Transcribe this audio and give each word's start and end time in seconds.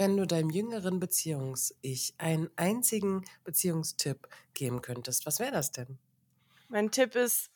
wenn 0.00 0.16
du 0.16 0.26
deinem 0.26 0.48
jüngeren 0.48 0.98
Beziehungs-Ich 0.98 2.14
einen 2.16 2.48
einzigen 2.56 3.22
Beziehungstipp 3.44 4.28
geben 4.54 4.80
könntest, 4.80 5.26
was 5.26 5.40
wäre 5.40 5.52
das 5.52 5.72
denn? 5.72 5.98
Mein 6.68 6.90
Tipp 6.90 7.16
ist, 7.16 7.50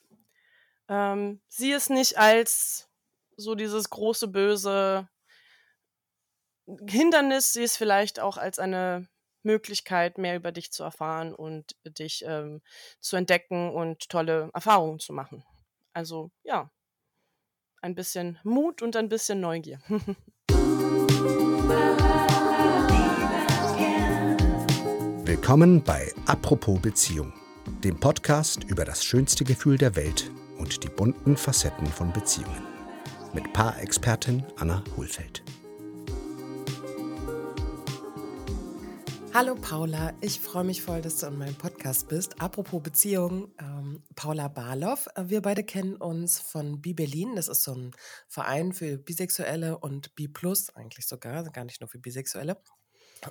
ähm, 0.91 1.41
sieh 1.49 1.73
es 1.73 1.89
nicht 1.89 2.19
als 2.19 2.91
so 3.39 3.55
dieses 3.55 3.89
große 3.89 4.29
böse 4.29 5.09
Hindernis, 6.87 7.55
sieh 7.55 7.63
es 7.63 7.79
vielleicht 7.79 8.21
auch 8.21 8.37
als 8.37 8.59
eine 8.59 9.09
Möglichkeit, 9.43 10.19
mehr 10.19 10.37
über 10.37 10.53
dich 10.53 10.71
zu 10.71 10.83
erfahren 10.83 11.35
und 11.35 11.75
dich 11.87 12.25
ähm, 12.27 12.61
zu 13.01 13.17
entdecken 13.17 13.71
und 13.71 14.11
tolle 14.11 14.51
Erfahrungen 14.53 14.99
zu 14.99 15.15
machen. 15.15 15.47
Also 15.95 16.31
ja, 16.43 16.71
ein 17.81 17.95
bisschen 17.95 18.39
Mut 18.45 18.83
und 18.83 18.97
ein 18.97 19.09
bisschen 19.09 19.41
Neugier. 19.41 19.81
Willkommen 25.37 25.83
bei 25.83 26.13
Apropos 26.27 26.81
Beziehung, 26.81 27.33
dem 27.83 27.99
Podcast 27.99 28.63
über 28.63 28.85
das 28.85 29.05
schönste 29.05 29.43
Gefühl 29.43 29.77
der 29.77 29.97
Welt 29.97 30.31
und 30.59 30.85
die 30.85 30.89
bunten 30.89 31.37
Facetten 31.37 31.89
von 31.89 32.13
Beziehungen. 32.13 32.63
Mit 33.33 33.53
Paarexpertin 33.53 34.45
Anna 34.55 34.85
Hohlfeld. 34.97 35.43
Hallo 39.35 39.57
Paula, 39.57 40.13
ich 40.21 40.39
freue 40.39 40.63
mich 40.63 40.83
voll, 40.83 41.03
dass 41.03 41.17
du 41.17 41.27
in 41.27 41.37
meinem 41.37 41.57
Podcast 41.57 42.07
bist. 42.07 42.41
Apropos 42.41 42.81
Beziehung, 42.81 43.53
ähm, 43.61 44.05
Paula 44.15 44.47
Barloff. 44.47 45.09
Äh, 45.17 45.25
wir 45.31 45.43
beide 45.43 45.65
kennen 45.65 45.97
uns 45.97 46.39
von 46.39 46.81
Bi 46.81 46.95
Berlin. 46.95 47.35
Das 47.35 47.49
ist 47.49 47.65
so 47.65 47.75
ein 47.75 47.91
Verein 48.29 48.73
für 48.73 48.99
Bisexuelle 48.99 49.79
und 49.79 50.15
Bi 50.15 50.29
Plus, 50.29 50.71
eigentlich 50.71 51.09
sogar, 51.09 51.43
gar 51.51 51.65
nicht 51.65 51.81
nur 51.81 51.89
für 51.89 51.99
Bisexuelle. 51.99 52.57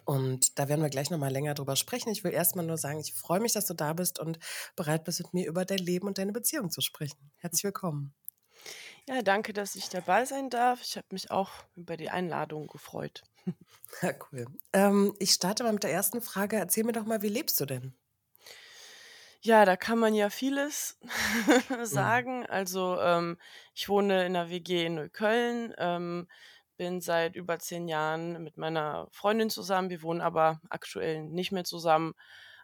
Und 0.05 0.57
da 0.59 0.67
werden 0.69 0.81
wir 0.81 0.89
gleich 0.89 1.09
nochmal 1.09 1.31
länger 1.31 1.53
drüber 1.53 1.75
sprechen. 1.75 2.09
Ich 2.09 2.23
will 2.23 2.31
erstmal 2.31 2.65
nur 2.65 2.77
sagen, 2.77 2.99
ich 2.99 3.13
freue 3.13 3.39
mich, 3.39 3.53
dass 3.53 3.65
du 3.65 3.73
da 3.73 3.93
bist 3.93 4.19
und 4.19 4.39
bereit 4.75 5.03
bist, 5.03 5.19
mit 5.19 5.33
mir 5.33 5.47
über 5.47 5.65
dein 5.65 5.79
Leben 5.79 6.07
und 6.07 6.17
deine 6.17 6.31
Beziehung 6.31 6.71
zu 6.71 6.81
sprechen. 6.81 7.31
Herzlich 7.37 7.63
willkommen. 7.63 8.13
Ja, 9.07 9.21
danke, 9.21 9.51
dass 9.51 9.75
ich 9.75 9.89
dabei 9.89 10.25
sein 10.25 10.49
darf. 10.49 10.81
Ich 10.81 10.95
habe 10.95 11.07
mich 11.11 11.29
auch 11.29 11.51
über 11.75 11.97
die 11.97 12.09
Einladung 12.09 12.67
gefreut. 12.67 13.23
Ja, 14.01 14.11
cool. 14.31 14.47
Ähm, 14.73 15.13
ich 15.19 15.33
starte 15.33 15.63
mal 15.63 15.71
mit 15.71 15.83
der 15.83 15.91
ersten 15.91 16.19
Frage. 16.19 16.55
Erzähl 16.55 16.83
mir 16.83 16.93
doch 16.93 17.05
mal, 17.05 17.21
wie 17.21 17.27
lebst 17.27 17.59
du 17.59 17.65
denn? 17.67 17.93
Ja, 19.41 19.65
da 19.65 19.75
kann 19.75 19.99
man 19.99 20.15
ja 20.15 20.29
vieles 20.29 20.97
mhm. 21.69 21.85
sagen. 21.85 22.45
Also 22.47 22.97
ähm, 22.99 23.37
ich 23.75 23.89
wohne 23.89 24.25
in 24.25 24.33
der 24.33 24.49
WG 24.49 24.85
in 24.85 24.95
Neukölln, 24.95 25.75
ähm, 25.77 26.27
bin 26.77 27.01
seit 27.01 27.35
über 27.35 27.59
zehn 27.59 27.87
Jahren 27.87 28.41
mit 28.43 28.57
meiner 28.57 29.07
Freundin 29.11 29.49
zusammen. 29.49 29.89
Wir 29.89 30.01
wohnen 30.01 30.21
aber 30.21 30.59
aktuell 30.69 31.23
nicht 31.23 31.51
mehr 31.51 31.63
zusammen. 31.63 32.13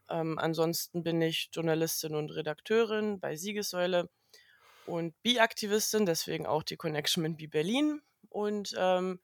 Ähm, 0.10 0.40
ansonsten 0.40 1.04
bin 1.04 1.22
ich 1.22 1.50
Journalistin 1.54 2.16
und 2.16 2.32
Redakteurin 2.32 3.20
bei 3.20 3.36
Siegessäule 3.36 4.10
und 4.86 5.22
Bi-Aktivistin, 5.22 6.06
deswegen 6.06 6.46
auch 6.46 6.64
die 6.64 6.78
Connection 6.78 7.24
mit 7.24 7.38
Bi 7.38 7.48
Berlin. 7.48 8.02
Und 8.30 8.76
ähm, 8.78 9.20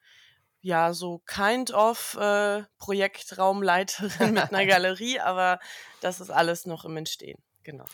ja, 0.62 0.94
so 0.94 1.20
kind 1.26 1.72
of 1.72 2.16
äh, 2.20 2.64
Projektraumleiterin 2.78 4.34
mit 4.34 4.54
einer 4.54 4.66
Galerie, 4.68 5.20
aber 5.20 5.60
das 6.02 6.20
ist 6.20 6.32
alles 6.32 6.66
noch 6.66 6.86
im 6.86 6.98
Entstehen. 6.98 7.38
Genau. 7.64 7.86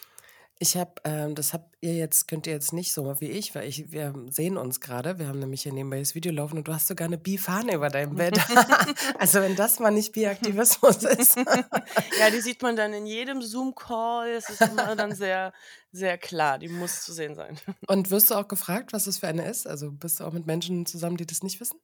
Ich 0.62 0.78
habe, 0.78 0.92
ähm, 1.06 1.34
das 1.34 1.54
habt 1.54 1.76
ihr 1.82 1.96
jetzt, 1.96 2.28
könnt 2.28 2.46
ihr 2.46 2.54
jetzt 2.54 2.72
nicht 2.72 2.94
so 2.94 3.20
wie 3.20 3.32
ich, 3.32 3.56
weil 3.56 3.68
ich, 3.68 3.92
wir 3.92 4.14
sehen 4.30 4.58
uns 4.58 4.80
gerade. 4.80 5.18
Wir 5.18 5.28
haben 5.28 5.40
nämlich 5.40 5.64
hier 5.64 5.74
nebenbei 5.74 5.98
das 5.98 6.14
Video 6.14 6.32
laufen 6.32 6.60
und 6.60 6.68
du 6.68 6.72
hast 6.72 6.88
sogar 6.88 7.08
eine 7.08 7.18
Bi-Fahne 7.18 7.74
über 7.74 7.90
deinem 7.90 8.14
Bett. 8.14 8.40
also 9.18 9.42
wenn 9.42 9.56
das 9.56 9.80
mal 9.80 9.90
nicht 9.90 10.14
Bi-Aktivismus 10.14 10.98
ist. 11.18 11.36
ja, 11.36 12.30
die 12.32 12.42
sieht 12.42 12.62
man 12.62 12.76
dann 12.76 12.94
in 12.94 13.08
jedem 13.08 13.42
Zoom-Call. 13.42 14.30
Es 14.34 14.50
ist 14.50 14.62
immer 14.62 14.96
dann 14.96 15.16
sehr, 15.16 15.52
sehr 15.92 16.20
klar. 16.20 16.60
Die 16.60 16.68
muss 16.68 17.02
zu 17.02 17.12
sehen 17.12 17.34
sein. 17.34 17.60
Und 17.88 18.12
wirst 18.12 18.30
du 18.30 18.36
auch 18.36 18.48
gefragt, 18.48 18.94
was 18.94 19.06
das 19.06 19.18
für 19.18 19.30
eine 19.30 19.50
ist? 19.50 19.66
Also 19.66 19.92
bist 19.92 20.20
du 20.20 20.26
auch 20.26 20.32
mit 20.32 20.46
Menschen 20.46 20.86
zusammen, 20.86 21.18
die 21.18 21.26
das 21.26 21.42
nicht 21.42 21.60
wissen? 21.60 21.80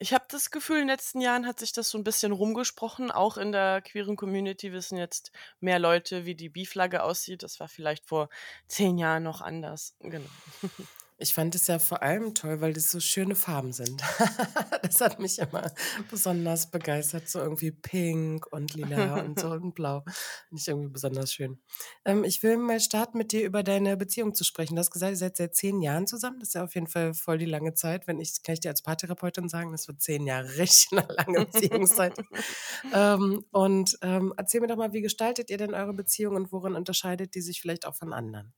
Ich 0.00 0.12
habe 0.12 0.24
das 0.28 0.52
Gefühl, 0.52 0.76
in 0.76 0.82
den 0.82 0.90
letzten 0.90 1.20
Jahren 1.20 1.46
hat 1.46 1.58
sich 1.58 1.72
das 1.72 1.90
so 1.90 1.98
ein 1.98 2.04
bisschen 2.04 2.30
rumgesprochen. 2.30 3.10
Auch 3.10 3.36
in 3.36 3.50
der 3.50 3.82
queeren 3.82 4.14
Community 4.14 4.72
wissen 4.72 4.96
jetzt 4.96 5.32
mehr 5.60 5.80
Leute, 5.80 6.24
wie 6.24 6.36
die 6.36 6.48
Bi-Flagge 6.48 7.02
aussieht. 7.02 7.42
Das 7.42 7.58
war 7.58 7.68
vielleicht 7.68 8.06
vor 8.06 8.28
zehn 8.68 8.96
Jahren 8.96 9.24
noch 9.24 9.40
anders. 9.40 9.96
Genau. 10.00 10.28
Ich 11.20 11.34
fand 11.34 11.56
es 11.56 11.66
ja 11.66 11.80
vor 11.80 12.02
allem 12.04 12.32
toll, 12.34 12.60
weil 12.60 12.72
das 12.72 12.92
so 12.92 13.00
schöne 13.00 13.34
Farben 13.34 13.72
sind. 13.72 14.00
das 14.82 15.00
hat 15.00 15.18
mich 15.18 15.40
immer 15.40 15.68
besonders 16.10 16.70
begeistert. 16.70 17.28
So 17.28 17.40
irgendwie 17.40 17.72
pink 17.72 18.46
und 18.52 18.74
lila 18.74 19.20
und 19.22 19.40
so 19.40 19.50
und 19.50 19.74
blau. 19.74 20.04
Nicht 20.50 20.68
irgendwie 20.68 20.90
besonders 20.90 21.32
schön. 21.32 21.60
Ähm, 22.04 22.22
ich 22.22 22.44
will 22.44 22.56
mal 22.56 22.78
starten, 22.78 23.18
mit 23.18 23.32
dir 23.32 23.44
über 23.44 23.64
deine 23.64 23.96
Beziehung 23.96 24.32
zu 24.32 24.44
sprechen. 24.44 24.76
Du 24.76 24.80
hast 24.80 24.92
gesagt, 24.92 25.10
ihr 25.10 25.16
seid 25.16 25.36
seit 25.36 25.56
zehn 25.56 25.82
Jahren 25.82 26.06
zusammen. 26.06 26.38
Das 26.38 26.50
ist 26.50 26.54
ja 26.54 26.62
auf 26.62 26.76
jeden 26.76 26.86
Fall 26.86 27.14
voll 27.14 27.38
die 27.38 27.46
lange 27.46 27.74
Zeit. 27.74 28.06
Wenn 28.06 28.20
ich, 28.20 28.40
kann 28.44 28.52
ich 28.52 28.60
dir 28.60 28.70
als 28.70 28.82
Paartherapeutin 28.82 29.48
sagen, 29.48 29.72
das 29.72 29.88
wird 29.88 30.00
zehn 30.00 30.24
Jahre 30.24 30.48
richtig 30.58 30.96
eine 30.96 31.08
lange 31.14 31.46
Beziehungszeit. 31.46 32.14
ähm, 32.94 33.44
und 33.50 33.98
ähm, 34.02 34.32
erzähl 34.36 34.60
mir 34.60 34.68
doch 34.68 34.76
mal, 34.76 34.92
wie 34.92 35.02
gestaltet 35.02 35.50
ihr 35.50 35.58
denn 35.58 35.74
eure 35.74 35.94
Beziehung 35.94 36.36
und 36.36 36.52
worin 36.52 36.76
unterscheidet 36.76 37.34
die 37.34 37.40
sich 37.40 37.60
vielleicht 37.60 37.86
auch 37.86 37.96
von 37.96 38.12
anderen? 38.12 38.54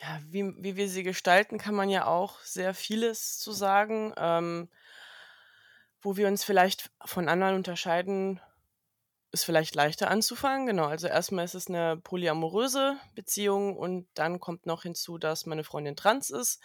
Ja, 0.00 0.18
wie, 0.28 0.54
wie 0.56 0.76
wir 0.76 0.88
sie 0.88 1.02
gestalten, 1.02 1.58
kann 1.58 1.74
man 1.74 1.90
ja 1.90 2.06
auch 2.06 2.40
sehr 2.40 2.72
vieles 2.72 3.38
zu 3.38 3.52
sagen. 3.52 4.14
Ähm, 4.16 4.70
wo 6.00 6.16
wir 6.16 6.26
uns 6.26 6.42
vielleicht 6.42 6.90
von 7.04 7.28
anderen 7.28 7.54
unterscheiden, 7.54 8.40
ist 9.32 9.44
vielleicht 9.44 9.74
leichter 9.74 10.10
anzufangen. 10.10 10.66
Genau, 10.66 10.86
also 10.86 11.06
erstmal 11.06 11.44
ist 11.44 11.54
es 11.54 11.68
eine 11.68 11.98
polyamoröse 11.98 12.96
Beziehung 13.14 13.76
und 13.76 14.08
dann 14.14 14.40
kommt 14.40 14.64
noch 14.64 14.82
hinzu, 14.82 15.18
dass 15.18 15.44
meine 15.44 15.64
Freundin 15.64 15.96
trans 15.96 16.30
ist 16.30 16.62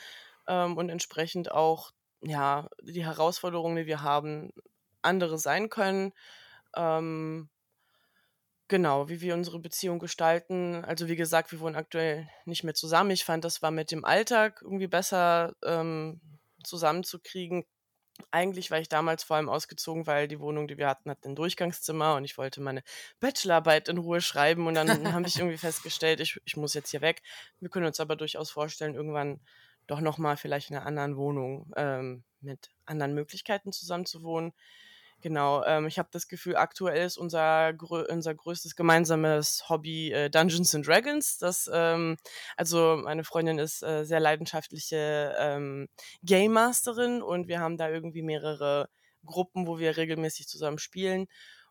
ähm, 0.47 0.78
und 0.78 0.90
entsprechend 0.90 1.52
auch 1.52 1.91
ja 2.22 2.69
die 2.81 3.06
Herausforderungen, 3.06 3.75
die 3.75 3.85
wir 3.85 4.02
haben, 4.02 4.53
andere 5.02 5.38
sein 5.38 5.69
können. 5.69 6.13
Ähm, 6.75 7.50
Genau, 8.68 9.09
wie 9.09 9.22
wir 9.22 9.36
unsere 9.36 9.59
Beziehung 9.59 10.00
gestalten. 10.00 10.84
Also 10.86 11.08
wie 11.08 11.16
gesagt, 11.16 11.52
wir 11.52 11.59
wohnen 11.59 11.76
aktuell 11.76 12.28
nicht 12.46 12.64
mehr 12.64 12.74
zusammen. 12.74 13.12
Ich 13.12 13.24
fand, 13.24 13.46
das 13.46 13.62
war 13.62 13.70
mit 13.70 13.92
dem 13.92 14.03
Alltag 14.03 14.62
irgendwie 14.64 14.88
besser 14.88 15.53
ähm, 15.64 16.20
zusammenzukriegen. 16.64 17.66
Eigentlich 18.31 18.72
war 18.72 18.80
ich 18.80 18.90
damals 18.90 19.24
vor 19.24 19.38
allem 19.38 19.50
ausgezogen, 19.50 20.08
weil 20.08 20.28
die 20.28 20.40
Wohnung, 20.40 20.68
die 20.68 20.78
wir 20.78 20.88
hatten, 20.88 21.12
hat 21.12 21.26
ein 21.26 21.36
Durchgangszimmer 21.36 22.16
und 22.16 22.26
ich 22.26 22.38
wollte 22.38 22.59
meine 22.62 22.81
Bachelorarbeit 23.20 23.88
in 23.90 24.00
Ruhe 24.00 24.22
schreiben 24.22 24.66
und 24.66 24.74
dann 24.74 25.14
habe 25.14 25.28
ich 25.28 25.38
irgendwie 25.38 25.58
festgestellt, 25.58 26.20
ich, 26.20 26.40
ich 26.46 26.58
muss 26.58 26.74
jetzt 26.74 26.90
hier 26.90 27.02
weg. 27.02 27.22
Wir 27.59 27.70
können 27.70 27.86
uns 27.86 28.00
aber 28.00 28.16
durchaus 28.16 28.50
vorstellen, 28.50 28.96
irgendwann 28.96 29.42
doch 29.86 30.02
nochmal 30.02 30.38
vielleicht 30.38 30.72
in 30.72 30.78
einer 30.78 30.88
anderen 30.88 31.18
Wohnung 31.18 31.72
ähm, 31.76 32.24
mit 32.42 32.72
anderen 32.86 33.14
Möglichkeiten 33.14 33.72
zusammenzuwohnen. 33.72 34.53
Genau, 35.25 35.63
ähm, 35.63 35.88
ich 35.88 35.97
habe 35.97 36.09
das 36.12 36.28
Gefühl, 36.28 36.56
aktuell 36.56 37.03
ist 37.03 37.18
unser, 37.18 37.74
grö 37.74 38.06
unser 38.08 38.36
größtes 38.36 38.75
gemeinsames 38.75 39.68
Hobby 39.69 40.12
äh, 40.12 40.30
Dungeons 40.30 40.75
and 40.75 40.86
Dragons. 40.86 41.40
Das, 41.40 41.68
ähm, 41.74 42.18
also 42.58 43.02
meine 43.03 43.24
Freundin 43.24 43.58
ist 43.58 43.81
äh, 43.81 44.03
sehr 44.06 44.19
leidenschaftliche 44.19 45.35
ähm, 45.40 45.88
Game 46.22 46.52
Masterin 46.53 47.24
und 47.24 47.47
wir 47.47 47.59
haben 47.59 47.75
da 47.75 47.90
irgendwie 47.90 48.22
mehrere 48.22 48.88
Gruppen, 49.25 49.66
wo 49.66 49.80
wir 49.80 49.97
regelmäßig 49.97 50.47
zusammen 50.47 50.78
spielen. 50.78 51.25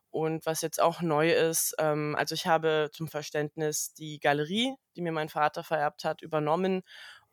Und 0.09 0.45
was 0.45 0.61
jetzt 0.61 0.81
auch 0.81 1.01
neu 1.01 1.31
ist, 1.31 1.75
ähm, 1.79 2.13
also 2.17 2.35
ich 2.35 2.47
habe 2.47 2.89
zum 2.91 3.07
Verständnis 3.07 3.93
die 3.93 4.19
Galerie, 4.19 4.73
die 4.97 5.01
mir 5.01 5.13
mein 5.13 5.29
Vater 5.29 5.63
vererbt 5.63 6.03
hat, 6.03 6.21
übernommen 6.21 6.83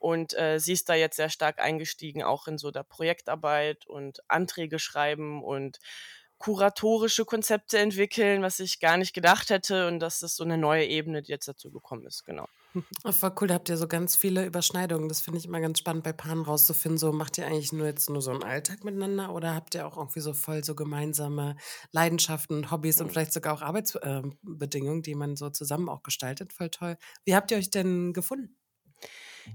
und 0.03 0.37
äh, 0.37 0.59
sie 0.59 0.73
ist 0.73 0.89
da 0.89 0.95
jetzt 0.95 1.15
sehr 1.15 1.31
stark 1.31 1.61
eingestiegen, 1.61 2.25
auch 2.25 2.49
in 2.49 2.59
so 2.59 2.73
der 2.73 2.83
Projektarbeit 2.83 3.87
und 3.87 4.19
Anträge 4.29 4.81
schreiben 4.81 5.45
und 5.45 5.79
kuratorische 6.39 7.25
Konzepte 7.25 7.79
entwickeln, 7.79 8.43
was 8.43 8.59
ich 8.59 8.81
gar 8.81 8.97
nicht 8.97 9.15
gedacht 9.15 9.51
hätte. 9.51 9.87
Und 9.87 10.01
das 10.01 10.23
ist 10.23 10.35
so 10.35 10.43
eine 10.43 10.59
neue 10.59 10.85
Ebene, 10.85 11.23
die 11.23 11.31
jetzt 11.31 11.47
dazu 11.47 11.71
gekommen 11.71 12.05
ist, 12.05 12.25
genau. 12.25 12.47
Oh, 13.05 13.13
voll 13.13 13.33
cool, 13.41 13.49
da 13.49 13.55
habt 13.55 13.69
ihr 13.69 13.77
so 13.77 13.87
ganz 13.87 14.17
viele 14.17 14.45
Überschneidungen. 14.45 15.09
Das 15.09 15.21
finde 15.21 15.39
ich 15.39 15.45
immer 15.45 15.61
ganz 15.61 15.79
spannend 15.79 16.03
bei 16.03 16.13
Paaren 16.13 16.43
rauszufinden. 16.43 16.99
So, 16.99 17.13
macht 17.13 17.39
ihr 17.39 17.47
eigentlich 17.47 17.73
nur 17.73 17.87
jetzt 17.87 18.11
nur 18.11 18.23
so 18.23 18.33
einen 18.33 18.43
Alltag 18.43 18.83
miteinander 18.83 19.33
oder 19.33 19.55
habt 19.55 19.77
ihr 19.77 19.87
auch 19.87 19.99
irgendwie 19.99 20.21
so 20.21 20.33
voll 20.33 20.65
so 20.65 20.75
gemeinsame 20.75 21.55
Leidenschaften, 21.93 22.73
Hobbys 22.73 23.01
und 23.01 23.11
vielleicht 23.11 23.35
sogar 23.35 23.55
auch 23.55 23.63
Arbeitsbedingungen, 23.63 25.01
äh, 25.01 25.03
die 25.03 25.15
man 25.15 25.37
so 25.37 25.51
zusammen 25.51 25.89
auch 25.89 26.03
gestaltet? 26.03 26.53
Voll 26.55 26.71
toll. 26.71 26.97
Wie 27.25 27.37
habt 27.37 27.53
ihr 27.53 27.59
euch 27.59 27.71
denn 27.71 28.15
gefunden? 28.15 28.57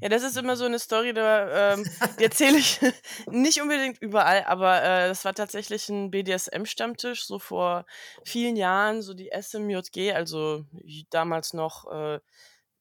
Ja, 0.01 0.09
das 0.09 0.23
ist 0.23 0.37
immer 0.37 0.55
so 0.55 0.65
eine 0.65 0.79
Story, 0.79 1.13
da, 1.13 1.73
ähm, 1.73 1.85
die 2.19 2.23
erzähle 2.23 2.57
ich 2.57 2.79
nicht 3.27 3.61
unbedingt 3.61 4.01
überall, 4.01 4.43
aber 4.45 4.81
äh, 4.83 5.07
das 5.07 5.25
war 5.25 5.33
tatsächlich 5.33 5.89
ein 5.89 6.11
BDSM-Stammtisch, 6.11 7.25
so 7.25 7.39
vor 7.39 7.85
vielen 8.23 8.55
Jahren, 8.55 9.01
so 9.01 9.13
die 9.13 9.31
SMJG, 9.31 10.13
also 10.13 10.65
damals 11.09 11.53
noch, 11.53 11.91
äh, 11.91 12.19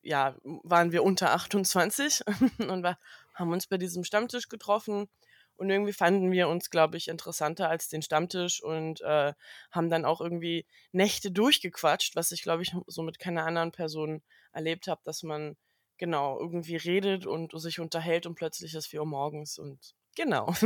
ja, 0.02 0.36
waren 0.42 0.92
wir 0.92 1.04
unter 1.04 1.32
28 1.32 2.22
und 2.58 2.82
wir 2.82 2.98
haben 3.34 3.52
uns 3.52 3.66
bei 3.66 3.78
diesem 3.78 4.04
Stammtisch 4.04 4.48
getroffen 4.48 5.08
Und 5.56 5.70
irgendwie 5.70 5.92
fanden 5.92 6.30
wir 6.32 6.48
uns, 6.48 6.70
glaube 6.70 6.96
ich, 6.98 7.08
interessanter 7.08 7.68
als 7.70 7.88
den 7.88 8.02
Stammtisch 8.02 8.62
und 8.62 9.00
äh, 9.00 9.32
haben 9.70 9.90
dann 9.90 10.04
auch 10.04 10.20
irgendwie 10.20 10.66
Nächte 10.92 11.30
durchgequatscht, 11.30 12.14
was 12.16 12.32
ich, 12.32 12.42
glaube 12.42 12.62
ich, 12.62 12.74
so 12.86 13.02
mit 13.02 13.18
keiner 13.18 13.44
anderen 13.46 13.72
Person 13.72 14.22
erlebt 14.52 14.86
habe, 14.88 15.00
dass 15.04 15.22
man 15.22 15.56
genau 15.98 16.38
irgendwie 16.38 16.76
redet 16.76 17.26
und 17.26 17.58
sich 17.60 17.80
unterhält 17.80 18.26
und 18.26 18.34
plötzlich 18.34 18.74
ist 18.74 18.86
4 18.86 19.00
Uhr 19.00 19.06
morgens 19.06 19.58
und 19.58 19.94
genau. 20.14 20.52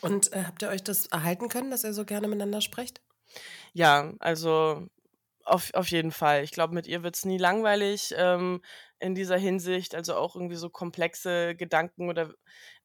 Und 0.00 0.32
äh, 0.32 0.44
habt 0.44 0.62
ihr 0.62 0.68
euch 0.68 0.84
das 0.84 1.06
erhalten 1.06 1.48
können, 1.48 1.70
dass 1.70 1.84
ihr 1.84 1.94
so 1.94 2.04
gerne 2.04 2.28
miteinander 2.28 2.60
sprecht? 2.60 3.00
Ja, 3.72 4.12
also 4.18 4.86
auf, 5.44 5.72
auf 5.74 5.88
jeden 5.88 6.12
Fall. 6.12 6.44
Ich 6.44 6.50
glaube, 6.50 6.74
mit 6.74 6.86
ihr 6.86 7.02
wird 7.02 7.16
es 7.16 7.24
nie 7.24 7.38
langweilig 7.38 8.14
ähm, 8.16 8.62
in 8.98 9.14
dieser 9.14 9.38
Hinsicht. 9.38 9.94
Also 9.94 10.14
auch 10.14 10.36
irgendwie 10.36 10.56
so 10.56 10.68
komplexe 10.70 11.54
Gedanken 11.54 12.08
oder 12.08 12.34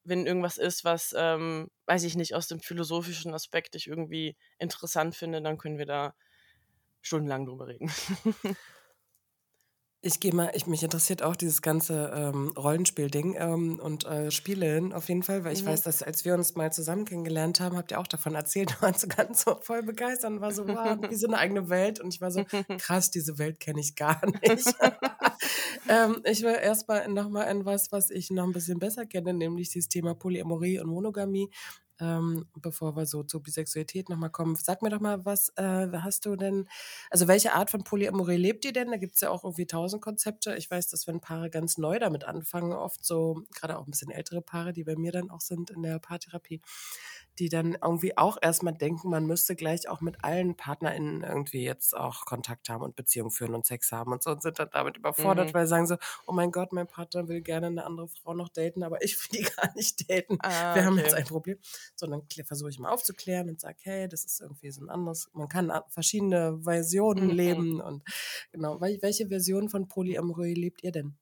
wenn 0.02 0.26
irgendwas 0.26 0.58
ist, 0.58 0.84
was, 0.84 1.14
ähm, 1.16 1.70
weiß 1.86 2.04
ich 2.04 2.16
nicht, 2.16 2.34
aus 2.34 2.46
dem 2.46 2.60
philosophischen 2.60 3.34
Aspekt 3.34 3.74
ich 3.74 3.86
irgendwie 3.86 4.36
interessant 4.58 5.14
finde, 5.14 5.42
dann 5.42 5.58
können 5.58 5.78
wir 5.78 5.86
da 5.86 6.14
stundenlang 7.00 7.46
drüber 7.46 7.66
reden. 7.66 7.90
Ich 10.06 10.20
gehe 10.20 10.34
mal, 10.34 10.50
ich, 10.52 10.66
mich 10.66 10.82
interessiert 10.82 11.22
auch 11.22 11.34
dieses 11.34 11.62
ganze 11.62 12.12
ähm, 12.14 12.52
Rollenspiel-Ding 12.58 13.36
ähm, 13.38 13.80
und 13.82 14.04
äh, 14.04 14.30
Spielen 14.30 14.92
auf 14.92 15.08
jeden 15.08 15.22
Fall, 15.22 15.44
weil 15.44 15.54
ich 15.54 15.62
mhm. 15.62 15.68
weiß, 15.68 15.80
dass 15.80 16.02
als 16.02 16.26
wir 16.26 16.34
uns 16.34 16.56
mal 16.56 16.70
zusammen 16.70 17.06
kennengelernt 17.06 17.58
haben, 17.58 17.78
habt 17.78 17.90
ihr 17.90 17.98
auch 17.98 18.06
davon 18.06 18.34
erzählt, 18.34 18.76
warst 18.82 19.00
so 19.00 19.08
ganz 19.08 19.44
so 19.44 19.56
voll 19.62 19.82
begeistert 19.82 20.30
und 20.30 20.40
war 20.42 20.52
so, 20.52 20.68
wow, 20.68 20.98
wie 21.08 21.14
so 21.14 21.26
eine 21.26 21.38
eigene 21.38 21.70
Welt 21.70 22.00
und 22.00 22.12
ich 22.12 22.20
war 22.20 22.30
so, 22.30 22.44
krass, 22.78 23.10
diese 23.10 23.38
Welt 23.38 23.60
kenne 23.60 23.80
ich 23.80 23.96
gar 23.96 24.20
nicht. 24.26 24.74
ähm, 25.88 26.20
ich 26.24 26.42
will 26.42 26.54
erstmal 26.62 27.08
nochmal 27.08 27.50
in 27.50 27.64
was, 27.64 27.90
was 27.90 28.10
ich 28.10 28.30
noch 28.30 28.44
ein 28.44 28.52
bisschen 28.52 28.78
besser 28.78 29.06
kenne, 29.06 29.32
nämlich 29.32 29.70
dieses 29.70 29.88
Thema 29.88 30.14
Polyamorie 30.14 30.80
und 30.80 30.88
Monogamie 30.90 31.50
ähm, 32.00 32.46
bevor 32.56 32.96
wir 32.96 33.06
so 33.06 33.22
zur 33.22 33.42
Bisexualität 33.42 34.08
nochmal 34.08 34.30
kommen, 34.30 34.56
sag 34.56 34.82
mir 34.82 34.90
doch 34.90 35.00
mal, 35.00 35.24
was 35.24 35.50
äh, 35.56 35.88
hast 35.92 36.26
du 36.26 36.36
denn, 36.36 36.68
also 37.10 37.28
welche 37.28 37.52
Art 37.54 37.70
von 37.70 37.84
Polyamorie 37.84 38.36
lebt 38.36 38.64
ihr 38.64 38.72
denn? 38.72 38.90
Da 38.90 38.96
gibt 38.96 39.14
es 39.14 39.20
ja 39.20 39.30
auch 39.30 39.44
irgendwie 39.44 39.66
tausend 39.66 40.02
Konzepte. 40.02 40.56
Ich 40.56 40.70
weiß, 40.70 40.88
dass 40.88 41.06
wenn 41.06 41.20
Paare 41.20 41.50
ganz 41.50 41.78
neu 41.78 41.98
damit 41.98 42.24
anfangen, 42.24 42.72
oft 42.72 43.04
so, 43.04 43.42
gerade 43.54 43.78
auch 43.78 43.86
ein 43.86 43.90
bisschen 43.90 44.10
ältere 44.10 44.42
Paare, 44.42 44.72
die 44.72 44.84
bei 44.84 44.96
mir 44.96 45.12
dann 45.12 45.30
auch 45.30 45.40
sind 45.40 45.70
in 45.70 45.82
der 45.82 45.98
Paartherapie, 45.98 46.60
die 47.38 47.48
dann 47.48 47.76
irgendwie 47.82 48.16
auch 48.16 48.36
erstmal 48.40 48.74
denken, 48.74 49.10
man 49.10 49.26
müsste 49.26 49.56
gleich 49.56 49.88
auch 49.88 50.00
mit 50.00 50.22
allen 50.24 50.56
PartnerInnen 50.56 51.22
irgendwie 51.22 51.64
jetzt 51.64 51.96
auch 51.96 52.24
Kontakt 52.24 52.68
haben 52.68 52.82
und 52.82 52.96
Beziehung 52.96 53.30
führen 53.30 53.54
und 53.54 53.66
Sex 53.66 53.92
haben 53.92 54.12
und 54.12 54.22
so 54.22 54.30
und 54.30 54.42
sind 54.42 54.58
dann 54.58 54.68
damit 54.72 54.96
überfordert, 54.96 55.48
mhm. 55.48 55.54
weil 55.54 55.66
sie 55.66 55.70
sagen 55.70 55.86
so, 55.86 55.96
oh 56.26 56.32
mein 56.32 56.52
Gott, 56.52 56.72
mein 56.72 56.86
Partner 56.86 57.28
will 57.28 57.40
gerne 57.40 57.66
eine 57.66 57.84
andere 57.84 58.08
Frau 58.08 58.34
noch 58.34 58.48
daten, 58.48 58.82
aber 58.82 59.02
ich 59.02 59.16
will 59.16 59.40
die 59.40 59.42
gar 59.56 59.74
nicht 59.74 60.08
daten. 60.08 60.38
Ah, 60.40 60.74
Wir 60.74 60.82
okay. 60.82 60.84
haben 60.84 60.98
jetzt 60.98 61.14
ein 61.14 61.24
Problem. 61.24 61.58
So, 61.96 62.06
dann 62.06 62.22
versuche 62.44 62.70
ich 62.70 62.78
mal 62.78 62.90
aufzuklären 62.90 63.48
und 63.48 63.60
sage, 63.60 63.78
hey, 63.82 64.08
das 64.08 64.24
ist 64.24 64.40
irgendwie 64.40 64.70
so 64.70 64.82
ein 64.82 64.90
anderes, 64.90 65.30
man 65.32 65.48
kann 65.48 65.72
verschiedene 65.88 66.60
Versionen 66.62 67.28
mhm. 67.28 67.34
leben 67.34 67.80
und 67.80 68.04
genau, 68.52 68.80
welche 68.80 69.28
Version 69.28 69.68
von 69.68 69.88
Polyamorie 69.88 70.54
lebt 70.54 70.82
ihr 70.82 70.92
denn? 70.92 71.16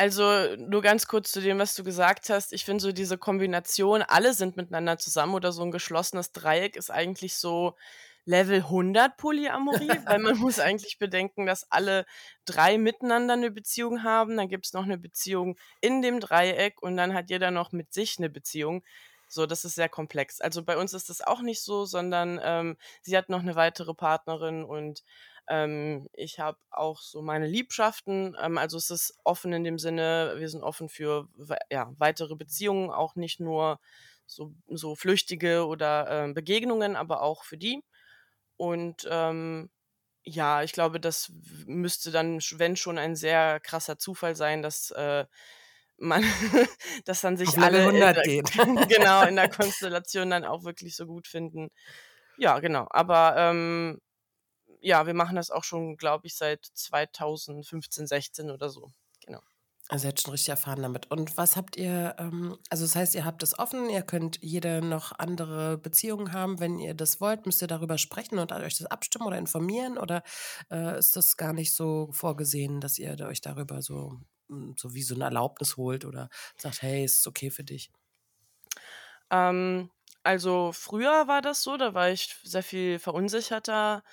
Also 0.00 0.56
nur 0.56 0.80
ganz 0.80 1.08
kurz 1.08 1.30
zu 1.30 1.42
dem, 1.42 1.58
was 1.58 1.74
du 1.74 1.84
gesagt 1.84 2.30
hast. 2.30 2.54
Ich 2.54 2.64
finde 2.64 2.80
so 2.80 2.90
diese 2.90 3.18
Kombination, 3.18 4.00
alle 4.00 4.32
sind 4.32 4.56
miteinander 4.56 4.96
zusammen 4.96 5.34
oder 5.34 5.52
so 5.52 5.60
ein 5.62 5.70
geschlossenes 5.70 6.32
Dreieck 6.32 6.74
ist 6.76 6.90
eigentlich 6.90 7.36
so 7.36 7.76
Level 8.24 8.60
100 8.60 9.18
Polyamorie, 9.18 9.90
weil 10.06 10.18
man 10.20 10.38
muss 10.38 10.58
eigentlich 10.58 10.98
bedenken, 10.98 11.44
dass 11.44 11.70
alle 11.70 12.06
drei 12.46 12.78
miteinander 12.78 13.34
eine 13.34 13.50
Beziehung 13.50 14.02
haben. 14.02 14.38
Dann 14.38 14.48
gibt 14.48 14.64
es 14.64 14.72
noch 14.72 14.84
eine 14.84 14.96
Beziehung 14.96 15.58
in 15.82 16.00
dem 16.00 16.18
Dreieck 16.18 16.80
und 16.80 16.96
dann 16.96 17.12
hat 17.12 17.28
jeder 17.28 17.50
noch 17.50 17.72
mit 17.72 17.92
sich 17.92 18.16
eine 18.16 18.30
Beziehung. 18.30 18.82
So, 19.28 19.44
das 19.44 19.66
ist 19.66 19.74
sehr 19.74 19.90
komplex. 19.90 20.40
Also 20.40 20.62
bei 20.64 20.78
uns 20.78 20.94
ist 20.94 21.10
das 21.10 21.20
auch 21.20 21.42
nicht 21.42 21.62
so, 21.62 21.84
sondern 21.84 22.40
ähm, 22.42 22.78
sie 23.02 23.18
hat 23.18 23.28
noch 23.28 23.40
eine 23.40 23.54
weitere 23.54 23.92
Partnerin 23.92 24.64
und 24.64 25.04
ähm, 25.50 26.08
ich 26.12 26.38
habe 26.38 26.58
auch 26.70 27.00
so 27.02 27.20
meine 27.20 27.46
Liebschaften. 27.46 28.36
Ähm, 28.40 28.56
also 28.56 28.78
es 28.78 28.90
ist 28.90 29.18
offen 29.24 29.52
in 29.52 29.64
dem 29.64 29.78
Sinne, 29.78 30.34
wir 30.38 30.48
sind 30.48 30.62
offen 30.62 30.88
für 30.88 31.28
ja, 31.70 31.92
weitere 31.98 32.36
Beziehungen, 32.36 32.90
auch 32.90 33.16
nicht 33.16 33.40
nur 33.40 33.80
so, 34.26 34.54
so 34.68 34.94
flüchtige 34.94 35.66
oder 35.66 36.28
äh, 36.28 36.32
Begegnungen, 36.32 36.96
aber 36.96 37.22
auch 37.22 37.44
für 37.44 37.58
die. 37.58 37.82
Und 38.56 39.08
ähm, 39.10 39.70
ja, 40.22 40.62
ich 40.62 40.72
glaube, 40.72 41.00
das 41.00 41.32
müsste 41.66 42.10
dann, 42.12 42.38
wenn 42.52 42.76
schon, 42.76 42.98
ein 42.98 43.16
sehr 43.16 43.58
krasser 43.60 43.98
Zufall 43.98 44.36
sein, 44.36 44.62
dass 44.62 44.92
äh, 44.92 45.26
man, 45.96 46.22
dass 47.04 47.22
dann 47.22 47.36
sich 47.36 47.48
Auf 47.48 47.58
alle 47.58 47.80
100 47.80 48.16
der, 48.16 48.22
geht. 48.22 48.52
genau 48.88 49.22
in 49.26 49.36
der 49.36 49.48
Konstellation 49.50 50.30
dann 50.30 50.44
auch 50.44 50.64
wirklich 50.64 50.94
so 50.94 51.06
gut 51.06 51.26
finden. 51.26 51.70
Ja, 52.36 52.60
genau. 52.60 52.86
Aber 52.90 53.34
ähm, 53.36 54.00
ja, 54.80 55.06
wir 55.06 55.14
machen 55.14 55.36
das 55.36 55.50
auch 55.50 55.64
schon, 55.64 55.96
glaube 55.96 56.26
ich, 56.26 56.36
seit 56.36 56.64
2015, 56.74 58.06
16 58.06 58.50
oder 58.50 58.70
so. 58.70 58.92
Genau. 59.24 59.40
Also 59.88 60.06
jetzt 60.06 60.22
schon 60.22 60.30
richtig 60.30 60.50
erfahren 60.50 60.82
damit. 60.82 61.10
Und 61.10 61.36
was 61.36 61.56
habt 61.56 61.76
ihr, 61.76 62.14
ähm, 62.18 62.56
also 62.70 62.84
das 62.84 62.94
heißt, 62.94 63.14
ihr 63.16 63.24
habt 63.24 63.42
es 63.42 63.58
offen, 63.58 63.90
ihr 63.90 64.02
könnt 64.02 64.38
jede 64.40 64.82
noch 64.82 65.10
andere 65.18 65.78
Beziehungen 65.78 66.32
haben, 66.32 66.60
wenn 66.60 66.78
ihr 66.78 66.94
das 66.94 67.20
wollt, 67.20 67.44
müsst 67.44 67.60
ihr 67.60 67.66
darüber 67.66 67.98
sprechen 67.98 68.38
und 68.38 68.52
euch 68.52 68.78
das 68.78 68.86
abstimmen 68.86 69.26
oder 69.26 69.36
informieren 69.36 69.98
oder 69.98 70.22
äh, 70.70 70.96
ist 70.96 71.16
das 71.16 71.36
gar 71.36 71.52
nicht 71.52 71.74
so 71.74 72.08
vorgesehen, 72.12 72.80
dass 72.80 72.98
ihr 72.98 73.18
euch 73.26 73.40
darüber 73.40 73.82
so, 73.82 74.20
hm, 74.48 74.76
so 74.78 74.94
wie 74.94 75.02
so 75.02 75.16
eine 75.16 75.24
Erlaubnis 75.24 75.76
holt 75.76 76.04
oder 76.04 76.28
sagt, 76.56 76.82
hey, 76.82 77.04
ist 77.04 77.16
es 77.16 77.26
okay 77.26 77.50
für 77.50 77.64
dich? 77.64 77.90
Ähm, 79.30 79.90
also 80.22 80.70
früher 80.72 81.26
war 81.26 81.42
das 81.42 81.62
so, 81.62 81.76
da 81.76 81.94
war 81.94 82.10
ich 82.10 82.36
sehr 82.44 82.62
viel 82.62 83.00
verunsicherter 83.00 84.04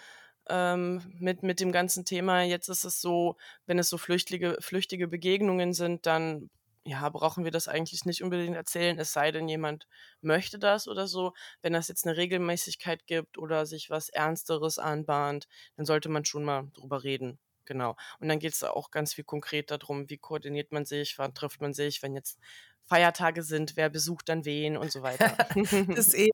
ähm, 0.49 1.01
mit, 1.19 1.43
mit 1.43 1.59
dem 1.59 1.71
ganzen 1.71 2.05
Thema. 2.05 2.43
Jetzt 2.43 2.69
ist 2.69 2.83
es 2.83 3.01
so, 3.01 3.37
wenn 3.65 3.79
es 3.79 3.89
so 3.89 3.97
flüchtige, 3.97 4.57
flüchtige 4.59 5.07
Begegnungen 5.07 5.73
sind, 5.73 6.05
dann 6.05 6.49
ja, 6.87 7.09
brauchen 7.09 7.43
wir 7.43 7.51
das 7.51 7.67
eigentlich 7.67 8.05
nicht 8.05 8.23
unbedingt 8.23 8.55
erzählen, 8.55 8.97
es 8.97 9.11
sei 9.11 9.31
denn, 9.31 9.49
jemand 9.49 9.87
möchte 10.21 10.57
das 10.57 10.87
oder 10.87 11.07
so. 11.07 11.33
Wenn 11.61 11.73
das 11.73 11.89
jetzt 11.89 12.07
eine 12.07 12.15
Regelmäßigkeit 12.15 13.05
gibt 13.05 13.37
oder 13.37 13.65
sich 13.65 13.89
was 13.89 14.07
Ernsteres 14.07 14.79
anbahnt, 14.79 15.47
dann 15.75 15.85
sollte 15.85 16.07
man 16.07 16.23
schon 16.23 16.45
mal 16.45 16.71
drüber 16.73 17.03
reden. 17.03 17.39
Genau. 17.65 17.97
Und 18.19 18.29
dann 18.29 18.39
geht 18.39 18.53
es 18.53 18.63
auch 18.63 18.91
ganz 18.91 19.13
viel 19.13 19.25
konkret 19.25 19.69
darum, 19.69 20.09
wie 20.09 20.17
koordiniert 20.17 20.71
man 20.71 20.85
sich, 20.85 21.17
wann 21.17 21.33
trifft 21.33 21.59
man 21.59 21.73
sich, 21.73 22.01
wenn 22.01 22.15
jetzt 22.15 22.39
Feiertage 22.85 23.43
sind, 23.43 23.75
wer 23.75 23.89
besucht 23.89 24.29
dann 24.29 24.45
wen 24.45 24.77
und 24.77 24.89
so 24.89 25.01
weiter. 25.01 25.35
das 25.93 26.07
ist 26.07 26.17
eh 26.17 26.29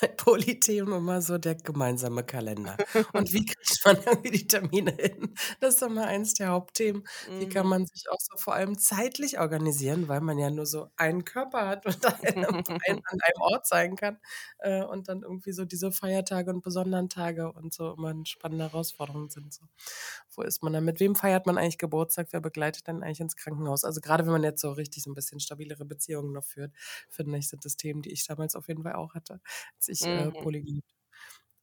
bei 0.00 0.08
Polythemen 0.08 0.94
immer 0.94 1.22
so 1.22 1.38
der 1.38 1.54
gemeinsame 1.54 2.24
Kalender. 2.24 2.76
Und 3.12 3.32
wie 3.32 3.44
kriegt 3.46 3.80
man 3.84 3.96
irgendwie 4.04 4.30
die 4.30 4.46
Termine 4.46 4.92
hin? 4.92 5.34
Das 5.60 5.76
ist 5.76 5.82
immer 5.82 6.06
eins 6.06 6.34
der 6.34 6.48
Hauptthemen. 6.48 7.04
Wie 7.38 7.48
kann 7.48 7.66
mhm. 7.66 7.70
man 7.70 7.86
sich 7.86 8.08
auch 8.10 8.18
so 8.18 8.36
vor 8.36 8.54
allem 8.54 8.78
zeitlich 8.78 9.38
organisieren, 9.38 10.08
weil 10.08 10.20
man 10.20 10.38
ja 10.38 10.50
nur 10.50 10.66
so 10.66 10.90
einen 10.96 11.24
Körper 11.24 11.66
hat 11.68 11.86
und 11.86 12.04
einen, 12.04 12.44
an 12.44 12.64
einem 12.86 13.40
Ort 13.40 13.66
sein 13.66 13.96
kann. 13.96 14.18
Äh, 14.58 14.82
und 14.82 15.08
dann 15.08 15.22
irgendwie 15.22 15.52
so 15.52 15.64
diese 15.64 15.92
Feiertage 15.92 16.50
und 16.50 16.62
besonderen 16.62 17.08
Tage 17.08 17.52
und 17.52 17.72
so 17.72 17.94
immer 17.94 18.08
eine 18.08 18.26
spannende 18.26 18.64
Herausforderungen 18.64 19.30
sind. 19.30 19.54
So. 19.54 19.64
Wo 20.34 20.42
ist 20.42 20.62
man 20.62 20.72
dann? 20.72 20.84
Mit 20.84 21.00
wem 21.00 21.14
feiert 21.14 21.46
man 21.46 21.58
eigentlich 21.58 21.78
Geburtstag? 21.78 22.28
Wer 22.30 22.40
begleitet 22.40 22.88
dann 22.88 23.02
eigentlich 23.02 23.20
ins 23.20 23.36
Krankenhaus? 23.36 23.84
Also 23.84 24.00
gerade 24.00 24.24
wenn 24.24 24.32
man 24.32 24.44
jetzt 24.44 24.60
so 24.60 24.72
richtig 24.72 25.02
so 25.02 25.10
ein 25.10 25.14
bisschen 25.14 25.40
stabilere 25.40 25.84
Beziehungen 25.84 26.32
noch 26.32 26.44
führt, 26.44 26.72
finde 27.08 27.38
ich, 27.38 27.48
sind 27.48 27.64
das 27.64 27.76
Themen, 27.76 28.02
die 28.02 28.10
ich 28.10 28.26
damals 28.26 28.56
auf 28.56 28.68
jeden 28.68 28.82
Fall 28.82 28.94
auch 28.94 29.14
hatte 29.14 29.40
als 29.76 29.88
ich 29.88 30.02
äh, 30.02 30.26
mhm. 30.26 30.32
Poly 30.32 30.62
geliebt 30.62 30.98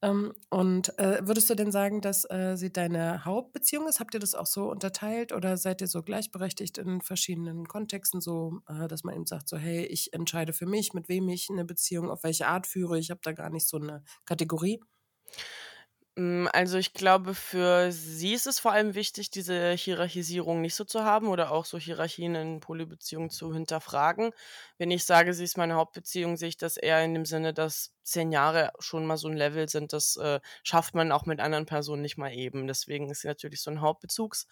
ähm, 0.02 0.34
und 0.50 0.98
äh, 0.98 1.26
würdest 1.26 1.48
du 1.48 1.54
denn 1.54 1.72
sagen, 1.72 2.00
dass 2.00 2.28
äh, 2.30 2.56
sie 2.56 2.72
deine 2.72 3.24
Hauptbeziehung 3.24 3.88
ist? 3.88 3.98
Habt 3.98 4.14
ihr 4.14 4.20
das 4.20 4.34
auch 4.34 4.46
so 4.46 4.70
unterteilt 4.70 5.32
oder 5.32 5.56
seid 5.56 5.80
ihr 5.80 5.86
so 5.86 6.02
gleichberechtigt 6.02 6.78
in 6.78 7.00
verschiedenen 7.00 7.66
Kontexten, 7.66 8.20
so 8.20 8.60
äh, 8.68 8.88
dass 8.88 9.04
man 9.04 9.14
eben 9.14 9.26
sagt, 9.26 9.48
so 9.48 9.56
hey, 9.56 9.86
ich 9.86 10.12
entscheide 10.12 10.52
für 10.52 10.66
mich, 10.66 10.92
mit 10.92 11.08
wem 11.08 11.28
ich 11.28 11.48
eine 11.50 11.64
Beziehung, 11.64 12.10
auf 12.10 12.24
welche 12.24 12.46
Art 12.46 12.66
führe. 12.66 12.98
Ich 12.98 13.10
habe 13.10 13.20
da 13.22 13.32
gar 13.32 13.50
nicht 13.50 13.68
so 13.68 13.78
eine 13.78 14.04
Kategorie. 14.26 14.80
Hm, 16.18 16.48
also 16.52 16.78
ich 16.78 16.94
glaube, 16.94 17.34
für 17.34 17.92
sie 17.92 18.32
ist 18.32 18.46
es 18.46 18.58
vor 18.58 18.72
allem 18.72 18.94
wichtig, 18.94 19.30
diese 19.30 19.72
Hierarchisierung 19.72 20.62
nicht 20.62 20.74
so 20.74 20.84
zu 20.84 21.04
haben 21.04 21.28
oder 21.28 21.50
auch 21.52 21.66
so 21.66 21.78
Hierarchien 21.78 22.34
in 22.34 22.60
Polybeziehungen 22.60 23.28
zu 23.28 23.52
hinterfragen. 23.52 24.30
Wenn 24.78 24.90
ich 24.90 25.04
sage, 25.04 25.34
sie 25.34 25.44
ist 25.44 25.58
meine 25.58 25.74
Hauptbeziehung, 25.74 26.36
sehe 26.38 26.48
ich 26.48 26.56
das 26.56 26.78
eher 26.78 27.04
in 27.04 27.12
dem 27.12 27.26
Sinne, 27.26 27.52
dass 27.52 27.92
zehn 28.02 28.32
Jahre 28.32 28.72
schon 28.78 29.04
mal 29.04 29.18
so 29.18 29.28
ein 29.28 29.36
Level 29.36 29.68
sind, 29.68 29.92
das 29.92 30.16
äh, 30.16 30.40
schafft 30.62 30.94
man 30.94 31.12
auch 31.12 31.26
mit 31.26 31.38
anderen 31.40 31.66
Personen 31.66 32.00
nicht 32.02 32.16
mal 32.16 32.32
eben. 32.32 32.66
Deswegen 32.66 33.10
ist 33.10 33.20
sie 33.20 33.28
natürlich 33.28 33.60
so 33.60 33.70
ein 33.70 33.82
Hauptbezugspunkt 33.82 34.48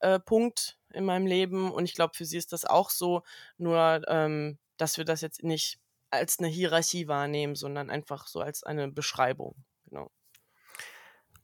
äh, 0.00 0.96
in 0.98 1.04
meinem 1.04 1.26
Leben 1.26 1.72
und 1.72 1.84
ich 1.86 1.94
glaube, 1.94 2.14
für 2.16 2.24
sie 2.24 2.36
ist 2.38 2.52
das 2.52 2.64
auch 2.64 2.90
so, 2.90 3.22
nur 3.58 4.02
ähm, 4.08 4.58
dass 4.76 4.96
wir 4.96 5.04
das 5.04 5.20
jetzt 5.22 5.42
nicht 5.42 5.78
als 6.10 6.38
eine 6.38 6.48
Hierarchie 6.48 7.08
wahrnehmen, 7.08 7.54
sondern 7.56 7.90
einfach 7.90 8.26
so 8.28 8.40
als 8.40 8.62
eine 8.64 8.88
Beschreibung. 8.90 9.56
Genau. 9.88 10.10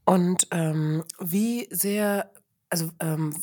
Und 0.07 0.47
ähm, 0.53 1.05
wie 1.19 1.67
sehr, 1.73 2.31
also 2.71 2.91
ähm, 3.01 3.35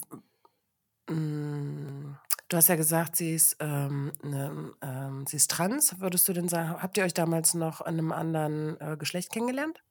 mh, 1.10 1.16
mm, 1.16 2.18
Du 2.50 2.58
hast 2.58 2.68
ja 2.70 2.76
gesagt, 2.76 3.16
sie 3.16 3.34
ist, 3.34 3.56
ähm, 3.62 4.12
'ne 4.22 4.74
ähm, 4.84 5.26
sie 5.28 5.38
ist 5.38 5.50
trans. 5.50 6.00
Würdest 6.00 6.28
du 6.28 6.34
denn 6.34 6.48
sagen 6.50 6.84
habt 6.84 6.98
ihr 6.98 7.04
euch 7.04 7.14
damals 7.16 7.56
noch 7.56 7.82
an 7.82 7.96
'nem 7.96 8.12
anderen, 8.12 8.80
äh, 8.80 8.96
Geschlecht 8.98 9.32
kennengelernt? 9.32 9.84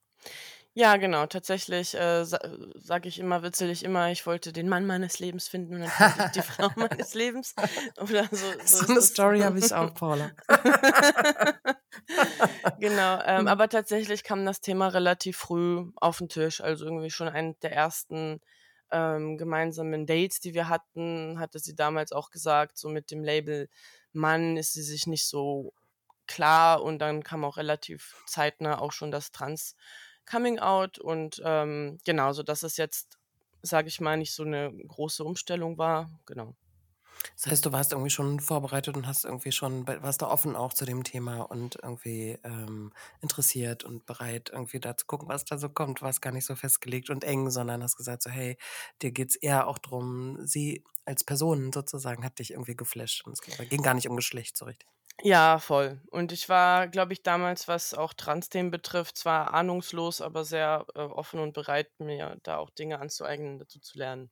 Ja, 0.74 0.96
genau. 0.96 1.26
Tatsächlich, 1.26 1.94
äh, 1.94 2.24
sa 2.24 2.38
sage 2.74 3.08
ich 3.08 3.18
immer 3.18 3.42
ich 3.44 3.82
immer, 3.84 4.10
ich 4.10 4.26
wollte 4.26 4.52
den 4.52 4.68
Mann 4.68 4.86
meines 4.86 5.18
Lebens 5.18 5.48
finden 5.48 5.74
und 5.74 5.80
dann 5.80 5.92
fand 5.92 6.16
ich 6.16 6.30
die 6.30 6.42
Frau 6.42 6.70
meines 6.76 7.14
Lebens. 7.14 7.54
Oder 8.00 8.28
so 8.32 8.58
so 8.64 8.82
So 8.86 8.92
'ne 8.92 9.00
das. 9.00 9.02
Story 9.02 9.40
habe 9.42 9.58
ich 9.58 9.72
auch, 9.74 9.94
Paula. 9.94 10.32
Genau, 12.80 13.20
ähm, 13.24 13.46
Mhm. 13.46 13.48
aber 13.48 13.68
tatsächlich 13.68 14.24
kam 14.24 14.44
das 14.46 14.60
Thema 14.60 14.88
relativ 14.88 15.36
früh 15.38 15.86
auf 15.96 16.20
'n 16.20 16.28
Tisch. 16.28 16.60
Also, 16.60 16.84
irgendwie 16.86 17.10
schon 17.10 17.28
einen 17.28 17.58
der 17.60 17.72
ersten, 17.72 18.40
ähm, 18.90 19.38
gemeinsamen 19.38 20.06
Dates, 20.06 20.40
die 20.40 20.54
wir 20.54 20.68
hatten, 20.68 21.38
hatte 21.38 21.58
sie 21.58 21.74
damals 21.76 22.12
auch 22.12 22.30
gesagt, 22.30 22.78
so 22.78 22.88
mit 22.88 23.10
dem 23.10 23.24
Label 23.24 23.68
Mann 24.12 24.56
ist 24.56 24.72
sie 24.74 24.82
sich 24.82 25.06
nicht 25.06 25.26
so 25.26 25.74
klar 26.26 26.82
und 26.82 27.00
dann 27.00 27.24
kam 27.24 27.44
auch 27.44 27.56
relativ 27.58 28.22
zeitnah 28.26 28.80
auch 28.80 28.92
schon 28.92 29.10
das 29.12 29.32
Trans-Coming-out 29.32 30.98
und, 30.98 31.42
ähm, 31.44 31.98
genau, 32.04 32.32
sodass 32.34 32.62
es 32.64 32.76
jetzt, 32.78 33.18
sage 33.62 33.88
ich 33.88 34.00
mal, 34.00 34.16
nicht 34.18 34.34
so 34.34 34.44
'ne 34.44 34.72
große 34.88 35.24
Umstellung 35.24 35.78
war, 35.78 36.10
genau. 36.26 36.56
Das 37.36 37.46
heißt, 37.46 37.66
du 37.66 37.72
warst 37.72 37.92
irgendwie 37.92 38.10
schon 38.10 38.40
vorbereitet 38.40 38.96
und 38.96 39.06
hast 39.06 39.24
irgendwie 39.24 39.52
schon 39.52 39.86
warst 39.86 40.22
da 40.22 40.28
offen 40.28 40.56
auch 40.56 40.72
zu 40.74 40.84
dem 40.84 41.04
Thema 41.04 41.42
und 41.42 41.78
irgendwie, 41.82 42.38
ähm, 42.44 42.92
interessiert 43.20 43.84
und 43.84 44.06
bereit, 44.06 44.50
irgendwie 44.52 44.80
da 44.80 44.96
zu 44.96 45.06
gucken, 45.06 45.28
was 45.28 45.44
da 45.44 45.58
so 45.58 45.68
kommt. 45.68 46.02
Warst 46.02 46.22
gar 46.22 46.32
nicht 46.32 46.46
so 46.46 46.54
festgelegt 46.56 47.10
und 47.10 47.24
eng, 47.24 47.50
sondern 47.50 47.82
hast 47.82 47.96
gesagt 47.96 48.22
so: 48.22 48.30
„Hey, 48.30 48.56
dir 49.02 49.12
geht's 49.12 49.36
eher 49.36 49.66
auch 49.68 49.78
drum 49.78 50.38
sie 50.46 50.84
als 51.04 51.24
Person 51.24 51.72
sozusagen 51.72 52.24
hat 52.24 52.38
dich 52.38 52.52
irgendwie 52.52 52.76
geflasht 52.76 53.26
und 53.26 53.32
es 53.32 53.40
ging 53.42 53.56
ging 53.68 53.82
gar 53.82 53.94
nicht 53.94 54.08
um 54.08 54.16
Geschlecht 54.16 54.56
so 54.56 54.64
richtig.“ 54.66 54.86
Ja, 55.24 55.58
voll. 55.58 56.00
Und 56.10 56.32
ich 56.32 56.48
war, 56.50 56.86
glaube 56.88 57.12
ich, 57.14 57.22
damals, 57.24 57.66
was 57.68 57.92
auch 57.94 58.12
Trans-Themen 58.14 58.70
betrifft, 58.70 59.16
zwar 59.16 59.52
ahnungslos, 59.54 60.20
aber 60.20 60.44
sehr, 60.44 60.86
äh, 60.94 61.00
offen 61.00 61.38
und 61.40 61.52
bereit, 61.54 61.90
mir 62.00 62.38
da 62.44 62.58
auch 62.58 62.70
Dinge 62.70 62.98
anzueignen, 63.00 63.58
dazu 63.58 63.78
zu 63.80 63.98
lernen. 63.98 64.30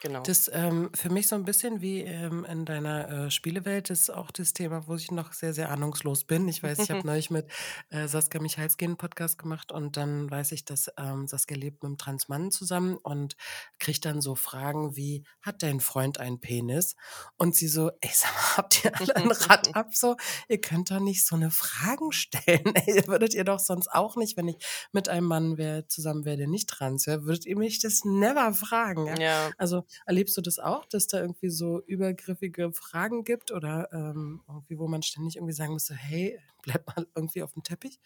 Genau. 0.00 0.26
Das, 0.26 0.50
ähm, 0.52 0.90
für 0.94 1.10
mich 1.10 1.28
so 1.28 1.36
'n 1.36 1.44
bisschen 1.44 1.82
wie, 1.82 2.00
ähm, 2.00 2.46
in 2.46 2.64
deiner, 2.64 3.26
äh, 3.26 3.30
Spielewelt 3.30 3.90
ist 3.90 4.08
auch 4.10 4.30
das 4.30 4.54
Thema, 4.54 4.86
wo 4.86 4.94
ich 4.94 5.10
noch 5.10 5.34
sehr, 5.34 5.52
sehr 5.52 5.70
ahnungslos 5.70 6.24
bin. 6.24 6.48
Ich 6.48 6.62
weiß, 6.62 6.80
ich 6.80 6.90
habe 6.90 7.06
neulich 7.06 7.28
mit, 7.30 7.50
äh, 7.90 8.08
Saskia 8.08 8.40
Michalski 8.40 8.86
'n 8.86 8.96
Podcast 8.96 9.36
gemacht 9.38 9.70
und 9.70 9.98
dann 9.98 10.30
weiß 10.30 10.52
ich, 10.52 10.64
dass, 10.64 10.90
ähm, 10.96 11.26
Saskia 11.28 11.58
lebt 11.58 11.82
mit'm 11.82 11.98
Trans-Mann 11.98 12.50
zusammen 12.50 12.96
und 12.96 13.36
kriegt 13.78 14.06
dann 14.06 14.22
so 14.22 14.34
Fragen 14.34 14.96
wie: 14.96 15.24
„Hat 15.42 15.62
dein 15.62 15.80
Freund 15.80 16.18
einen 16.18 16.40
Penis?“ 16.40 16.96
Und 17.36 17.54
sie 17.54 17.68
so: 17.68 17.90
„Ey, 18.00 18.10
sag 18.14 18.32
mal, 18.34 18.56
habt 18.56 18.82
ihr 18.84 18.92
alle 18.98 19.14
'n 19.16 19.30
Rad 19.30 19.68
ab 19.74 19.94
so? 19.94 20.16
Ihr 20.48 20.60
könnt 20.62 20.90
doch 20.90 21.00
nicht 21.00 21.26
so 21.26 21.36
'ne 21.36 21.50
Fragen 21.50 22.12
stellen. 22.12 22.74
Ey, 22.76 23.06
würdet 23.06 23.34
ihr 23.34 23.44
doch 23.44 23.58
sonst 23.60 23.88
auch 23.92 24.16
nicht, 24.16 24.38
wenn 24.38 24.48
ich 24.48 24.64
mit 24.92 25.08
einem 25.10 25.26
Mann 25.26 25.58
wäre 25.58 25.86
zusammen 25.86 26.24
wäre, 26.24 26.38
der 26.38 26.48
nicht 26.48 26.68
trans 26.70 27.06
wäre, 27.06 27.24
würdet 27.26 27.44
ihr 27.46 27.58
mich 27.58 27.78
das 27.80 28.04
never 28.04 28.54
fragen, 28.54 29.06
ja?“ 29.06 29.20
Ja. 29.20 29.54
Also, 29.58 29.83
erlebst 30.06 30.36
du 30.36 30.40
das 30.42 30.58
auch, 30.58 30.86
dass 30.86 31.06
da 31.06 31.20
irgendwie 31.20 31.50
so 31.50 31.80
übergriffige 31.86 32.72
Fragen 32.72 33.24
gibt 33.24 33.52
oder, 33.52 33.88
ähm, 33.92 34.42
irgendwie, 34.48 34.78
wo 34.78 34.88
man 34.88 35.02
ständig 35.02 35.36
irgendwie 35.36 35.54
sagen 35.54 35.72
muss 35.74 35.86
so: 35.86 35.94
„Hey, 35.94 36.38
bleib 36.62 36.86
mal 36.86 37.06
irgendwie 37.14 37.42
aufm 37.42 37.62
Teppich?“ 37.62 37.98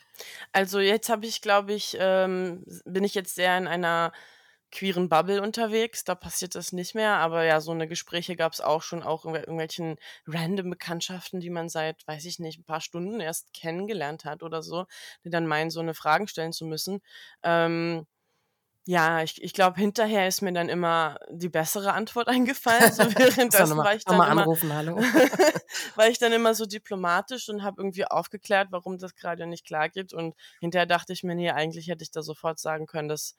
Also, 0.54 0.80
jetzt 0.80 1.08
habe 1.10 1.26
ich, 1.26 1.42
glaube 1.42 1.72
ich, 1.74 1.96
ähm 2.00 2.64
bin 2.84 3.04
ich 3.04 3.14
jetzt 3.14 3.34
sehr 3.34 3.56
in 3.58 3.66
einer 3.66 4.12
queeren 4.70 5.08
Bubble 5.08 5.40
unterwegs, 5.42 6.04
da 6.04 6.14
passiert 6.14 6.54
das 6.54 6.72
nicht 6.72 6.94
mehr, 6.94 7.14
aber 7.16 7.44
ja, 7.44 7.60
so 7.60 7.72
'ne 7.74 7.88
Gespräche 7.88 8.36
gab's 8.36 8.60
auch 8.60 8.82
schon, 8.82 9.02
auch 9.02 9.24
in 9.24 9.34
irgendwelchen 9.34 9.96
random 10.26 10.70
Bekanntschaften, 10.70 11.40
die 11.40 11.48
man 11.50 11.68
seit, 11.70 12.06
weiß 12.06 12.24
ich 12.26 12.38
nicht, 12.38 12.58
'n 12.60 12.64
paar 12.64 12.80
Stunden 12.82 13.20
erst 13.20 13.52
kennengelernt 13.54 14.24
hat 14.26 14.42
oder 14.42 14.62
so, 14.62 14.86
die 15.24 15.30
dann 15.30 15.46
meinen, 15.46 15.70
so 15.70 15.80
'ne 15.82 15.94
Fragen 15.94 16.28
stellen 16.28 16.52
zu 16.52 16.66
müssen. 16.66 17.00
Ähm, 17.42 18.06
ja, 18.90 19.22
ich 19.22 19.42
ich 19.42 19.52
glaube, 19.52 19.78
hinterher 19.80 20.26
ist 20.28 20.40
mir 20.42 20.52
dann 20.52 20.68
immer 20.70 21.18
die 21.30 21.50
bessere 21.50 21.92
Antwort 21.92 22.28
eingefallen. 22.28 22.90
So 22.92 23.04
währenddessen 23.18 23.76
mal 23.76 23.84
war 23.84 23.94
ich 23.94 24.06
dann 24.06 24.16
mal 24.16 24.24
immer 24.24 24.48
anrufen, 24.48 24.72
hallo. 24.72 25.12
war 25.96 26.08
ich 26.08 26.18
dann 26.18 26.32
immer 26.32 26.54
so 26.54 26.64
diplomatisch 26.66 27.48
und 27.50 27.62
habe 27.62 27.82
irgendwie 27.82 28.06
aufgeklärt, 28.06 28.68
warum 28.70 28.98
das 28.98 29.14
grade 29.14 29.46
nicht 29.46 29.66
klar 29.66 29.88
geht 29.90 30.12
und 30.14 30.34
hinterher 30.60 30.86
dachte 30.86 31.12
ich 31.12 31.22
mir: 31.22 31.34
„Ne, 31.34 31.54
eigentlich 31.54 31.88
hätte 31.88 32.02
ich 32.04 32.10
da 32.10 32.22
sofort 32.22 32.58
sagen 32.60 32.86
können, 32.86 33.08
das 33.08 33.34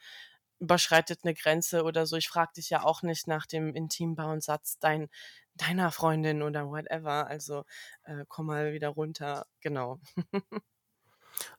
überschreitet 0.59 1.25
'ne 1.25 1.33
Grenze“ 1.33 1.83
oder 1.83 2.05
so. 2.05 2.15
Ich 2.17 2.29
frage 2.29 2.51
dich 2.57 2.69
ja 2.69 2.83
auch 2.83 3.01
nicht 3.03 3.27
nach 3.27 3.45
dem 3.47 3.73
intimbaren 3.75 4.41
Satz 4.41 4.77
dein 4.79 5.09
deiner 5.55 5.91
Freundin 5.91 6.43
oder 6.43 6.67
whatever. 6.69 7.27
Also, 7.27 7.63
äh, 8.03 8.25
komm 8.29 8.47
mal 8.47 8.73
wieder 8.73 8.89
runter, 8.89 9.47
genau. 9.61 9.99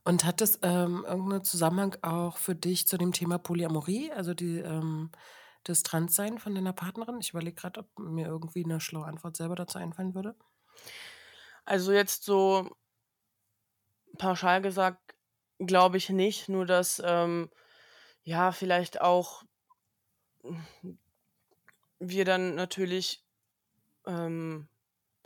Und 0.06 0.24
hat 0.24 0.40
das, 0.40 0.58
ähm, 0.62 1.04
irgend 1.06 1.28
'nen 1.28 1.44
Zusammenhang 1.44 1.96
auch 2.02 2.38
für 2.38 2.54
dich 2.54 2.86
zu 2.88 2.96
dem 2.98 3.12
Thema 3.12 3.38
Polyamorie, 3.38 4.12
also 4.12 4.34
die, 4.34 4.58
ähm 4.58 5.10
das 5.64 5.82
Transsein 5.82 6.38
von 6.38 6.54
deiner 6.54 6.72
Partnerin? 6.72 7.18
Ich 7.20 7.30
überlege 7.30 7.54
grad, 7.54 7.76
ob 7.76 7.86
mir 7.98 8.26
irgendwie 8.26 8.64
'ne 8.64 8.80
schlaue 8.80 9.04
Antwort 9.04 9.36
selber 9.36 9.54
dazu 9.56 9.76
einfallen 9.78 10.14
würde. 10.14 10.34
Also, 11.68 11.92
jetzt 11.92 12.24
so 12.24 12.70
pauschal 14.18 14.60
gesagt 14.62 15.14
glaube 15.58 15.96
ich 15.98 16.08
nicht, 16.08 16.48
nur 16.48 16.64
dass, 16.66 17.02
ähm, 17.04 17.50
ja, 18.24 18.52
vielleicht 18.52 19.00
auch 19.02 19.44
wir 22.00 22.24
dann 22.24 22.54
natürlich, 22.54 23.22
ähm, 24.06 24.69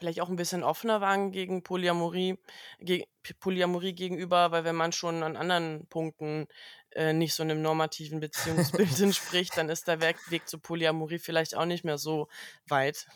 vielleicht 0.05 0.21
auch 0.21 0.29
'n 0.31 0.37
bisschen 0.37 0.63
offener 0.65 1.01
waren 1.01 1.33
gegen 1.33 1.63
Polyamorie 1.65 2.39
ge 2.81 3.07
Polyamorie 3.41 3.95
gegenüber, 3.95 4.51
weil 4.53 4.65
wenn 4.65 4.77
man 4.77 4.93
schon 4.93 5.23
an 5.23 5.37
anderen 5.37 5.87
Punkten, 5.89 6.47
äh, 6.93 7.13
nicht 7.15 7.35
so 7.35 7.45
'nem 7.45 7.63
normativen 7.63 8.21
Beziehungsbild 8.21 8.99
entspricht, 9.01 9.57
dann 9.57 9.69
ist 9.71 9.89
der 9.89 10.01
Weg 10.01 10.21
Weg 10.27 10.49
zur 10.49 10.61
Polyamorie 10.63 11.19
vielleicht 11.19 11.57
auch 11.57 11.65
nicht 11.67 11.85
mehr 11.85 11.99
so 11.99 12.29
weit. 12.67 13.09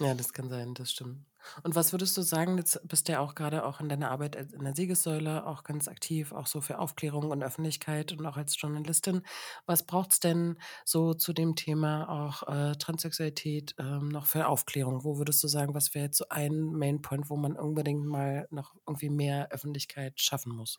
Ja, 0.00 0.14
das 0.14 0.32
kann 0.32 0.48
sein, 0.48 0.74
das 0.74 0.90
stimmt. 0.92 1.26
Und 1.62 1.74
was 1.74 1.92
würdest 1.92 2.16
du 2.16 2.22
sagen, 2.22 2.58
jetzt 2.58 2.80
bist 2.88 3.08
du 3.08 3.12
ja 3.12 3.20
auch 3.20 3.34
grade 3.34 3.64
auch 3.64 3.80
in 3.80 3.88
deiner 3.88 4.10
Arbeit 4.10 4.36
in 4.36 4.64
der 4.64 4.74
Siegessäule 4.74 5.46
auch 5.46 5.62
ganz 5.64 5.88
aktiv, 5.88 6.32
auch 6.32 6.46
so 6.46 6.60
für 6.60 6.78
Aufklärung 6.78 7.30
und 7.30 7.42
Öffentlichkeit 7.42 8.12
und 8.12 8.24
auch 8.26 8.36
als 8.36 8.60
Journalistin. 8.60 9.22
Was 9.66 9.84
braucht's 9.86 10.20
denn 10.20 10.58
so 10.84 11.14
zu 11.14 11.32
dem 11.32 11.56
Thema 11.56 12.08
auch, 12.08 12.42
äh, 12.48 12.72
Transsexualität, 12.76 13.74
ähm, 13.78 14.08
noch 14.08 14.26
für 14.26 14.48
Aufklärung? 14.48 15.04
Wo 15.04 15.18
würdest 15.18 15.42
du 15.42 15.48
sagen, 15.48 15.74
was 15.74 15.94
wäre 15.94 16.06
jetzt 16.06 16.18
so 16.18 16.26
ein 16.30 16.64
Main 16.72 17.02
Point, 17.02 17.30
wo 17.30 17.36
man 17.36 17.56
unbedingt 17.56 18.04
mal 18.06 18.46
noch 18.50 18.74
irgendwie 18.86 19.10
mehr 19.10 19.48
Öffentlichkeit 19.50 20.20
schaffen 20.20 20.54
muss? 20.54 20.78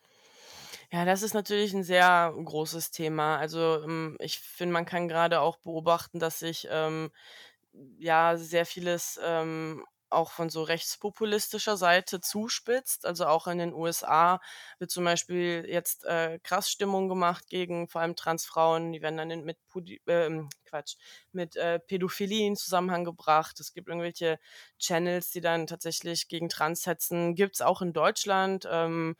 Ja, 0.92 1.04
das 1.04 1.22
ist 1.22 1.34
natürlich 1.34 1.72
'n 1.74 1.82
sehr 1.84 2.32
großes 2.44 2.90
Thema. 2.90 3.38
Also, 3.38 3.82
hm, 3.84 4.16
ich 4.20 4.38
finde, 4.40 4.72
man 4.72 4.84
kann 4.84 5.08
grade 5.08 5.40
auch 5.40 5.56
beobachten, 5.58 6.18
dass 6.18 6.38
sich, 6.38 6.66
ähm, 6.70 7.10
ja, 7.98 8.36
sehr 8.36 8.66
vieles, 8.66 9.20
ähm, 9.24 9.84
auch 10.10 10.30
von 10.32 10.50
so 10.50 10.62
rechtspopulistischer 10.62 11.76
Seite 11.76 12.20
zuspitzt. 12.20 13.06
Also, 13.06 13.26
auch 13.26 13.46
in 13.46 13.58
den 13.58 13.72
USA 13.74 14.40
wird 14.78 14.90
zum 14.90 15.04
Beispiel 15.04 15.64
jetzt, 15.68 16.04
äh, 16.04 16.38
krass 16.42 16.70
Stimmung 16.70 17.08
gemacht 17.08 17.48
gegen 17.48 17.88
vor 17.88 18.00
allem 18.02 18.16
Transfrauen. 18.16 18.92
Die 18.92 19.02
werden 19.02 19.16
dann 19.16 19.44
mit 19.44 19.58
Pudi 19.68 20.00
ähm, 20.06 20.48
Quatsch, 20.64 20.96
mit, 21.32 21.56
äh, 21.56 21.78
Pädophilie 21.80 22.46
in 22.46 22.56
Zusammenhang 22.56 23.04
gebracht. 23.04 23.58
Es 23.60 23.72
gibt 23.72 23.88
irgendwelche 23.88 24.38
Channels, 24.78 25.30
die 25.30 25.40
dann 25.40 25.66
tatsächlich 25.66 26.28
gegen 26.28 26.48
Trans 26.48 26.86
hetzen. 26.86 27.34
Gibt's 27.34 27.60
auch 27.60 27.82
in 27.82 27.92
Deutschland, 27.92 28.66
ähm, 28.70 29.16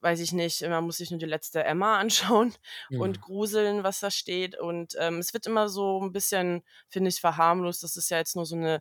weiß 0.00 0.20
ich 0.20 0.32
nicht, 0.32 0.60
man 0.62 0.84
muss 0.84 0.98
sich 0.98 1.10
nur 1.10 1.18
die 1.18 1.26
letzte 1.26 1.64
Emma 1.64 1.98
anschauen 1.98 2.54
und 2.94 3.20
Mhm. 3.20 3.22
gruseln, 3.22 3.82
was 3.84 4.00
da 4.00 4.10
steht. 4.10 4.58
Und, 4.58 4.94
ähm, 4.98 5.18
es 5.18 5.32
wird 5.34 5.46
immer 5.46 5.68
so 5.68 6.00
'n 6.02 6.12
bisschen, 6.12 6.62
finde 6.88 7.08
ich, 7.10 7.20
verharmlost. 7.20 7.82
Das 7.82 7.96
ist 7.96 8.10
ja 8.10 8.18
jetzt 8.18 8.36
nur 8.36 8.46
so 8.46 8.56
'ne 8.56 8.80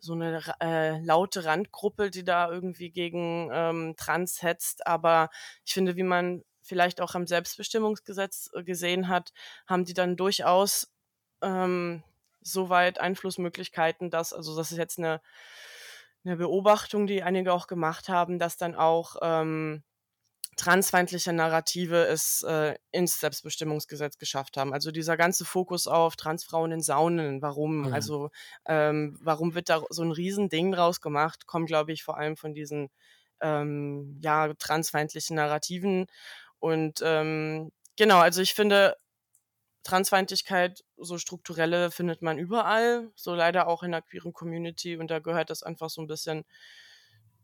so 0.00 0.14
'ne 0.14 0.46
ra 0.46 0.54
äh, 0.60 0.98
laute 1.00 1.44
Randgruppe, 1.44 2.10
die 2.10 2.24
da 2.24 2.50
irgendwie 2.50 2.90
gegen, 2.90 3.50
ähm, 3.52 3.94
Trans 3.96 4.42
hetzt. 4.42 4.86
Aber 4.86 5.30
ich 5.64 5.74
finde, 5.74 5.96
wie 5.96 6.02
man 6.04 6.42
vielleicht 6.62 7.00
auch 7.00 7.14
am 7.14 7.26
Selbstbestimmungsgesetz, 7.26 8.50
äh, 8.54 8.62
gesehen 8.64 9.08
hat, 9.08 9.32
haben 9.66 9.84
die 9.84 9.94
dann 9.94 10.16
durchaus, 10.16 10.92
ähm, 11.42 12.02
so 12.42 12.68
weit 12.70 13.00
Einflussmöglichkeiten, 13.00 14.10
dass 14.10 14.32
also, 14.32 14.56
das 14.56 14.72
ist 14.72 14.78
jetzt 14.78 14.98
'ne 14.98 15.20
'ne 16.26 16.36
Beobachtung, 16.36 17.06
die 17.06 17.22
einige 17.22 17.52
auch 17.52 17.66
gemacht 17.66 18.08
haben, 18.08 18.38
dass 18.38 18.56
dann 18.56 18.74
auch, 18.74 19.16
ähm, 19.22 19.82
transfeindliche 20.58 21.32
Narrative 21.32 22.06
es, 22.06 22.42
äh, 22.44 22.76
ins 22.92 23.20
Selbstbestimmungsgesetz 23.20 24.18
geschafft 24.18 24.58
haben. 24.58 24.74
Also, 24.74 24.90
dieser 24.92 25.16
ganze 25.16 25.44
Fokus 25.46 25.86
auf 25.88 26.16
Transfrauen 26.16 26.72
in 26.72 26.82
Saunen, 26.82 27.42
warum? 27.42 27.86
Mhm. 27.86 27.92
Also, 27.92 28.30
ähm, 28.66 29.18
warum 29.22 29.54
wird 29.54 29.70
da 29.70 29.82
so 29.90 30.02
'n 30.02 30.12
Riesending 30.12 30.72
draus 30.72 31.00
gemacht? 31.00 31.46
Kommt, 31.46 31.68
glaube 31.68 31.92
ich, 31.92 32.02
vor 32.04 32.18
allem 32.18 32.36
von 32.36 32.54
diesen, 32.54 32.90
ähm, 33.40 34.18
ja, 34.22 34.52
transfeindlichen 34.54 35.36
Narrativen. 35.36 36.06
Und, 36.60 37.00
ähm, 37.04 37.70
genau, 37.96 38.18
also, 38.18 38.42
ich 38.42 38.54
finde 38.54 38.96
Transfeindlichkeit, 39.84 40.84
so 40.98 41.18
strukturelle, 41.18 41.90
findet 41.90 42.22
man 42.22 42.38
überall, 42.38 43.10
so 43.16 43.34
leider 43.34 43.68
auch 43.68 43.82
in 43.82 43.92
der 43.92 44.02
queeren 44.02 44.32
Community. 44.34 44.96
Und 44.96 45.10
da 45.10 45.18
gehört 45.20 45.50
das 45.50 45.62
einfach 45.62 45.90
so 45.90 46.02
ein 46.02 46.06
bisschen 46.08 46.44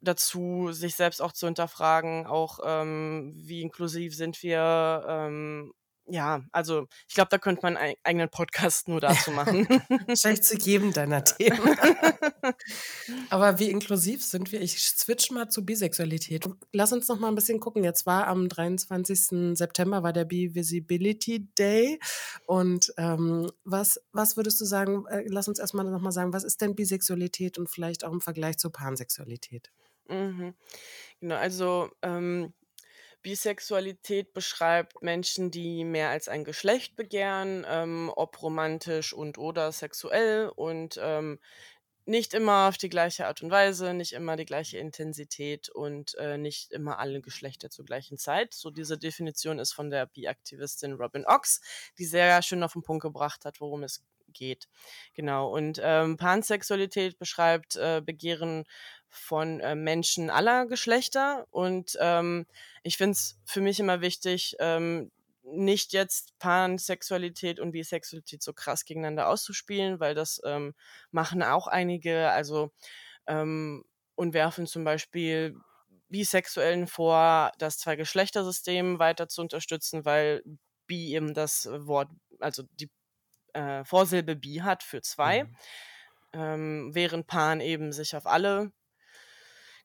dazu, 0.05 0.73
sich 0.73 0.95
selbst 0.95 1.21
auch 1.21 1.33
zu 1.33 1.47
hinterfragen, 1.47 2.27
auch 2.27 2.61
ähm, 2.65 3.33
wie 3.37 3.63
inklusiv 3.63 4.15
sind 4.15 4.43
wir, 4.43 5.05
ähm, 5.09 5.73
ja, 6.07 6.45
also 6.53 6.87
ich 7.09 7.15
glaube, 7.15 7.31
da 7.31 7.39
könnte 7.39 7.63
man 7.63 7.77
einen 7.77 7.95
eigenen 8.03 8.29
Podcast 8.29 8.89
nur 8.89 9.01
dazu 9.01 9.31
machen. 9.31 9.67
Wahrscheinlich 10.07 10.43
zu 10.43 10.57
jedem 10.59 10.93
deiner 10.93 11.25
Themen. 11.25 11.59
Aber 13.31 13.59
wie 13.59 13.71
inklusiv 13.71 14.23
sind 14.23 14.53
wir? 14.53 14.61
Ich 14.61 14.79
switch 14.83 15.31
mal 15.31 15.49
zu 15.49 15.65
Bisexualität. 15.65 16.47
Lass 16.73 16.93
uns 16.93 17.09
noch 17.09 17.19
mal 17.19 17.29
ein 17.29 17.35
bisschen 17.35 17.59
gucken. 17.59 17.85
Jetzt 17.85 18.05
war 18.05 18.27
am 18.27 18.49
23. 18.49 19.57
September 19.57 20.03
war 20.03 20.13
der 20.13 20.27
Bi-Visibility 20.27 21.49
Day. 21.59 21.99
Und 22.47 22.93
ähm, 22.99 23.51
was, 23.65 23.99
was 24.13 24.37
würdest 24.37 24.61
du 24.61 24.67
sagen, 24.67 25.07
äh, 25.07 25.25
lass 25.27 25.49
uns 25.49 25.59
erstmal 25.59 25.87
noch 25.87 26.01
mal 26.01 26.13
sagen, 26.13 26.35
was 26.35 26.45
ist 26.45 26.61
denn 26.61 26.75
Bisexualität 26.75 27.57
und 27.57 27.71
vielleicht 27.71 28.05
auch 28.05 28.13
im 28.13 28.21
Vergleich 28.21 28.59
zur 28.59 28.73
Pansexualität? 28.73 29.71
Mhm. 30.09 30.55
Genau, 31.21 31.37
also 31.37 31.91
ähm, 32.03 32.53
Bisexualität 33.23 34.35
beschreibt 34.35 35.03
Menschen, 35.03 35.51
die 35.51 35.85
mehr 35.85 36.11
als 36.11 36.29
ein 36.29 36.45
Geschlecht 36.45 36.97
begehren, 36.97 37.65
ähm, 37.69 38.13
ob 38.15 38.43
romantisch 38.43 39.15
und 39.15 39.39
oder 39.39 39.73
sexuell 39.73 40.51
und 40.55 40.99
ähm, 41.03 41.41
nicht 42.07 42.35
immer 42.35 42.69
auf 42.69 42.77
die 42.77 42.91
gleiche 42.91 43.27
Art 43.27 43.43
und 43.43 43.51
Weise, 43.51 43.95
nicht 43.95 44.13
immer 44.13 44.37
die 44.37 44.45
gleiche 44.45 44.77
Intensität 44.79 45.71
und 45.71 46.15
äh, 46.17 46.37
nicht 46.37 46.71
immer 46.71 46.99
alle 46.99 47.23
Geschlechter 47.23 47.71
zur 47.71 47.87
gleichen 47.87 48.19
Zeit. 48.19 48.53
So 48.53 48.71
diese 48.71 48.99
Definition 48.99 49.59
ist 49.59 49.73
von 49.73 49.89
der 49.91 50.07
Bi-Aktivistin 50.07 50.93
Robin 50.95 51.25
Ox, 51.27 51.63
die 51.99 52.05
sehr 52.05 52.43
schön 52.43 52.63
auf 52.63 52.75
den 52.75 52.83
Punkt 52.83 53.03
gebracht 53.03 53.47
hat, 53.47 53.61
worum 53.61 53.85
es 53.85 54.03
geht. 54.29 54.69
Genau. 55.15 55.49
Und 55.51 55.81
ähm, 55.83 56.17
Pansexualität 56.19 57.19
beschreibt 57.19 57.77
äh, 57.77 58.03
Begehren 58.05 58.65
von 59.15 59.61
äh, 59.61 59.75
Menschen 59.75 60.31
aller 60.31 60.67
Geschlechter. 60.67 61.47
Und 61.51 61.97
ähm, 62.01 62.47
ich 62.83 62.97
finde 62.97 63.13
es 63.13 63.39
für 63.45 63.61
mich 63.61 63.81
immer 63.81 64.01
wichtig, 64.01 64.57
ähm, 64.61 65.11
nicht 65.45 65.93
jetzt 65.93 66.39
Pansexualität 66.39 67.61
und 67.61 67.73
Bisexualität 67.73 68.43
so 68.43 68.53
krass 68.53 68.85
gegeneinander 68.85 69.29
auszuspielen, 69.29 70.01
weil 70.01 70.15
das 70.15 70.41
ähm, 70.45 70.75
machen 71.11 71.43
auch 71.43 71.67
einige, 71.67 72.31
also 72.31 72.73
ähm, 73.27 73.85
und 74.15 74.33
werfen 74.33 74.67
zum 74.67 74.85
Beispiel 74.85 75.57
Bisexuellen 76.09 76.87
vor, 76.87 77.53
das 77.59 77.79
Zwei-Geschlechtersystem 77.79 78.99
weiter 78.99 79.29
zu 79.29 79.43
unterstützen, 79.43 80.05
weil 80.05 80.43
Bi 80.87 81.15
eben 81.15 81.35
das 81.35 81.69
Wort, 81.71 82.09
also 82.41 82.63
die 82.75 82.91
äh, 83.53 83.85
Vorsilbe 83.85 84.37
Bi 84.37 84.61
hat 84.63 84.83
für 84.83 85.03
zwei, 85.03 85.45
mhm. 85.45 85.57
ähm, 86.33 86.95
während 86.95 87.27
Pan 87.27 87.61
eben 87.61 87.93
sich 87.93 88.17
auf 88.17 88.27
alle 88.27 88.73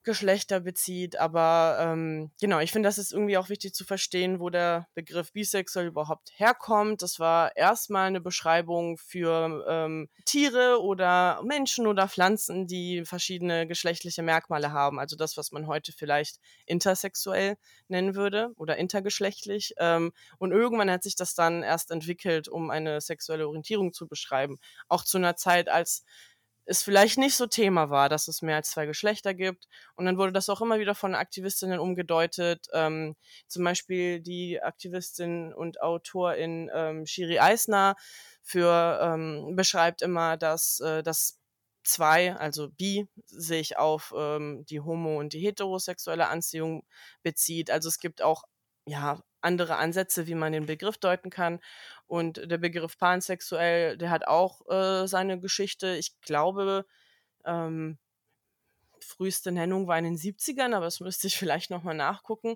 Geschlechter 0.10 0.60
bezieht. 0.60 1.20
Aber 1.20 1.78
ähm, 1.80 2.32
genau, 2.42 2.58
ich 2.58 2.72
finde, 2.72 2.90
das 2.90 2.98
ist 2.98 3.14
irgendwie 3.14 3.38
auch 3.38 3.50
wichtig 3.50 3.76
zu 3.76 3.86
verstehen, 3.86 4.40
wo 4.40 4.50
der 4.50 4.88
Begriff 4.96 5.32
bisexuell 5.32 5.86
überhaupt 5.86 6.32
herkommt. 6.34 7.04
Das 7.04 7.20
war 7.20 7.56
erstmal 7.56 8.08
eine 8.08 8.20
Beschreibung 8.20 8.98
für 8.98 9.64
ähm, 9.70 10.10
Tiere 10.26 10.82
oder 10.82 11.44
Menschen 11.44 11.86
oder 11.86 12.08
Pflanzen, 12.08 12.66
die 12.66 13.06
verschiedene 13.06 13.68
geschlechtliche 13.68 14.24
Merkmale 14.24 14.72
haben. 14.72 15.00
Also 15.00 15.16
das, 15.16 15.38
was 15.38 15.52
man 15.52 15.68
heute 15.68 15.92
vielleicht 15.92 16.40
intersexuell 16.66 17.58
nennen 17.88 18.16
würde 18.16 18.50
oder 18.56 18.78
intergeschlechtlich. 18.78 19.76
Ähm, 19.78 20.12
und 20.40 20.52
irgendwann 20.52 20.90
hat 20.90 21.04
sich 21.04 21.16
das 21.16 21.36
dann 21.36 21.62
erst 21.62 21.92
entwickelt, 21.92 22.48
um 22.48 22.72
eine 22.72 23.00
sexuelle 23.00 23.48
Orientierung 23.48 23.94
zu 23.94 24.08
beschreiben. 24.08 24.58
Auch 24.88 25.04
zu 25.04 25.20
einer 25.20 25.36
Zeit, 25.36 25.70
als 25.70 26.04
es 26.70 26.84
vielleicht 26.84 27.18
nicht 27.18 27.36
so 27.36 27.48
Thema 27.48 27.90
war, 27.90 28.10
dass 28.10 28.28
es 28.28 28.44
mehr 28.44 28.58
als 28.58 28.70
zwei 28.70 28.86
Geschlechter 28.86 29.34
gibt. 29.34 29.68
Und 29.96 30.06
dann 30.06 30.18
wurde 30.18 30.32
das 30.32 30.50
auch 30.50 30.62
immer 30.62 30.80
wieder 30.80 30.94
von 30.94 31.16
Aktivistinnen 31.16 31.80
umgedeutet. 31.80 32.68
Ähm, 32.74 33.16
zum 33.48 33.64
Beispiel 33.64 34.22
die 34.22 34.62
Aktivistin 34.62 35.52
und 35.52 35.82
Autorin 35.82 36.70
ähm, 36.72 37.08
Shiri 37.08 37.40
Eisner 37.40 37.96
für, 38.44 39.00
ähm, 39.02 39.56
beschreibt 39.56 40.04
immer, 40.04 40.38
dass 40.38 40.80
äh, 40.82 41.02
das 41.02 41.40
zwei, 41.84 42.36
also 42.36 42.70
bi, 42.70 43.08
sich 43.26 43.78
auf 43.78 44.14
ähm, 44.16 44.64
die 44.70 44.80
homo- 44.80 45.18
und 45.18 45.34
die 45.34 45.40
heterosexuelle 45.40 46.28
Anziehung 46.28 46.86
bezieht. 47.24 47.72
Also 47.72 47.90
es 47.90 47.98
gibt 47.98 48.22
auch 48.22 48.44
ja, 48.86 49.24
andere 49.42 49.78
Ansätze, 49.78 50.28
wie 50.28 50.36
man 50.36 50.52
den 50.52 50.66
Begriff 50.66 50.98
deuten 50.98 51.30
kann. 51.30 51.60
Und 52.10 52.42
der 52.50 52.58
Begriff 52.58 52.98
pansexuell, 52.98 53.96
der 53.96 54.10
hat 54.10 54.28
auch 54.28 54.68
äh, 54.68 55.08
seine 55.08 55.40
Geschichte. 55.40 55.96
Ich 55.96 56.20
glaube, 56.22 56.88
ähm, 57.46 58.00
früheste 59.00 59.52
Nennung 59.52 59.88
war 59.88 60.00
in 60.00 60.06
den 60.06 60.18
70ern, 60.18 60.74
aber 60.74 60.86
das 60.86 61.02
müsste 61.02 61.28
ich 61.28 61.38
vielleicht 61.38 61.70
nochmal 61.70 61.94
nachgucken. 61.94 62.56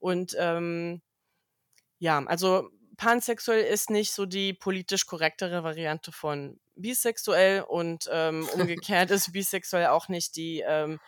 Und 0.00 0.34
ähm, 0.36 1.00
ja, 2.00 2.24
also 2.26 2.70
pansexuell 2.96 3.62
ist 3.62 3.88
nicht 3.88 4.10
so 4.12 4.26
die 4.26 4.52
politisch 4.52 5.06
korrektere 5.06 5.62
Variante 5.62 6.10
von 6.10 6.58
bisexuell 6.74 7.62
und 7.62 8.10
ähm, 8.10 8.48
umgekehrt 8.54 9.12
ist 9.12 9.32
bisexuell 9.32 9.86
auch 9.86 10.08
nicht 10.08 10.34
die 10.34 10.64
ähm, 10.66 10.98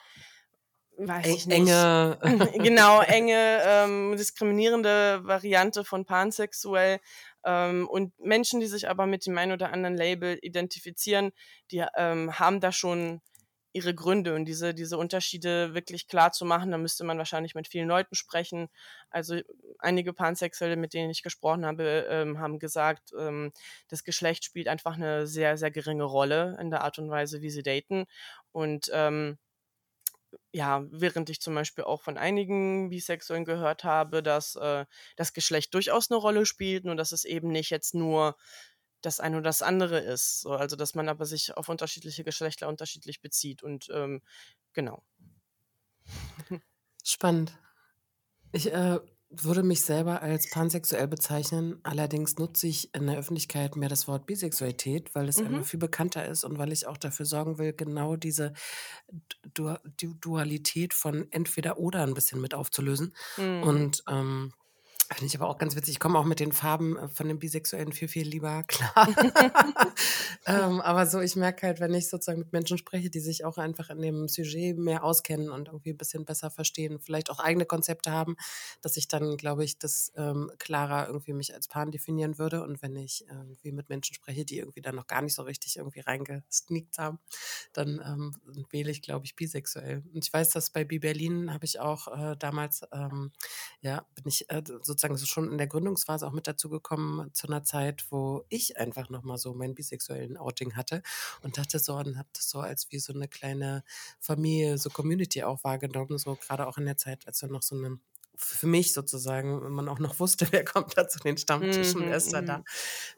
weiß 1.09 1.27
ich 1.27 1.47
nicht. 1.47 1.59
Enge. 1.59 2.19
genau, 2.59 3.01
enge, 3.07 3.63
ähm, 3.65 4.17
diskriminierende 4.17 5.21
Variante 5.25 5.85
von 5.85 6.05
pansexuell. 6.05 7.01
Ähm, 7.45 7.89
und 7.89 8.19
Menschen, 8.19 8.61
die 8.61 8.67
sich 8.67 8.89
aber 8.89 9.07
mit 9.07 9.27
dem 9.27 9.37
einen 9.39 9.53
oder 9.53 9.73
anderen 9.73 9.97
Label 9.97 10.39
identifizieren, 10.43 11.33
die 11.71 11.85
ähm, 11.97 12.39
haben 12.39 12.61
da 12.61 12.73
schon 12.73 13.21
ihre 13.73 13.95
Gründe 13.95 14.35
und 14.35 14.47
diese, 14.47 14.75
diese 14.75 14.99
Unterschiede 14.99 15.75
wirklich 15.75 16.09
klar 16.09 16.33
zu 16.33 16.45
machen, 16.45 16.71
da 16.73 16.79
müsste 16.79 17.05
man 17.05 17.19
wahrscheinlich 17.19 17.55
mit 17.55 17.69
vielen 17.69 17.89
Leuten 17.89 18.15
sprechen. 18.15 18.69
Also 19.11 19.41
einige 19.79 20.13
Pansexuelle, 20.13 20.77
mit 20.77 20.93
denen 20.93 21.11
ich 21.11 21.23
gesprochen 21.23 21.65
habe, 21.65 22.07
ähm, 22.11 22.41
haben 22.41 22.59
gesagt, 22.59 23.13
ähm, 23.19 23.53
das 23.89 24.03
Geschlecht 24.03 24.45
spielt 24.45 24.67
einfach 24.67 24.97
eine 24.97 25.27
sehr, 25.27 25.57
sehr 25.57 25.71
geringe 25.71 26.05
Rolle 26.05 26.57
in 26.61 26.71
der 26.71 26.83
Art 26.83 26.99
und 26.99 27.11
Weise, 27.11 27.43
wie 27.43 27.51
sie 27.51 27.63
daten. 27.63 28.07
Und 28.51 28.91
ähm, 28.93 29.39
ja, 30.53 30.85
während 30.91 31.31
ich 31.31 31.41
zum 31.41 31.55
Beispiel 31.55 31.85
auch 31.85 32.03
von 32.03 32.19
einigen 32.19 32.91
Bisexuellen 32.91 33.45
gehört 33.45 33.85
habe, 33.85 34.23
dass 34.23 34.57
äh, 34.57 34.87
das 35.17 35.33
Geschlecht 35.33 35.75
durchaus 35.75 36.11
eine 36.11 36.19
Rolle 36.19 36.47
spielt 36.47 36.85
und 36.85 36.97
dass 36.97 37.13
es 37.13 37.25
eben 37.25 37.49
nicht 37.49 37.71
jetzt 37.71 37.95
nur 37.95 38.37
das 39.03 39.21
eine 39.21 39.37
oder 39.37 39.45
das 39.45 39.63
andere 39.63 39.99
ist. 39.99 40.41
So, 40.41 40.53
also 40.53 40.77
dass 40.77 40.95
man 40.95 41.09
aber 41.09 41.27
sich 41.27 41.57
auf 41.57 41.69
unterschiedliche 41.69 42.25
Geschlechter 42.25 42.69
unterschiedlich 42.69 43.21
bezieht 43.21 43.63
und 43.63 43.89
ähm, 43.93 44.23
genau. 44.73 45.03
Spannend. 47.05 47.53
Ich 48.53 48.73
äh, 48.73 48.99
würde 49.31 49.63
mich 49.63 49.83
selber 49.83 50.23
als 50.23 50.51
pansexuell 50.51 51.07
bezeichnen. 51.07 51.79
Allerdings 51.85 52.37
nutze 52.37 52.67
ich 52.67 52.93
in 52.95 53.07
der 53.07 53.17
Öffentlichkeit 53.17 53.77
mehr 53.77 53.89
das 53.89 54.09
Wort 54.09 54.27
Bisexualität, 54.27 55.15
weil 55.15 55.29
es 55.29 55.39
mhm. 55.39 55.47
einfach 55.47 55.65
viel 55.67 55.79
bekannter 55.79 56.27
ist 56.27 56.45
und 56.45 56.59
weil 56.59 56.73
ich 56.73 56.87
auch 56.87 56.97
dafür 56.97 57.27
sorgen 57.27 57.59
will, 57.59 57.73
genau 57.73 58.17
diese 58.17 58.53
du 59.55 59.77
Dualität 60.21 60.95
von 60.95 61.29
entweder 61.31 61.79
oder 61.79 62.03
ein 62.03 62.15
bisschen 62.15 62.41
mit 62.41 62.55
aufzulösen. 62.55 63.15
Mhm. 63.37 63.63
Und 63.63 64.05
ähm, 64.09 64.53
Finde 65.13 65.27
ich 65.27 65.37
aber 65.37 65.49
auch 65.49 65.59
ganz 65.59 65.75
witzig. 65.75 65.95
Ich 65.95 66.01
komme 66.01 66.19
auch 66.21 66.25
mit 66.25 66.39
den 66.39 66.53
Farben 66.53 66.97
äh, 66.97 67.09
von 67.09 67.27
den 67.27 67.41
Bisexuellen 67.41 67.93
viel, 67.93 68.07
viel 68.07 68.29
lieber 68.29 68.63
klar. 68.69 69.09
ähm, 70.47 70.81
aber 70.81 71.07
so, 71.07 71.19
ich 71.21 71.35
merke 71.35 71.67
halt, 71.67 71.81
wenn 71.81 71.93
ich 71.95 72.09
sozusagen 72.09 72.39
mit 72.39 72.53
Menschen 72.53 72.79
spreche, 72.79 73.11
die 73.11 73.19
sich 73.19 73.45
auch 73.45 73.59
einfach 73.59 73.91
in 73.91 74.01
dem 74.01 74.29
Sujet 74.29 74.79
mehr 74.79 75.03
auskennen 75.03 75.51
und 75.51 75.67
irgendwie 75.67 75.91
ein 75.91 75.97
bisschen 75.97 76.25
besser 76.25 76.51
verstehen, 76.51 77.01
vielleicht 77.01 77.29
auch 77.31 77.41
eigene 77.41 77.67
Konzepte 77.67 78.13
haben, 78.13 78.37
dass 78.83 78.97
ich 78.97 79.09
dann, 79.09 79.37
glaube 79.37 79.65
ich, 79.65 79.79
das 79.79 80.13
ähm, 80.17 80.53
klarer 80.59 81.09
irgendwie 81.09 81.33
mich 81.33 81.55
als 81.55 81.67
Pan 81.67 81.91
definieren 81.91 82.39
würde. 82.39 82.63
Und 82.63 82.81
wenn 82.81 82.95
ich 82.95 83.25
irgendwie 83.29 83.73
mit 83.73 83.89
Menschen 83.89 84.15
spreche, 84.15 84.45
die 84.45 84.59
irgendwie 84.59 84.81
dann 84.81 84.95
noch 84.95 85.09
gar 85.09 85.23
nicht 85.23 85.35
so 85.35 85.43
richtig 85.43 85.77
irgendwie 85.77 86.01
reingesneakt 86.01 86.99
haben, 86.99 87.19
dann 87.73 88.01
ähm, 88.05 88.65
wähle 88.71 88.93
ich, 88.93 89.03
glaube 89.03 89.25
ich, 89.25 89.35
bisexuell. 89.35 90.05
Und 90.15 90.25
ich 90.25 90.33
weiß, 90.33 90.51
dass 90.51 90.71
bei 90.71 90.85
Bi 90.85 91.01
Berlin 91.01 91.53
habe 91.53 91.65
ich 91.65 91.81
auch 91.81 92.07
äh, 92.09 92.37
damals, 92.37 92.83
ähm, 92.93 93.33
ja, 93.81 94.07
bin 94.15 94.29
ich 94.29 94.49
äh, 94.51 94.63
sozusagen 94.65 95.00
sozusagen 95.01 95.17
so 95.17 95.27
schon 95.27 95.51
in 95.51 95.59
der 95.59 95.67
Gründungsphase 95.67 96.27
auch 96.27 96.33
mit 96.33 96.47
dazu 96.47 96.69
gekommen, 96.69 97.33
zu 97.33 97.47
einer 97.47 97.65
Zeit, 97.65 98.05
wo 98.11 98.45
ich 98.49 98.77
einfach 98.77 99.09
nochmal 99.09 99.39
so 99.39 99.55
meinen 99.55 99.75
bisexuellen 99.75 100.37
Outing 100.37 100.77
hatte 100.77 101.03
und 101.43 101.57
dachte 101.57 101.79
so 101.79 101.95
und 101.97 102.19
habe 102.19 102.29
das 102.35 102.51
so 102.51 102.61
als 102.61 102.91
wie 102.91 102.99
so 102.99 103.15
eine 103.15 103.27
kleine 103.27 103.83
Familie, 104.19 104.77
so 104.77 104.91
Community 104.91 105.43
auch 105.43 105.65
wahrgenommen, 105.65 106.19
so 106.19 106.37
gerade 106.37 106.67
auch 106.67 106.77
in 106.77 106.85
der 106.85 106.99
Zeit, 106.99 107.27
als 107.27 107.41
wir 107.41 107.49
noch 107.49 107.63
so 107.63 107.77
eine 107.77 107.99
für 108.41 108.67
mich 108.67 108.93
sozusagen, 108.93 109.63
wenn 109.63 109.73
man 109.73 109.89
auch 109.89 109.99
noch 109.99 110.19
wusste, 110.21 110.47
wer 110.53 110.65
kommt 110.65 110.97
da 110.97 111.09
zu 111.09 111.19
den 111.21 111.37
Stammtischen, 111.37 112.07
wer 112.07 112.17
ist 112.17 112.33
da 112.33 112.43
da. 112.43 112.63
Mhm, 112.63 112.65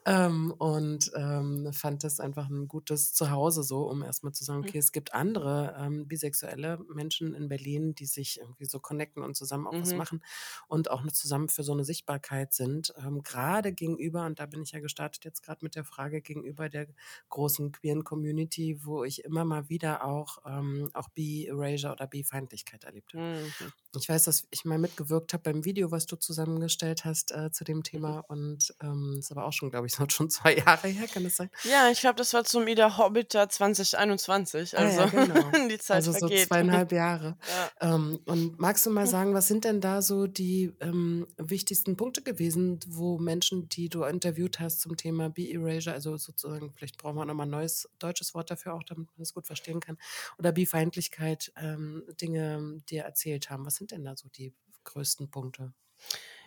Ähm, 0.05 0.51
und 0.57 1.11
ähm, 1.15 1.71
fand 1.73 2.03
das 2.03 2.19
einfach 2.19 2.49
ein 2.49 2.67
gutes 2.67 3.13
Zuhause 3.13 3.63
so, 3.63 3.89
um 3.89 4.03
erstmal 4.03 4.33
zu 4.33 4.43
sagen, 4.43 4.59
mhm, 4.61 4.69
okay, 4.69 4.77
es 4.77 4.91
gibt 4.91 5.13
andere 5.13 5.75
ähm, 5.79 6.07
bisexuelle 6.07 6.79
Menschen 6.93 7.33
in 7.33 7.47
Berlin, 7.49 7.95
die 7.95 8.05
sich 8.05 8.39
irgendwie 8.39 8.65
so 8.65 8.79
connecten 8.79 9.23
und 9.23 9.35
zusammen 9.35 9.67
auch 9.67 9.79
was 9.81 9.95
mhm, 9.95 9.95
machen 9.95 10.23
und 10.67 10.89
auch 10.91 11.03
zusammen 11.11 11.49
für 11.49 11.63
so 11.63 11.73
eine 11.73 11.85
Sichtbarkeit 11.85 12.53
sind. 12.53 12.93
Ähm, 12.97 13.23
gerade 13.23 13.73
gegenüber, 13.73 14.25
und 14.25 14.39
da 14.39 14.45
bin 14.45 14.61
ich 14.63 14.71
ja 14.71 14.79
gestartet 14.79 15.25
jetzt 15.25 15.41
gerade 15.43 15.63
mit 15.63 15.75
der 15.75 15.83
Frage 15.85 16.21
gegenüber 16.21 16.69
der 16.69 16.87
großen 17.29 17.71
queeren 17.71 18.03
Community, 18.03 18.83
wo 18.85 19.03
ich 19.03 19.23
immer 19.23 19.45
mal 19.45 19.69
wieder 19.69 20.03
auch, 20.05 20.39
ähm, 20.45 20.89
auch 20.93 21.09
Bi-Erasure 21.09 21.93
oder 21.93 22.07
Bi-Feindlichkeit 22.07 22.83
erlebt 22.83 23.13
habe. 23.13 23.23
mhm, 23.23 23.73
Ich 23.95 24.09
weiß, 24.09 24.23
dass 24.23 24.47
ich 24.49 24.65
mal 24.65 24.79
mitgewirkt 24.79 25.12
habe 25.31 25.43
beim 25.43 25.65
Video, 25.65 25.91
was 25.91 26.05
du 26.05 26.15
zusammengestellt 26.15 27.05
hast 27.05 27.31
äh, 27.31 27.51
zu 27.51 27.63
dem 27.63 27.77
mhm. 27.77 27.83
Thema. 27.83 28.19
Und 28.27 28.73
ähm, 28.81 29.15
ist 29.19 29.31
aber 29.31 29.45
auch 29.45 29.53
schon, 29.53 29.71
glaube 29.71 29.87
ich, 29.87 29.93
so 29.95 30.05
schon 30.09 30.29
zwei 30.29 30.55
Jahre 30.57 30.87
her, 30.87 31.07
kann 31.07 31.23
das 31.23 31.35
sein? 31.35 31.49
Ja, 31.63 31.89
ich 31.89 31.99
glaube, 31.99 32.15
das 32.15 32.33
war 32.33 32.43
zum 32.43 32.67
Ida 32.67 32.97
Hobbiter 32.97 33.49
2021, 33.49 34.77
Ah 34.77 34.89
ja, 34.89 35.03
also 35.03 35.17
genau. 35.17 35.51
die 35.69 35.77
Zeit 35.77 35.95
Also 35.97 36.11
so 36.11 36.19
vergeht. 36.19 36.47
zweieinhalb 36.47 36.91
Jahre. 36.91 37.37
Ja. 37.81 37.95
Ähm, 37.95 38.19
und 38.25 38.59
magst 38.59 38.85
du 38.85 38.89
mal 38.89 39.05
sagen, 39.05 39.33
was 39.33 39.47
sind 39.47 39.65
denn 39.65 39.81
da 39.81 40.01
so 40.01 40.27
die 40.27 40.73
ähm, 40.79 41.27
wichtigsten 41.37 41.97
Punkte 41.97 42.21
gewesen, 42.21 42.79
wo 42.87 43.17
Menschen, 43.17 43.69
die 43.69 43.89
du 43.89 44.03
interviewt 44.03 44.59
hast 44.59 44.81
zum 44.81 44.97
Thema 44.97 45.29
Bi-Erasure, 45.29 45.93
also 45.93 46.17
sozusagen, 46.17 46.73
vielleicht 46.75 46.97
brauchen 46.97 47.17
wir 47.17 47.25
nochmal 47.25 47.47
ein 47.47 47.51
neues 47.51 47.89
deutsches 47.99 48.33
Wort 48.33 48.49
dafür 48.49 48.73
auch, 48.73 48.83
damit 48.83 49.07
man 49.07 49.19
das 49.19 49.33
gut 49.33 49.45
verstehen 49.45 49.79
kann, 49.79 49.97
oder 50.37 50.51
Bi-Feindlichkeit, 50.51 51.51
ähm, 51.57 52.03
Dinge 52.21 52.81
dir 52.89 53.03
erzählt 53.03 53.49
haben. 53.49 53.65
Was 53.65 53.75
sind 53.75 53.91
denn 53.91 54.03
da 54.03 54.15
so 54.15 54.29
die 54.29 54.53
größten 54.83 55.29
Punkte? 55.29 55.73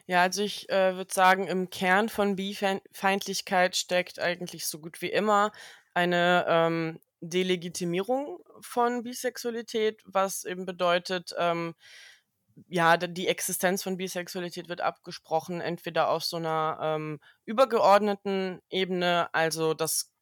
Ja, 0.07 0.22
also 0.22 0.42
ich 0.42 0.68
äh, 0.70 0.96
würde 0.96 1.12
sagen, 1.12 1.49
im 1.49 1.68
Kern 1.70 2.09
von 2.09 2.37
Bi-Feindlichkeit 2.37 3.77
steckt 3.77 4.20
eigentlich 4.20 4.66
so 4.66 4.79
gut 4.79 5.03
wie 5.03 5.11
immer 5.11 5.51
eine 5.94 6.44
ähm, 6.49 7.01
Delegitimierung 7.20 8.38
von 8.61 9.03
Bisexualität, 9.03 10.03
was 10.05 10.44
eben 10.44 10.64
bedeutet, 10.64 11.35
ähm, 11.38 11.75
ja, 12.68 12.96
die 12.96 13.29
Existenz 13.29 13.83
von 13.83 13.96
Bisexualität 13.96 14.68
wird 14.68 14.81
abgesprochen, 14.81 15.61
entweder 15.61 16.09
auf 16.09 16.25
so 16.25 16.37
einer 16.37 16.79
ähm, 16.81 17.20
übergeordneten 17.44 18.62
Ebene, 18.70 19.29
also 19.35 19.75
das 19.75 20.12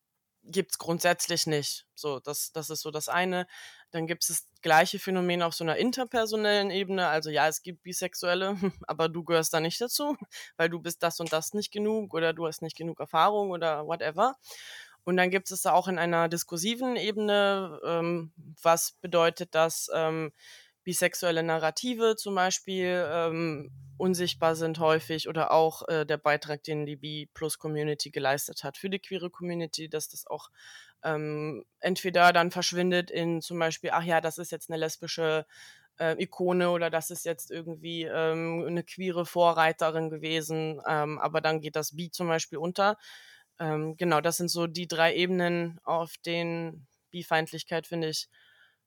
gibt's 0.46 0.78
grundsätzlich 0.78 1.46
nicht. 1.46 1.86
So, 1.94 2.20
das, 2.20 2.52
das 2.52 2.70
ist 2.70 2.82
so 2.82 2.90
das 2.90 3.08
eine. 3.08 3.46
Dann 3.90 4.06
gibt 4.06 4.22
es 4.22 4.28
das 4.28 4.48
gleiche 4.62 4.98
Phänomen 4.98 5.42
auf 5.42 5.54
so 5.54 5.64
einer 5.64 5.76
interpersonellen 5.76 6.70
Ebene. 6.70 7.08
Also 7.08 7.30
ja, 7.30 7.48
es 7.48 7.62
gibt 7.62 7.82
Bisexuelle, 7.82 8.56
aber 8.86 9.08
du 9.08 9.24
gehörst 9.24 9.54
da 9.54 9.60
nicht 9.60 9.80
dazu, 9.80 10.16
weil 10.56 10.68
du 10.68 10.80
bist 10.80 11.02
das 11.02 11.20
und 11.20 11.32
das 11.32 11.54
nicht 11.54 11.72
genug 11.72 12.14
oder 12.14 12.32
du 12.32 12.46
hast 12.46 12.62
nicht 12.62 12.76
genug 12.76 13.00
Erfahrung 13.00 13.50
oder 13.50 13.86
whatever. 13.86 14.36
Und 15.04 15.18
dann 15.18 15.30
gibt 15.30 15.50
es 15.50 15.62
da 15.62 15.72
auch 15.72 15.86
in 15.86 15.98
einer 15.98 16.28
diskursiven 16.28 16.96
Ebene, 16.96 17.78
ähm, 17.84 18.32
was 18.62 18.92
bedeutet, 19.02 19.54
dass 19.54 19.90
ähm, 19.94 20.32
bisexuelle 20.84 21.42
Narrative 21.42 22.16
zum 22.16 22.34
Beispiel 22.34 23.06
ähm, 23.10 23.70
unsichtbar 23.96 24.54
sind 24.56 24.78
häufig 24.78 25.28
oder 25.28 25.50
auch 25.50 25.88
äh, 25.88 26.04
der 26.04 26.18
Beitrag, 26.18 26.62
den 26.62 26.86
die 26.86 26.96
B-Plus-Community 26.96 28.10
geleistet 28.10 28.64
hat 28.64 28.76
für 28.76 28.90
die 28.90 28.98
queere 28.98 29.30
Community, 29.30 29.88
dass 29.88 30.08
das 30.08 30.26
auch 30.26 30.50
ähm, 31.02 31.64
entweder 31.80 32.32
dann 32.32 32.50
verschwindet 32.50 33.10
in 33.10 33.40
zum 33.40 33.58
Beispiel, 33.58 33.90
ach 33.92 34.04
ja, 34.04 34.20
das 34.20 34.38
ist 34.38 34.52
jetzt 34.52 34.70
eine 34.70 34.78
lesbische 34.78 35.46
äh, 35.98 36.20
Ikone 36.22 36.70
oder 36.70 36.90
das 36.90 37.10
ist 37.10 37.24
jetzt 37.24 37.50
irgendwie 37.50 38.02
ähm, 38.04 38.64
eine 38.66 38.82
queere 38.82 39.26
Vorreiterin 39.26 40.10
gewesen, 40.10 40.80
ähm, 40.88 41.18
aber 41.18 41.40
dann 41.40 41.60
geht 41.60 41.76
das 41.76 41.94
Bi 41.94 42.10
zum 42.10 42.28
Beispiel 42.28 42.58
unter. 42.58 42.98
Ähm, 43.60 43.96
genau, 43.96 44.20
das 44.20 44.38
sind 44.38 44.48
so 44.48 44.66
die 44.66 44.88
drei 44.88 45.14
Ebenen, 45.14 45.78
auf 45.84 46.14
denen 46.26 46.86
Bi-Feindlichkeit, 47.10 47.86
finde 47.86 48.08
ich, 48.08 48.28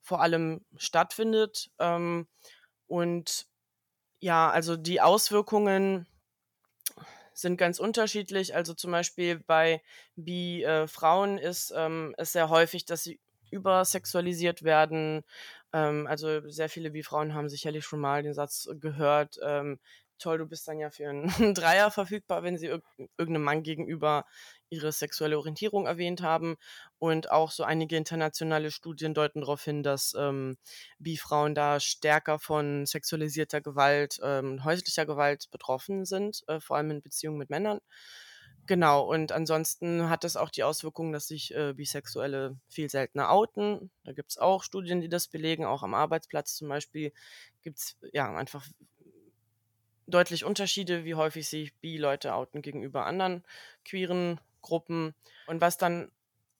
vor 0.01 0.21
allem 0.21 0.65
stattfindet. 0.77 1.69
Ähm, 1.79 2.27
und 2.87 3.47
ja, 4.19 4.49
also 4.49 4.77
die 4.77 5.01
Auswirkungen 5.01 6.07
sind 7.33 7.57
ganz 7.57 7.79
unterschiedlich. 7.79 8.55
Also 8.55 8.73
zum 8.73 8.91
Beispiel 8.91 9.39
bei 9.39 9.81
Bi-Frauen 10.15 11.37
ist 11.37 11.73
ähm, 11.75 12.15
es 12.17 12.31
sehr 12.31 12.49
häufig, 12.49 12.85
dass 12.85 13.03
sie 13.03 13.19
übersexualisiert 13.51 14.63
werden. 14.63 15.23
Ähm, 15.73 16.07
also 16.07 16.47
sehr 16.49 16.69
viele 16.69 16.91
Bi-Frauen 16.91 17.33
haben 17.33 17.49
sicherlich 17.49 17.85
schon 17.85 17.99
mal 17.99 18.23
den 18.23 18.33
Satz 18.33 18.67
gehört, 18.79 19.39
ähm, 19.43 19.79
toll, 20.17 20.37
du 20.37 20.45
bist 20.45 20.67
dann 20.67 20.79
ja 20.79 20.89
für 20.89 21.09
einen 21.09 21.27
Dreier 21.53 21.91
verfügbar, 21.91 22.43
wenn 22.43 22.57
sie 22.57 22.67
irg 22.67 22.83
irgendeinem 23.17 23.43
Mann 23.43 23.63
gegenüber 23.63 24.25
ihre 24.69 24.91
sexuelle 24.91 25.37
Orientierung 25.37 25.85
erwähnt 25.85 26.21
haben. 26.21 26.57
Und 26.99 27.31
auch 27.31 27.51
so 27.51 27.63
einige 27.63 27.95
internationale 27.95 28.71
Studien 28.71 29.13
deuten 29.13 29.41
darauf 29.41 29.63
hin, 29.63 29.83
dass 29.83 30.13
ähm, 30.17 30.57
Bi-Frauen 30.99 31.55
da 31.55 31.79
stärker 31.79 32.39
von 32.39 32.85
sexualisierter 32.85 33.61
Gewalt, 33.61 34.19
ähm, 34.23 34.63
häuslicher 34.63 35.05
Gewalt 35.05 35.49
betroffen 35.51 36.05
sind, 36.05 36.43
äh, 36.47 36.59
vor 36.59 36.77
allem 36.77 36.91
in 36.91 37.01
Beziehungen 37.01 37.37
mit 37.37 37.49
Männern. 37.49 37.79
Genau, 38.67 39.01
und 39.09 39.31
ansonsten 39.31 40.09
hat 40.09 40.25
es 40.25 40.35
auch 40.35 40.49
die 40.49 40.63
Auswirkung, 40.63 41.13
dass 41.13 41.27
sich 41.27 41.55
äh, 41.55 41.73
Bisexuelle 41.73 42.57
viel 42.67 42.89
seltener 42.89 43.31
outen. 43.31 43.91
Da 44.03 44.11
gibt 44.11 44.31
es 44.31 44.37
auch 44.37 44.61
Studien, 44.61 44.99
die 44.99 45.07
das 45.07 45.29
belegen, 45.29 45.63
auch 45.63 45.83
am 45.83 45.93
Arbeitsplatz 45.93 46.55
zum 46.55 46.67
Beispiel 46.67 47.13
gibt 47.63 47.77
es 47.79 47.97
ja 48.11 48.35
einfach 48.35 48.65
deutlich 50.07 50.45
Unterschiede, 50.45 51.05
wie 51.05 51.15
häufig 51.15 51.47
sich 51.47 51.75
Bi-Leute 51.75 52.33
outen 52.33 52.61
gegenüber 52.61 53.05
anderen 53.05 53.43
queeren 53.85 54.39
Gruppen. 54.61 55.13
Und 55.45 55.61
was 55.61 55.77
dann 55.77 56.11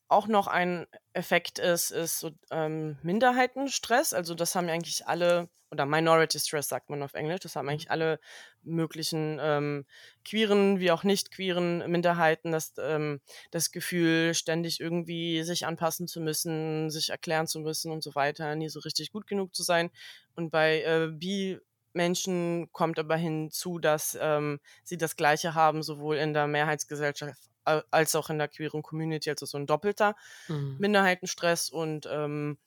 auch 0.10 0.28
noch 0.28 0.48
ein 0.48 0.88
Effekt 1.14 1.60
ist, 1.60 1.92
ist 1.92 2.20
so 2.20 2.32
ähm, 2.52 2.98
Minderheitenstress. 3.04 4.14
Also 4.14 4.36
das 4.36 4.56
haben 4.56 4.70
eigentlich 4.70 5.06
alle, 5.06 5.50
oder 5.70 5.86
Minority 5.86 6.40
Stress 6.40 6.70
sagt 6.70 6.90
man 6.90 7.04
auf 7.04 7.14
Englisch, 7.14 7.42
das 7.42 7.58
haben 7.58 7.68
Mhm. 7.68 7.68
eigentlich 7.68 7.92
alle 7.92 8.20
möglichen 8.64 9.38
ähm, 9.42 9.86
queeren 10.24 10.80
wie 10.80 10.92
auch 10.92 11.04
nicht 11.04 11.32
queeren 11.32 11.80
Minderheiten, 11.92 12.54
das, 12.54 12.74
ähm, 12.80 13.20
das 13.52 13.72
Gefühl, 13.72 14.34
ständig 14.34 14.80
irgendwie 14.80 15.44
sich 15.44 15.66
anpassen 15.66 16.08
zu 16.08 16.22
müssen, 16.22 16.90
sich 16.90 17.10
erklären 17.10 17.48
zu 17.48 17.60
müssen 17.60 17.92
und 17.92 18.02
so 18.02 18.16
weiter, 18.16 18.56
nie 18.56 18.70
so 18.70 18.80
richtig 18.80 19.12
gut 19.12 19.28
genug 19.28 19.54
zu 19.54 19.64
sein. 19.64 19.90
Und 20.36 20.52
bei 20.52 20.84
äh, 20.84 21.08
Bi 21.12 21.60
Menschen 21.93 22.71
kommt 22.73 23.00
aber 23.00 23.15
hinzu, 23.17 23.80
dass 23.80 24.17
ähm, 24.19 24.60
sie 24.84 24.97
das 24.97 25.15
Gleiche 25.15 25.56
haben, 25.56 25.84
sowohl 25.84 26.17
in 26.17 26.34
der 26.34 26.47
Mehrheitsgesellschaft 26.47 27.39
al- 27.63 27.86
als 27.91 28.15
auch 28.15 28.30
in 28.30 28.38
der 28.38 28.47
queeren 28.47 28.84
Community, 28.84 29.30
also 29.30 29.45
so 29.45 29.58
ein 29.58 29.67
doppelter 29.67 30.15
Mhm. 30.50 30.80
Minderheitenstress 30.80 31.69
und 31.69 32.08
ähm, 32.12 32.58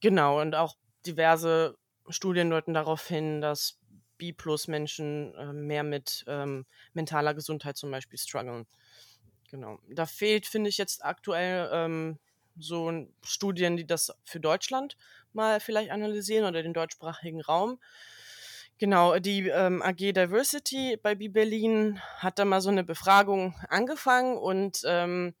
genau, 0.00 0.40
und 0.40 0.54
auch 0.54 0.76
diverse 1.06 1.76
Studien 2.08 2.50
deuten 2.50 2.74
darauf 2.74 3.06
hin, 3.06 3.40
dass 3.40 3.78
B-Plus-Menschen 4.16 5.34
äh, 5.34 5.52
mehr 5.52 5.82
mit 5.84 6.24
ähm, 6.26 6.66
mentaler 6.92 7.34
Gesundheit 7.34 7.76
zum 7.76 7.90
Beispiel 7.90 8.18
strugglen. 8.18 8.66
Genau. 9.50 9.78
Da 9.88 10.06
fehlt, 10.06 10.46
finde 10.46 10.68
ich, 10.70 10.78
jetzt 10.78 11.04
aktuell 11.04 11.70
ähm, 11.72 12.18
so 12.58 13.06
Studien, 13.22 13.76
die 13.76 13.86
das 13.86 14.12
für 14.24 14.40
Deutschland 14.40 14.96
mal 15.32 15.60
vielleicht 15.60 15.90
analysieren 15.90 16.46
oder 16.46 16.62
den 16.62 16.74
deutschsprachigen 16.74 17.40
Raum. 17.40 17.80
Genau, 18.78 19.18
die 19.18 19.48
ähm, 19.48 19.82
AG 19.82 19.96
Diversity 20.12 20.96
bei 21.02 21.14
B 21.14 21.28
Berlin 21.28 22.00
hat 22.18 22.38
da 22.38 22.44
mal 22.44 22.60
so 22.60 22.70
eine 22.70 22.84
Befragung 22.84 23.54
angefangen 23.68 24.36
und 24.36 24.82
ähm, 24.86 25.34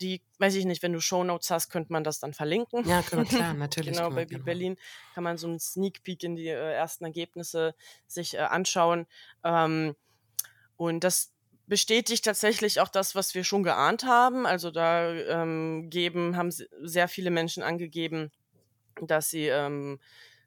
die, 0.00 0.22
weiß 0.38 0.54
ich 0.54 0.64
nicht, 0.64 0.82
wenn 0.82 0.92
du 0.92 1.00
Shownotes 1.00 1.50
hast, 1.50 1.68
könnte 1.68 1.92
man 1.92 2.04
das 2.04 2.20
dann 2.20 2.32
verlinken. 2.32 2.88
Ja, 2.88 3.02
wir, 3.02 3.24
klar, 3.24 3.54
natürlich. 3.54 3.94
Genau, 3.96 4.08
bei 4.10 4.24
machen. 4.24 4.44
Berlin 4.44 4.76
kann 5.14 5.24
man 5.24 5.36
so 5.36 5.46
einen 5.48 5.60
Sneak 5.60 6.02
Peek 6.02 6.22
in 6.22 6.36
die 6.36 6.48
äh, 6.48 6.72
ersten 6.72 7.04
Ergebnisse 7.04 7.74
sich 8.06 8.34
äh, 8.34 8.38
anschauen. 8.38 9.06
Ähm, 9.44 9.94
und 10.76 11.04
das 11.04 11.32
bestätigt 11.66 12.24
tatsächlich 12.24 12.80
auch 12.80 12.88
das, 12.88 13.14
was 13.14 13.34
wir 13.34 13.44
schon 13.44 13.62
geahnt 13.62 14.04
haben. 14.04 14.46
Also 14.46 14.70
da 14.70 15.12
ähm, 15.12 15.90
geben, 15.90 16.36
haben 16.36 16.50
se- 16.50 16.68
sehr 16.82 17.06
viele 17.08 17.30
Menschen 17.30 17.62
angegeben, 17.62 18.32
dass 19.02 19.30
sie 19.30 19.46
ähm, 19.48 20.00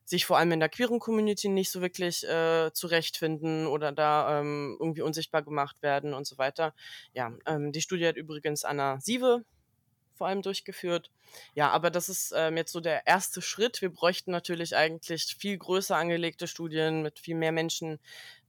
sich 0.06 0.26
vor 0.26 0.38
allem 0.38 0.52
in 0.52 0.60
der 0.60 0.70
queeren 0.70 1.00
Community 1.00 1.50
nicht 1.50 1.72
so 1.72 1.82
wirklich 1.82 2.28
äh, 2.28 2.72
zurechtfinden 2.74 3.68
oder 3.68 3.92
da 3.92 4.40
ähm, 4.40 4.78
irgendwie 4.80 5.02
unsichtbar 5.02 5.42
gemacht 5.42 5.82
werden 5.82 6.14
und 6.14 6.28
so 6.28 6.38
weiter. 6.38 6.74
Ja, 7.14 7.32
ähm, 7.46 7.72
die 7.72 7.82
Studie 7.82 8.08
hat 8.08 8.18
übrigens 8.18 8.64
Anna 8.64 9.00
Sieve 9.00 9.44
vor 10.16 10.28
allem 10.28 10.42
durchgeführt. 10.44 11.10
Ja, 11.56 11.72
aber 11.72 11.90
das 11.90 12.08
ist 12.08 12.34
ähm, 12.36 12.56
jetzt 12.56 12.72
so 12.72 12.80
der 12.80 13.08
erste 13.08 13.42
Schritt. 13.42 13.82
Wir 13.82 13.90
bräuchten 13.90 14.32
natürlich 14.32 14.76
eigentlich 14.76 15.36
viel 15.40 15.58
größer 15.58 15.96
angelegte 15.98 16.48
Studien 16.48 17.02
mit 17.02 17.20
viel 17.20 17.36
mehr 17.36 17.52
Menschen, 17.52 18.00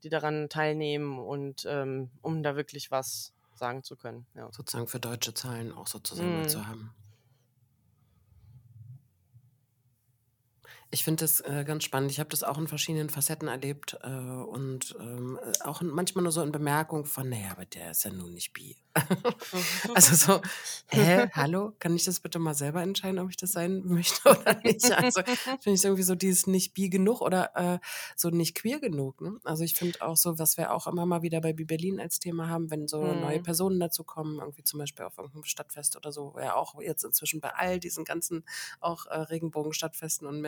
die 0.03 0.11
daran 0.11 0.49
teilnehmen 0.51 1.19
und 1.19 1.65
ähm, 1.67 2.11
um 2.21 2.43
da 2.43 2.57
wirklich 2.57 2.91
was 2.91 3.33
sagen 3.55 3.83
zu 3.83 3.97
können. 3.97 4.27
Ja. 4.35 4.51
Sozusagen 4.53 4.89
für 4.89 5.01
deutsche 5.01 5.33
Zahlen 5.33 5.73
auch 5.73 5.87
sozusagen 5.87 6.31
mal 6.37 6.45
Mm. 6.45 6.49
zu 6.49 6.67
haben. 6.67 6.95
Ich 10.95 11.03
finde 11.03 11.25
das 11.25 11.41
äh, 11.41 11.65
ganz 11.67 11.83
spannend. 11.83 12.13
Ich 12.13 12.21
habe 12.21 12.31
das 12.31 12.45
auch 12.45 12.57
in 12.57 12.69
verschiedenen 12.69 13.11
Facetten 13.11 13.49
erlebt 13.49 13.99
äh, 14.05 14.09
und 14.09 14.95
ähm, 15.01 15.41
äh, 15.43 15.65
auch 15.65 15.83
manchmal 15.83 16.23
nur 16.23 16.31
so 16.31 16.41
in 16.41 16.53
Bemerkung 16.53 17.05
von, 17.05 17.29
naja, 17.29 17.51
aber 17.51 17.65
der 17.65 17.91
ist 17.91 18.05
ja 18.05 18.13
nun 18.13 18.33
nicht 18.33 18.53
bi. 18.53 18.77
also 19.95 20.15
so, 20.15 20.41
hä, 20.87 21.29
hallo, 21.33 21.73
kann 21.81 21.97
ich 21.97 22.05
das 22.05 22.21
bitte 22.21 22.39
mal 22.39 22.55
selber 22.55 22.81
entscheiden, 22.81 23.19
ob 23.19 23.29
ich 23.29 23.37
das 23.37 23.51
sein 23.51 23.83
möchte 23.85 24.21
oder 24.41 24.61
nicht? 24.63 24.93
Also 24.93 25.21
finde 25.25 25.73
ich 25.77 25.85
irgendwie 25.85 26.05
so 26.05 26.15
dieses 26.15 26.47
nicht 26.47 26.75
bi 26.75 26.89
genug 26.89 27.21
oder 27.21 27.51
äh, 27.57 27.79
so 28.15 28.31
nicht 28.31 28.55
queer 28.55 28.79
genug. 28.79 29.21
Ne? 29.21 29.41
Also 29.43 29.65
ich 29.65 29.75
finde 29.75 30.01
auch 30.01 30.17
so, 30.17 30.39
was 30.39 30.57
wir 30.57 30.73
auch 30.73 30.87
immer 30.87 31.07
mal 31.07 31.23
wieder 31.23 31.41
bei 31.41 31.53
Bi 31.53 31.65
Berlin 31.65 31.99
als 31.99 32.21
Thema 32.21 32.49
haben, 32.49 32.71
wenn 32.71 32.87
so 32.87 33.03
mhm. 33.03 33.21
neue 33.21 33.43
Personen 33.43 33.81
dazu 33.81 34.05
kommen, 34.05 34.39
irgendwie 34.39 34.63
zum 34.63 34.79
Beispiel 34.79 35.05
auf 35.07 35.19
irgendeinem 35.19 35.43
Stadtfest 35.43 35.97
oder 35.97 36.13
so, 36.13 36.37
ja 36.39 36.55
auch 36.55 36.81
jetzt 36.81 37.03
inzwischen 37.03 37.41
bei 37.41 37.53
all 37.53 37.81
diesen 37.81 38.05
ganzen 38.05 38.45
auch 38.81 39.07
äh, 39.07 39.19
Regenbogen-Stadtfesten 39.19 40.29
und 40.29 40.41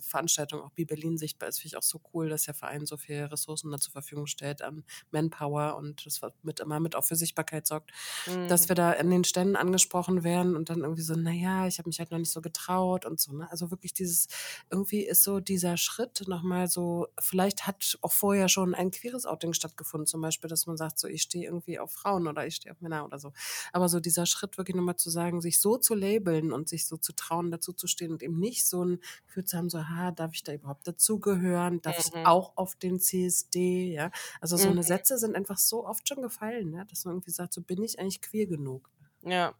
Veranstaltungen 0.00 0.62
auch 0.62 0.70
Bi 0.70 0.84
Berlin 0.84 1.18
sichtbar 1.18 1.48
ist, 1.48 1.58
finde 1.58 1.68
ich 1.68 1.76
auch 1.76 1.82
so 1.82 2.00
cool, 2.12 2.28
dass 2.28 2.44
der 2.44 2.54
Verein 2.54 2.86
so 2.86 2.96
viele 2.96 3.30
Ressourcen 3.30 3.70
da 3.70 3.78
zur 3.78 3.92
Verfügung 3.92 4.26
stellt 4.26 4.62
an 4.62 4.84
Manpower 5.10 5.76
und 5.76 6.06
das 6.06 6.20
mit 6.42 6.60
immer 6.60 6.80
mit 6.80 6.96
auch 6.96 7.04
für 7.04 7.16
Sichtbarkeit 7.16 7.66
sorgt, 7.66 7.90
mhm. 8.26 8.48
dass 8.48 8.68
wir 8.68 8.74
da 8.74 8.92
in 8.92 9.10
den 9.10 9.24
Ständen 9.24 9.56
angesprochen 9.56 10.24
werden 10.24 10.56
und 10.56 10.70
dann 10.70 10.80
irgendwie 10.80 11.02
so, 11.02 11.14
naja, 11.14 11.66
ich 11.66 11.78
habe 11.78 11.88
mich 11.88 11.98
halt 11.98 12.10
noch 12.10 12.18
nicht 12.18 12.30
so 12.30 12.40
getraut 12.40 13.04
und 13.04 13.20
so. 13.20 13.32
Ne? 13.32 13.50
Also 13.50 13.70
wirklich 13.70 13.92
dieses, 13.92 14.28
irgendwie 14.70 15.02
ist 15.02 15.22
so 15.22 15.40
dieser 15.40 15.76
Schritt 15.76 16.26
nochmal 16.26 16.68
so, 16.68 17.08
vielleicht 17.20 17.66
hat 17.66 17.98
auch 18.02 18.12
vorher 18.12 18.48
schon 18.48 18.74
ein 18.74 18.90
queeres 18.90 19.26
Outing 19.26 19.52
stattgefunden, 19.52 20.06
zum 20.06 20.20
Beispiel, 20.20 20.48
dass 20.48 20.66
man 20.66 20.76
sagt, 20.76 20.98
so 20.98 21.08
ich 21.08 21.22
stehe 21.22 21.46
irgendwie 21.46 21.78
auf 21.78 21.92
Frauen 21.92 22.26
oder 22.26 22.46
ich 22.46 22.56
stehe 22.56 22.72
auf 22.72 22.80
Männer 22.80 23.04
oder 23.04 23.18
so. 23.18 23.32
Aber 23.72 23.88
so 23.88 24.00
dieser 24.00 24.26
Schritt 24.26 24.58
wirklich 24.58 24.76
nochmal 24.76 24.96
zu 24.96 25.10
sagen, 25.10 25.40
sich 25.40 25.60
so 25.60 25.76
zu 25.76 25.94
labeln 25.94 26.52
und 26.52 26.68
sich 26.68 26.86
so 26.86 26.96
zu 26.96 27.12
trauen, 27.12 27.50
dazu 27.50 27.72
zu 27.72 27.86
stehen 27.86 28.12
und 28.12 28.22
eben 28.22 28.38
nicht 28.38 28.66
so 28.66 28.84
ein 28.84 29.00
Gefühl 29.26 29.44
zu 29.44 29.56
haben, 29.56 29.63
so, 29.70 29.88
ha, 29.88 30.10
darf 30.10 30.34
ich 30.34 30.42
da 30.42 30.52
überhaupt 30.52 30.86
dazugehören? 30.86 31.80
Darf 31.82 31.96
mhm. 31.96 32.20
ich 32.20 32.26
auch 32.26 32.56
auf 32.56 32.76
den 32.76 33.00
CSD? 33.00 33.92
Ja, 33.92 34.10
also 34.40 34.56
so 34.56 34.66
mhm. 34.66 34.72
eine 34.72 34.82
Sätze 34.82 35.18
sind 35.18 35.36
einfach 35.36 35.58
so 35.58 35.86
oft 35.86 36.08
schon 36.08 36.22
gefallen, 36.22 36.72
ja? 36.72 36.84
dass 36.84 37.04
man 37.04 37.14
irgendwie 37.14 37.30
sagt, 37.30 37.52
so 37.52 37.62
bin 37.62 37.82
ich 37.82 37.98
eigentlich 37.98 38.20
queer 38.20 38.46
genug. 38.46 38.90
Ja. 39.22 39.54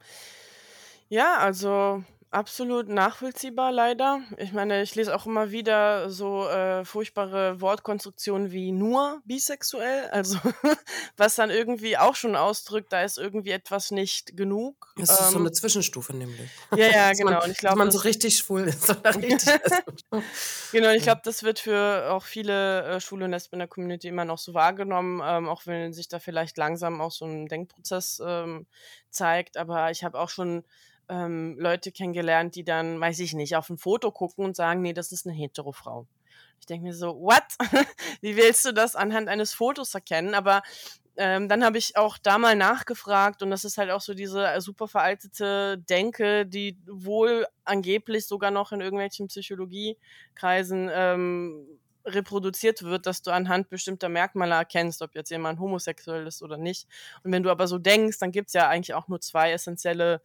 Ja, 1.09 1.39
also 1.39 2.03
Absolut 2.35 2.89
nachvollziehbar 2.89 3.71
leider. 3.71 4.21
Ich 4.39 4.53
meine, 4.53 4.83
ich 4.83 4.97
lese 4.97 5.15
auch 5.15 5.25
immer 5.25 5.53
wieder 5.53 6.11
so 6.11 6.49
äh, 6.49 6.85
furchtbare 6.85 7.61
Wortkonstruktionen 7.61 8.51
wie 8.51 8.73
nur 8.73 9.23
bisexuell, 9.25 10.09
also 10.11 10.39
was 11.17 11.37
dann 11.37 11.51
irgendwie 11.51 11.97
auch 11.97 12.17
schon 12.17 12.35
ausdrückt, 12.35 12.93
da 12.93 13.05
ist 13.05 13.19
irgendwie 13.19 13.53
etwas 13.53 13.93
nicht 13.93 14.37
genug. 14.37 14.93
Das 14.97 15.11
ist 15.11 15.31
so 15.31 15.37
ähm 15.37 15.43
eine 15.43 15.53
Zwischenstufe 15.53 16.17
nämlich. 16.17 16.51
Ja, 16.73 16.89
ja, 16.89 17.09
dass 17.11 17.19
genau. 17.19 17.31
Man, 17.31 17.43
und 17.43 17.51
ich 17.53 17.59
glaube, 17.59 17.79
man 17.79 17.93
so 17.93 18.01
richtig 18.01 18.37
schwul 18.37 18.63
ist 18.65 18.91
oder 18.91 19.15
richtig 19.15 19.49
Genau, 20.73 20.91
ich 20.91 21.05
glaube, 21.05 21.21
das 21.23 21.45
wird 21.45 21.61
für 21.61 22.11
auch 22.11 22.25
viele 22.25 22.83
äh, 22.83 23.01
Schwule 23.01 23.27
und 23.27 23.31
Lesben 23.31 23.55
in 23.55 23.59
der 23.61 23.69
Community 23.69 24.09
immer 24.09 24.25
noch 24.25 24.39
so 24.39 24.55
wahrgenommen, 24.55 25.23
ähm, 25.25 25.49
auch 25.49 25.67
wenn 25.67 25.93
sich 25.93 26.09
da 26.09 26.19
vielleicht 26.19 26.57
langsam 26.57 27.01
auch 27.01 27.13
so 27.13 27.27
ein 27.27 27.47
Denkprozess 27.47 28.21
ähm, 28.27 28.67
zeigt. 29.11 29.57
Aber 29.57 29.93
ich 29.93 30.03
habe 30.03 30.19
auch 30.19 30.31
schon 30.31 30.65
ähm, 31.09 31.57
Leute 31.59 31.93
kennengelernt, 31.93 32.55
die 32.55 32.65
dann, 32.65 33.01
weiß 33.01 33.19
ich 33.21 33.35
nicht, 33.35 33.57
auf 33.57 33.71
ein 33.71 33.79
Foto 33.79 34.11
gucken 34.11 34.45
und 34.45 34.57
sagen, 34.57 34.83
nee, 34.83 34.93
das 34.93 35.13
ist 35.13 35.27
eine 35.27 35.35
Hetero-Frau. 35.35 36.07
Ich 36.61 36.67
denke 36.67 36.87
mir 36.87 36.95
so, 36.95 37.21
what? 37.21 37.43
Wie 38.21 38.37
willst 38.37 38.65
du 38.65 38.73
das 38.73 38.97
anhand 38.97 39.29
eines 39.29 39.53
Fotos 39.53 39.95
erkennen? 39.95 40.35
Aber 40.35 40.63
ähm, 41.17 41.49
dann 41.49 41.65
habe 41.65 41.79
ich 41.79 41.97
auch 41.97 42.19
da 42.19 42.39
mal 42.39 42.57
nachgefragt 42.57 43.43
und 43.43 43.51
das 43.51 43.65
ist 43.65 43.79
halt 43.79 43.91
auch 43.91 44.01
so 44.01 44.15
diese 44.15 44.47
äh, 44.47 44.61
super 44.61 44.89
veraltete 44.89 45.79
Denke, 45.79 46.45
die 46.45 46.77
wohl 46.87 47.47
angeblich 47.65 48.27
sogar 48.27 48.51
noch 48.51 48.73
in 48.73 48.81
irgendwelchen 48.81 49.29
Psychologiekreisen 49.29 50.91
ähm, 50.93 51.67
reproduziert 52.05 52.83
wird, 52.83 53.07
dass 53.07 53.23
du 53.23 53.31
anhand 53.31 53.71
bestimmter 53.71 54.09
Merkmale 54.09 54.55
erkennst, 54.55 55.03
ob 55.03 55.15
jetzt 55.15 55.31
jemand 55.31 55.61
homosexuell 55.61 56.27
ist 56.27 56.43
oder 56.43 56.57
nicht. 56.57 56.87
Und 57.23 57.33
wenn 57.33 57.43
du 57.43 57.51
aber 57.51 57.67
so 57.67 57.79
denkst, 57.79 58.19
dann 58.19 58.33
gibt 58.33 58.49
es 58.49 58.55
ja 58.55 58.69
eigentlich 58.69 58.95
auch 58.95 59.09
nur 59.09 59.21
zwei 59.21 59.53
essentielle 59.53 60.21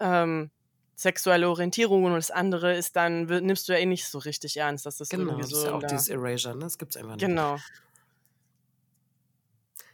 ähm, 0.00 0.50
sexuelle 0.96 1.48
Orientierung 1.48 2.04
und 2.04 2.12
das 2.12 2.30
andere 2.30 2.76
ist 2.76 2.94
dann, 2.96 3.24
nimmst 3.24 3.68
du 3.68 3.72
ja 3.72 3.78
eh 3.78 3.86
nicht 3.86 4.06
so 4.06 4.18
richtig 4.18 4.56
ernst, 4.58 4.84
dass 4.84 4.98
das 4.98 5.08
genau, 5.08 5.32
irgendwie 5.32 5.44
so. 5.44 5.62
Genau, 5.62 5.62
das 5.62 5.62
ist 5.62 5.64
ja 5.64 5.74
auch 5.74 5.90
dieses 5.90 6.08
Erasure, 6.08 6.54
ne? 6.54 6.64
Das 6.64 6.78
gibt 6.78 6.92
es 6.92 6.96
einfach 6.96 7.16
nicht. 7.16 7.26
Genau. 7.26 7.56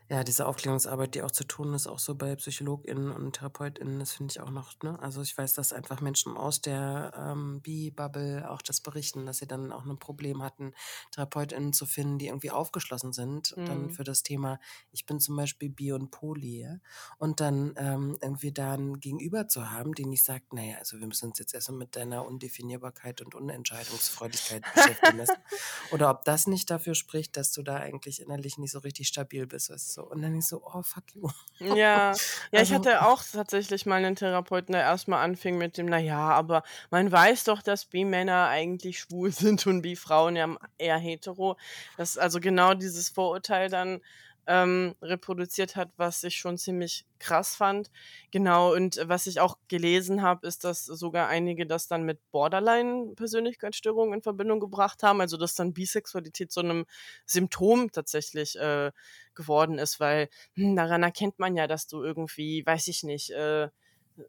Ja, 0.09 0.23
diese 0.23 0.47
Aufklärungsarbeit, 0.47 1.17
die 1.17 1.23
auch 1.23 1.33
zu 1.33 1.43
tun 1.43 1.75
ist, 1.75 1.89
auch 1.89 1.99
so 1.99 2.15
bei 2.15 2.37
PsychologInnen 2.37 3.11
und 3.11 3.35
TherapeutInnen, 3.35 3.99
das 3.99 4.13
finde 4.13 4.31
ich 4.31 4.41
auch 4.41 4.51
noch, 4.51 4.73
ne? 4.85 4.97
Also 5.01 5.21
ich 5.21 5.37
weiß, 5.37 5.55
dass 5.55 5.73
einfach 5.73 6.01
Menschen 6.01 6.37
aus 6.37 6.61
der 6.61 7.13
ähm, 7.17 7.61
Bi-Bubble 7.61 8.49
auch 8.49 8.63
das 8.63 8.81
berichten, 8.81 9.27
dass 9.27 9.39
sie 9.39 9.49
dann 9.49 9.73
auch 9.73 9.85
ein 9.85 9.99
Problem 9.99 10.43
hatten, 10.43 10.75
TherapeutInnen 11.11 11.73
zu 11.73 11.87
finden, 11.87 12.19
die 12.19 12.29
irgendwie 12.29 12.53
aufgeschlossen 12.53 13.13
sind, 13.13 13.57
mhm. 13.57 13.67
dann 13.67 13.91
für 13.91 14.05
das 14.05 14.23
Thema, 14.23 14.61
ich 14.93 15.07
bin 15.07 15.19
zum 15.19 15.35
Beispiel 15.35 15.71
Bi 15.71 15.91
und 15.91 16.13
Poly, 16.13 16.63
ja? 16.63 16.77
und 17.19 17.41
dann 17.41 17.75
ähm, 17.77 18.17
irgendwie 18.23 18.53
da 18.53 18.75
ein 18.75 19.01
Gegenüber 19.01 19.49
zu 19.49 19.73
haben, 19.73 19.93
die 19.93 20.07
nicht 20.07 20.25
sagt, 20.25 20.53
naja, 20.53 20.79
also 20.79 21.01
wir 21.01 21.07
müssen 21.09 21.31
uns 21.31 21.41
jetzt 21.41 21.53
erstmal 21.53 21.79
mit 21.79 21.97
deiner 21.97 22.25
Undefinierbarkeit 22.25 23.23
und 23.23 23.35
Unentscheidungsfreudigkeit 23.35 24.63
beschäftigen 24.73 25.19
lassen. 25.19 25.37
Oder 25.91 26.11
ob 26.11 26.25
das 26.25 26.47
nicht 26.47 26.71
dafür 26.71 26.95
spricht, 26.95 27.37
dass 27.37 27.51
du 27.51 27.65
da 27.65 27.77
eigentlich 27.77 28.23
innerlich 28.23 28.57
nicht 28.57 28.71
so 28.71 28.79
richtig 28.79 29.09
stabil 29.09 29.49
bist, 29.49 29.71
weißt 29.71 29.96
so. 29.97 30.05
Und 30.05 30.23
dann 30.23 30.37
ich 30.37 30.47
so, 30.47 30.63
oh, 30.65 30.83
fuck 30.83 31.05
you. 31.15 31.29
Ja, 31.59 31.75
ja, 31.75 32.09
also, 32.11 32.19
ich 32.53 32.73
hatte 32.73 33.07
auch 33.07 33.23
tatsächlich 33.25 33.87
mal 33.87 33.97
einen 33.97 34.15
Therapeuten, 34.15 34.73
der 34.73 34.83
erstmal 34.83 35.25
anfing 35.25 35.59
mit 35.59 35.79
dem, 35.79 35.87
naja, 35.87 36.31
aber 36.31 36.63
man 36.91 37.11
weiß 37.11 37.45
doch, 37.45 37.63
dass 37.63 37.87
B-Männer 37.87 38.49
eigentlich 38.49 39.01
schwul 39.01 39.33
sind 39.33 39.67
und 39.67 39.83
B-Frauen 39.83 40.37
ja 40.37 40.55
eher 40.79 40.99
hetero. 40.99 41.57
Das 41.97 42.11
ist 42.11 42.19
also 42.19 42.39
genau 42.39 42.75
dieses 42.75 43.09
Vorurteil 43.09 43.69
dann 43.69 44.01
ähm, 44.47 44.95
reproduziert 45.03 45.77
hat, 45.77 45.91
was 45.97 46.23
ich 46.25 46.37
schon 46.37 46.59
ziemlich 46.59 47.05
krass 47.19 47.57
fand. 47.57 47.91
Genau, 48.31 48.73
und 48.75 49.01
was 49.05 49.27
ich 49.27 49.41
auch 49.41 49.59
gelesen 49.69 50.23
habe, 50.23 50.47
ist, 50.47 50.65
dass 50.65 50.85
sogar 50.85 51.29
einige 51.29 51.67
das 51.67 51.89
dann 51.89 52.05
mit 52.05 52.21
Borderline-Persönlichkeitsstörungen 52.31 54.15
in 54.15 54.23
Verbindung 54.23 54.61
gebracht 54.61 55.03
haben, 55.03 55.21
also 55.21 55.37
dass 55.37 55.55
dann 55.55 55.73
Bisexualität 55.75 56.53
so 56.53 56.61
einem 56.61 56.87
Symptom 57.27 57.91
tatsächlich 57.93 58.57
äh, 58.59 58.93
geworden 59.35 59.79
ist, 59.79 60.01
weil 60.01 60.29
hm, 60.55 60.77
daran 60.77 61.03
erkennt 61.03 61.39
man 61.39 61.57
ja, 61.57 61.67
dass 61.67 61.87
du 61.87 62.03
irgendwie, 62.03 62.65
weiß 62.65 62.89
ich 62.89 63.03
nicht, 63.03 63.31
äh, 63.31 63.69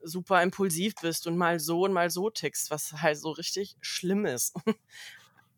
super 0.04 0.42
impulsiv 0.44 0.96
bist 1.02 1.28
und 1.28 1.38
mal 1.38 1.60
so 1.60 1.84
und 1.86 1.94
mal 1.94 2.10
so 2.10 2.30
tickst, 2.30 2.72
was 2.72 2.92
halt 3.02 3.18
so 3.20 3.32
richtig 3.32 3.78
schlimm 3.82 4.26
ist. 4.26 4.54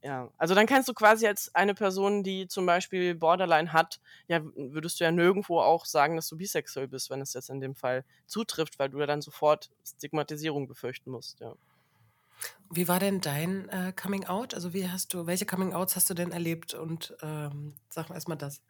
Ja, 0.02 0.32
also 0.38 0.56
dann 0.56 0.66
kannst 0.66 0.88
du 0.88 0.94
quasi 0.94 1.28
als 1.28 1.54
eine 1.54 1.74
Person, 1.74 2.24
die 2.24 2.48
zum 2.48 2.66
Beispiel 2.66 3.16
Borderline 3.16 3.74
hat, 3.74 4.00
ja, 4.28 4.40
würdest 4.56 5.00
du 5.00 5.04
ja 5.04 5.12
nirgendwo 5.12 5.60
auch 5.60 5.86
sagen, 5.86 6.16
dass 6.16 6.30
du 6.30 6.38
bisexuell 6.38 6.88
bist, 6.88 7.10
wenn 7.10 7.20
es 7.20 7.34
jetzt 7.34 7.50
in 7.50 7.60
dem 7.60 7.76
Fall 7.76 8.06
zutrifft, 8.26 8.80
weil 8.80 8.90
du 8.90 9.00
ja 9.00 9.08
dann 9.08 9.22
sofort 9.22 9.72
Stigmatisierung 9.86 10.68
befürchten 10.68 11.12
musst, 11.12 11.42
ja. 11.42 11.54
Wie 12.72 12.88
war 12.88 13.00
denn 13.00 13.20
dein 13.20 13.68
äh, 13.70 13.92
Coming 13.94 14.26
Out? 14.26 14.54
Also 14.54 14.74
wie 14.74 14.88
hast 14.88 15.14
du, 15.14 15.26
welche 15.26 15.46
Coming 15.46 15.74
Outs 15.74 15.96
hast 15.96 16.10
du 16.10 16.14
denn 16.14 16.32
erlebt? 16.32 16.74
Und 16.74 17.16
ähm, 17.22 17.74
sag 17.90 18.10
mal 18.10 18.16
erstmal 18.16 18.38
das. 18.38 18.62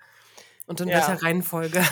Und 0.70 0.80
in 0.82 0.88
ja. 0.88 0.98
welcher 0.98 1.24
Reihenfolge? 1.24 1.84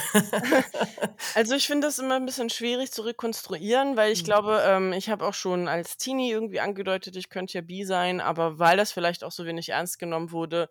also 1.33 1.55
ich 1.55 1.65
finde 1.65 1.87
das 1.87 1.97
immer 1.97 2.13
ein 2.13 2.27
bisschen 2.27 2.51
schwierig 2.51 2.91
zu 2.91 3.01
rekonstruieren, 3.01 3.97
weil 3.97 4.11
ich 4.11 4.21
mhm. 4.21 4.25
glaube, 4.25 4.61
ähm, 4.63 4.93
ich 4.93 5.09
habe 5.09 5.25
auch 5.25 5.33
schon 5.33 5.67
als 5.67 5.97
Teenie 5.97 6.29
irgendwie 6.29 6.59
angedeutet, 6.59 7.15
ich 7.15 7.29
könnte 7.29 7.55
ja 7.55 7.61
bi 7.61 7.85
sein, 7.85 8.21
aber 8.21 8.59
weil 8.59 8.77
das 8.77 8.91
vielleicht 8.91 9.23
auch 9.23 9.31
so 9.31 9.45
wenig 9.45 9.69
ernst 9.69 9.97
genommen 9.97 10.31
wurde, 10.31 10.69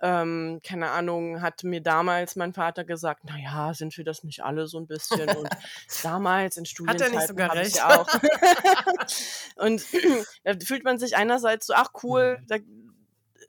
ähm, 0.00 0.60
keine 0.66 0.92
Ahnung, 0.92 1.42
hat 1.42 1.62
mir 1.62 1.82
damals 1.82 2.36
mein 2.36 2.54
Vater 2.54 2.84
gesagt, 2.84 3.24
naja, 3.24 3.74
sind 3.74 3.94
wir 3.98 4.04
das 4.04 4.24
nicht 4.24 4.42
alle 4.42 4.66
so 4.66 4.80
ein 4.80 4.86
bisschen? 4.86 5.28
Und 5.28 5.48
damals 6.02 6.56
in 6.56 6.64
Studienzeiten 6.64 7.04
hat 7.04 7.12
er 7.12 7.18
nicht 7.18 7.28
sogar 7.28 7.54
recht. 7.54 7.76
Ich 7.76 7.82
auch. 7.82 8.08
und 9.56 9.84
da 10.44 10.54
fühlt 10.64 10.84
man 10.84 10.98
sich 10.98 11.18
einerseits 11.18 11.66
so, 11.66 11.74
ach 11.74 11.90
cool, 12.02 12.38
mhm. 12.40 12.46
da 12.46 12.56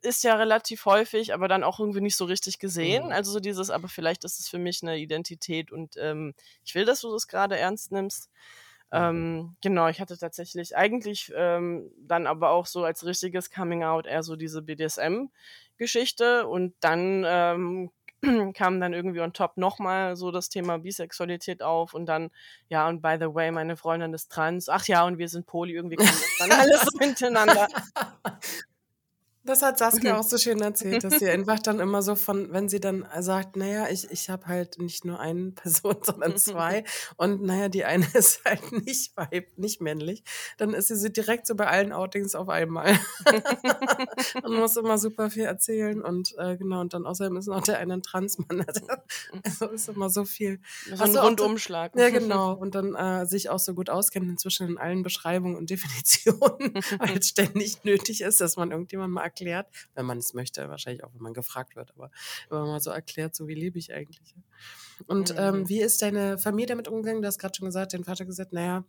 ist 0.03 0.23
ja 0.23 0.35
relativ 0.35 0.85
häufig, 0.85 1.33
aber 1.33 1.47
dann 1.47 1.63
auch 1.63 1.79
irgendwie 1.79 2.01
nicht 2.01 2.15
so 2.15 2.25
richtig 2.25 2.59
gesehen. 2.59 3.05
Mhm. 3.05 3.11
Also 3.11 3.31
so 3.31 3.39
dieses, 3.39 3.69
aber 3.69 3.87
vielleicht 3.87 4.23
ist 4.23 4.39
es 4.39 4.49
für 4.49 4.59
mich 4.59 4.83
eine 4.83 4.97
Identität 4.97 5.71
und 5.71 5.95
ähm, 5.97 6.33
ich 6.63 6.75
will, 6.75 6.85
dass 6.85 7.01
du 7.01 7.11
das 7.11 7.27
gerade 7.27 7.57
ernst 7.57 7.91
nimmst. 7.91 8.29
Mhm. 8.91 8.99
Ähm, 8.99 9.55
genau, 9.61 9.87
ich 9.87 9.99
hatte 9.99 10.17
tatsächlich 10.17 10.75
eigentlich 10.75 11.31
ähm, 11.35 11.91
dann 11.97 12.27
aber 12.27 12.51
auch 12.51 12.67
so 12.67 12.83
als 12.83 13.05
richtiges 13.05 13.49
Coming 13.49 13.83
Out 13.83 14.05
eher 14.05 14.23
so 14.23 14.35
diese 14.35 14.61
BDSM-Geschichte 14.61 16.47
und 16.47 16.75
dann 16.79 17.23
ähm, 17.25 17.91
kam 18.53 18.79
dann 18.79 18.93
irgendwie 18.93 19.21
on 19.21 19.33
top 19.33 19.57
nochmal 19.57 20.15
so 20.15 20.31
das 20.31 20.49
Thema 20.49 20.77
Bisexualität 20.79 21.61
auf 21.61 21.93
und 21.93 22.05
dann, 22.05 22.29
ja, 22.69 22.87
und 22.87 23.01
by 23.01 23.15
the 23.19 23.33
way, 23.33 23.51
meine 23.51 23.77
Freundin 23.77 24.13
ist 24.13 24.31
trans, 24.31 24.69
ach 24.69 24.85
ja, 24.87 25.05
und 25.05 25.17
wir 25.17 25.27
sind 25.27 25.45
Poli, 25.45 25.73
irgendwie 25.73 25.95
kam 25.95 26.05
das 26.05 26.37
dann 26.39 26.51
alles 26.59 26.81
so 26.81 26.99
hintereinander. 26.99 27.67
Das 29.45 29.61
hat 29.61 29.77
Saskia 29.77 30.17
auch 30.17 30.23
so 30.23 30.37
schön 30.37 30.61
erzählt, 30.61 31.03
dass 31.03 31.19
sie 31.19 31.29
einfach 31.29 31.59
dann 31.59 31.79
immer 31.81 32.01
so 32.01 32.15
von, 32.15 32.53
wenn 32.53 32.69
sie 32.69 32.79
dann 32.79 33.05
sagt, 33.19 33.57
naja, 33.57 33.87
ich, 33.89 34.09
ich 34.09 34.29
habe 34.29 34.47
halt 34.47 34.79
nicht 34.79 35.03
nur 35.03 35.19
eine 35.19 35.51
Person, 35.63 35.97
sondern 36.01 36.37
zwei 36.37 36.85
und 37.17 37.41
naja, 37.41 37.67
die 37.67 37.83
eine 37.83 38.05
ist 38.13 38.45
halt 38.45 38.71
nicht 38.71 39.15
weib, 39.17 39.47
nicht 39.57 39.81
männlich, 39.81 40.23
dann 40.57 40.73
ist 40.73 40.87
sie 40.87 40.95
so 40.95 41.09
direkt 41.09 41.47
so 41.47 41.55
bei 41.55 41.67
allen 41.67 41.91
Outings 41.91 42.35
auf 42.35 42.47
einmal 42.47 42.97
und 44.43 44.55
muss 44.55 44.77
immer 44.77 44.97
super 44.97 45.29
viel 45.29 45.43
erzählen 45.43 46.01
und 46.01 46.35
äh, 46.37 46.55
genau, 46.55 46.81
und 46.81 46.93
dann 46.93 47.05
außerdem 47.05 47.35
ist 47.37 47.47
noch 47.47 47.63
der 47.63 47.79
eine 47.79 47.95
ein 47.95 48.01
Transmann, 48.01 48.65
also, 48.65 48.85
also 49.43 49.67
ist 49.67 49.89
immer 49.89 50.09
so 50.09 50.25
viel. 50.25 50.59
So 50.95 51.03
ein 51.03 51.17
Rundumschlag. 51.17 51.95
Ja, 51.95 52.09
genau, 52.09 52.53
und 52.53 52.75
dann 52.75 52.95
äh, 52.95 53.25
sich 53.25 53.49
auch 53.49 53.59
so 53.59 53.73
gut 53.73 53.89
auskennt 53.89 54.29
inzwischen 54.29 54.67
in 54.67 54.77
allen 54.77 55.03
Beschreibungen 55.03 55.55
und 55.55 55.69
Definitionen, 55.69 56.73
weil 56.97 57.17
es 57.17 57.29
ständig 57.29 57.83
nötig 57.83 58.21
ist, 58.21 58.41
dass 58.41 58.55
man 58.55 58.71
irgendjemand 58.71 59.13
mal 59.13 59.21
erklärt, 59.33 59.67
wenn 59.95 60.05
man 60.05 60.17
es 60.17 60.33
möchte, 60.33 60.69
wahrscheinlich 60.69 61.03
auch, 61.03 61.13
wenn 61.13 61.21
man 61.21 61.33
gefragt 61.33 61.75
wird, 61.75 61.91
aber 61.95 62.11
wenn 62.49 62.59
man 62.59 62.67
mal 62.67 62.79
so 62.79 62.91
erklärt, 62.91 63.35
so 63.35 63.47
wie 63.47 63.55
lebe 63.55 63.79
ich 63.79 63.93
eigentlich. 63.93 64.35
Und 65.07 65.31
ähm, 65.31 65.35
mhm. 65.35 65.41
ähm, 65.41 65.69
wie 65.69 65.81
ist 65.81 66.01
deine 66.01 66.37
Familie 66.37 66.67
damit 66.67 66.87
umgegangen? 66.87 67.21
Du 67.21 67.27
hast 67.27 67.39
gerade 67.39 67.55
schon 67.55 67.65
gesagt, 67.65 67.93
dein 67.93 68.03
Vater 68.03 68.25
gesagt, 68.25 68.53
naja, 68.53 68.83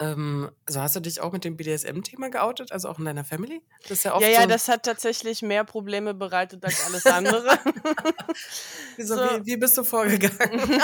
ähm, 0.00 0.50
also 0.66 0.80
hast 0.80 0.96
du 0.96 1.00
dich 1.00 1.20
auch 1.20 1.32
mit 1.32 1.44
dem 1.44 1.56
BDSM-Thema 1.56 2.30
geoutet, 2.30 2.72
also 2.72 2.88
auch 2.88 2.98
in 2.98 3.04
deiner 3.04 3.24
Family? 3.24 3.62
Das 3.88 4.02
ja, 4.04 4.18
ja, 4.20 4.28
ja, 4.28 4.42
so 4.42 4.48
das 4.48 4.68
hat 4.68 4.82
tatsächlich 4.84 5.42
mehr 5.42 5.64
Probleme 5.64 6.14
bereitet 6.14 6.64
als 6.64 6.84
alles 6.86 7.06
andere. 7.06 7.58
Wieso, 8.96 9.16
so. 9.16 9.22
wie, 9.22 9.46
wie, 9.46 9.56
bist 9.56 9.78
du 9.78 9.84
vorgegangen? 9.84 10.60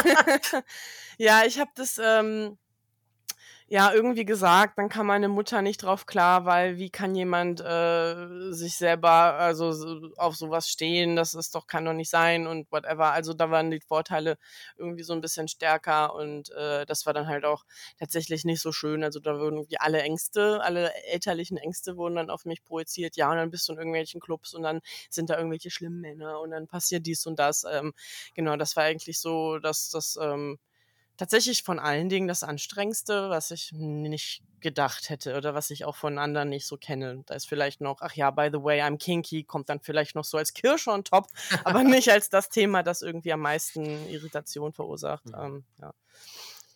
ja, 1.18 1.42
ich 1.44 1.58
habe 1.58 1.70
das 1.74 2.00
ähm, 2.02 2.58
ja, 3.72 3.90
irgendwie 3.90 4.26
gesagt, 4.26 4.76
dann 4.76 4.90
kam 4.90 5.06
meine 5.06 5.28
Mutter 5.30 5.62
nicht 5.62 5.82
drauf 5.82 6.04
klar, 6.04 6.44
weil 6.44 6.76
wie 6.76 6.90
kann 6.90 7.14
jemand 7.14 7.62
äh, 7.62 8.52
sich 8.52 8.76
selber 8.76 9.10
also 9.10 9.72
so, 9.72 10.10
auf 10.18 10.36
sowas 10.36 10.68
stehen, 10.68 11.16
das 11.16 11.32
ist 11.32 11.54
doch 11.54 11.66
kann 11.66 11.86
doch 11.86 11.94
nicht 11.94 12.10
sein 12.10 12.46
und 12.46 12.70
whatever. 12.70 13.12
Also 13.12 13.32
da 13.32 13.50
waren 13.50 13.70
die 13.70 13.80
Vorteile 13.80 14.36
irgendwie 14.76 15.02
so 15.04 15.14
ein 15.14 15.22
bisschen 15.22 15.48
stärker 15.48 16.14
und 16.14 16.50
äh, 16.50 16.84
das 16.84 17.06
war 17.06 17.14
dann 17.14 17.28
halt 17.28 17.46
auch 17.46 17.64
tatsächlich 17.98 18.44
nicht 18.44 18.60
so 18.60 18.72
schön. 18.72 19.02
Also 19.02 19.20
da 19.20 19.38
wurden 19.38 19.56
irgendwie 19.56 19.78
alle 19.80 20.02
Ängste, 20.02 20.60
alle 20.62 20.92
elterlichen 21.06 21.56
Ängste 21.56 21.96
wurden 21.96 22.16
dann 22.16 22.28
auf 22.28 22.44
mich 22.44 22.62
projiziert. 22.64 23.16
Ja, 23.16 23.30
und 23.30 23.38
dann 23.38 23.50
bist 23.50 23.66
du 23.68 23.72
in 23.72 23.78
irgendwelchen 23.78 24.20
Clubs 24.20 24.52
und 24.52 24.64
dann 24.64 24.82
sind 25.08 25.30
da 25.30 25.38
irgendwelche 25.38 25.70
schlimmen 25.70 26.02
Männer 26.02 26.40
und 26.40 26.50
dann 26.50 26.66
passiert 26.66 27.06
dies 27.06 27.24
und 27.26 27.38
das. 27.38 27.64
Ähm, 27.64 27.94
genau, 28.34 28.56
das 28.56 28.76
war 28.76 28.84
eigentlich 28.84 29.18
so, 29.18 29.58
dass 29.60 29.88
das 29.88 30.18
ähm, 30.20 30.58
tatsächlich 31.16 31.62
von 31.62 31.78
allen 31.78 32.08
Dingen 32.08 32.28
das 32.28 32.42
Anstrengendste, 32.42 33.30
was 33.30 33.50
ich 33.50 33.72
nicht 33.72 34.42
gedacht 34.60 35.10
hätte 35.10 35.36
oder 35.36 35.54
was 35.54 35.70
ich 35.70 35.84
auch 35.84 35.96
von 35.96 36.18
anderen 36.18 36.48
nicht 36.48 36.66
so 36.66 36.76
kenne. 36.76 37.22
Da 37.26 37.34
ist 37.34 37.48
vielleicht 37.48 37.80
noch, 37.80 38.00
ach 38.00 38.14
ja, 38.14 38.30
by 38.30 38.48
the 38.52 38.62
way, 38.62 38.80
I'm 38.80 38.96
kinky, 38.96 39.44
kommt 39.44 39.68
dann 39.68 39.80
vielleicht 39.80 40.14
noch 40.14 40.24
so 40.24 40.38
als 40.38 40.54
Kirsche 40.54 40.90
on 40.90 41.04
top, 41.04 41.26
aber 41.64 41.82
nicht 41.84 42.10
als 42.10 42.30
das 42.30 42.48
Thema, 42.48 42.82
das 42.82 43.02
irgendwie 43.02 43.32
am 43.32 43.40
meisten 43.40 43.84
Irritation 44.08 44.72
verursacht. 44.72 45.26
Mhm. 45.26 45.34
Ähm, 45.36 45.64
ja. 45.80 45.92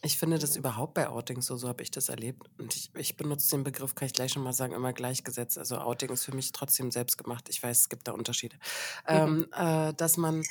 Ich 0.02 0.18
finde 0.18 0.38
das 0.38 0.56
überhaupt 0.56 0.94
bei 0.94 1.08
Outings 1.08 1.46
so, 1.46 1.56
so 1.56 1.68
habe 1.68 1.82
ich 1.82 1.90
das 1.90 2.08
erlebt. 2.08 2.48
Und 2.58 2.76
ich, 2.76 2.90
ich 2.94 3.16
benutze 3.16 3.50
den 3.50 3.64
Begriff, 3.64 3.94
kann 3.94 4.06
ich 4.06 4.12
gleich 4.12 4.32
schon 4.32 4.42
mal 4.42 4.52
sagen, 4.52 4.72
immer 4.74 4.92
gleichgesetzt. 4.92 5.58
Also 5.58 5.78
Outing 5.78 6.10
ist 6.10 6.24
für 6.24 6.34
mich 6.34 6.52
trotzdem 6.52 6.90
selbst 6.90 7.16
gemacht. 7.16 7.48
Ich 7.48 7.62
weiß, 7.62 7.80
es 7.80 7.88
gibt 7.88 8.06
da 8.06 8.12
Unterschiede. 8.12 8.56
Mhm. 9.08 9.46
Ähm, 9.48 9.48
äh, 9.52 9.94
dass 9.94 10.16
man 10.16 10.44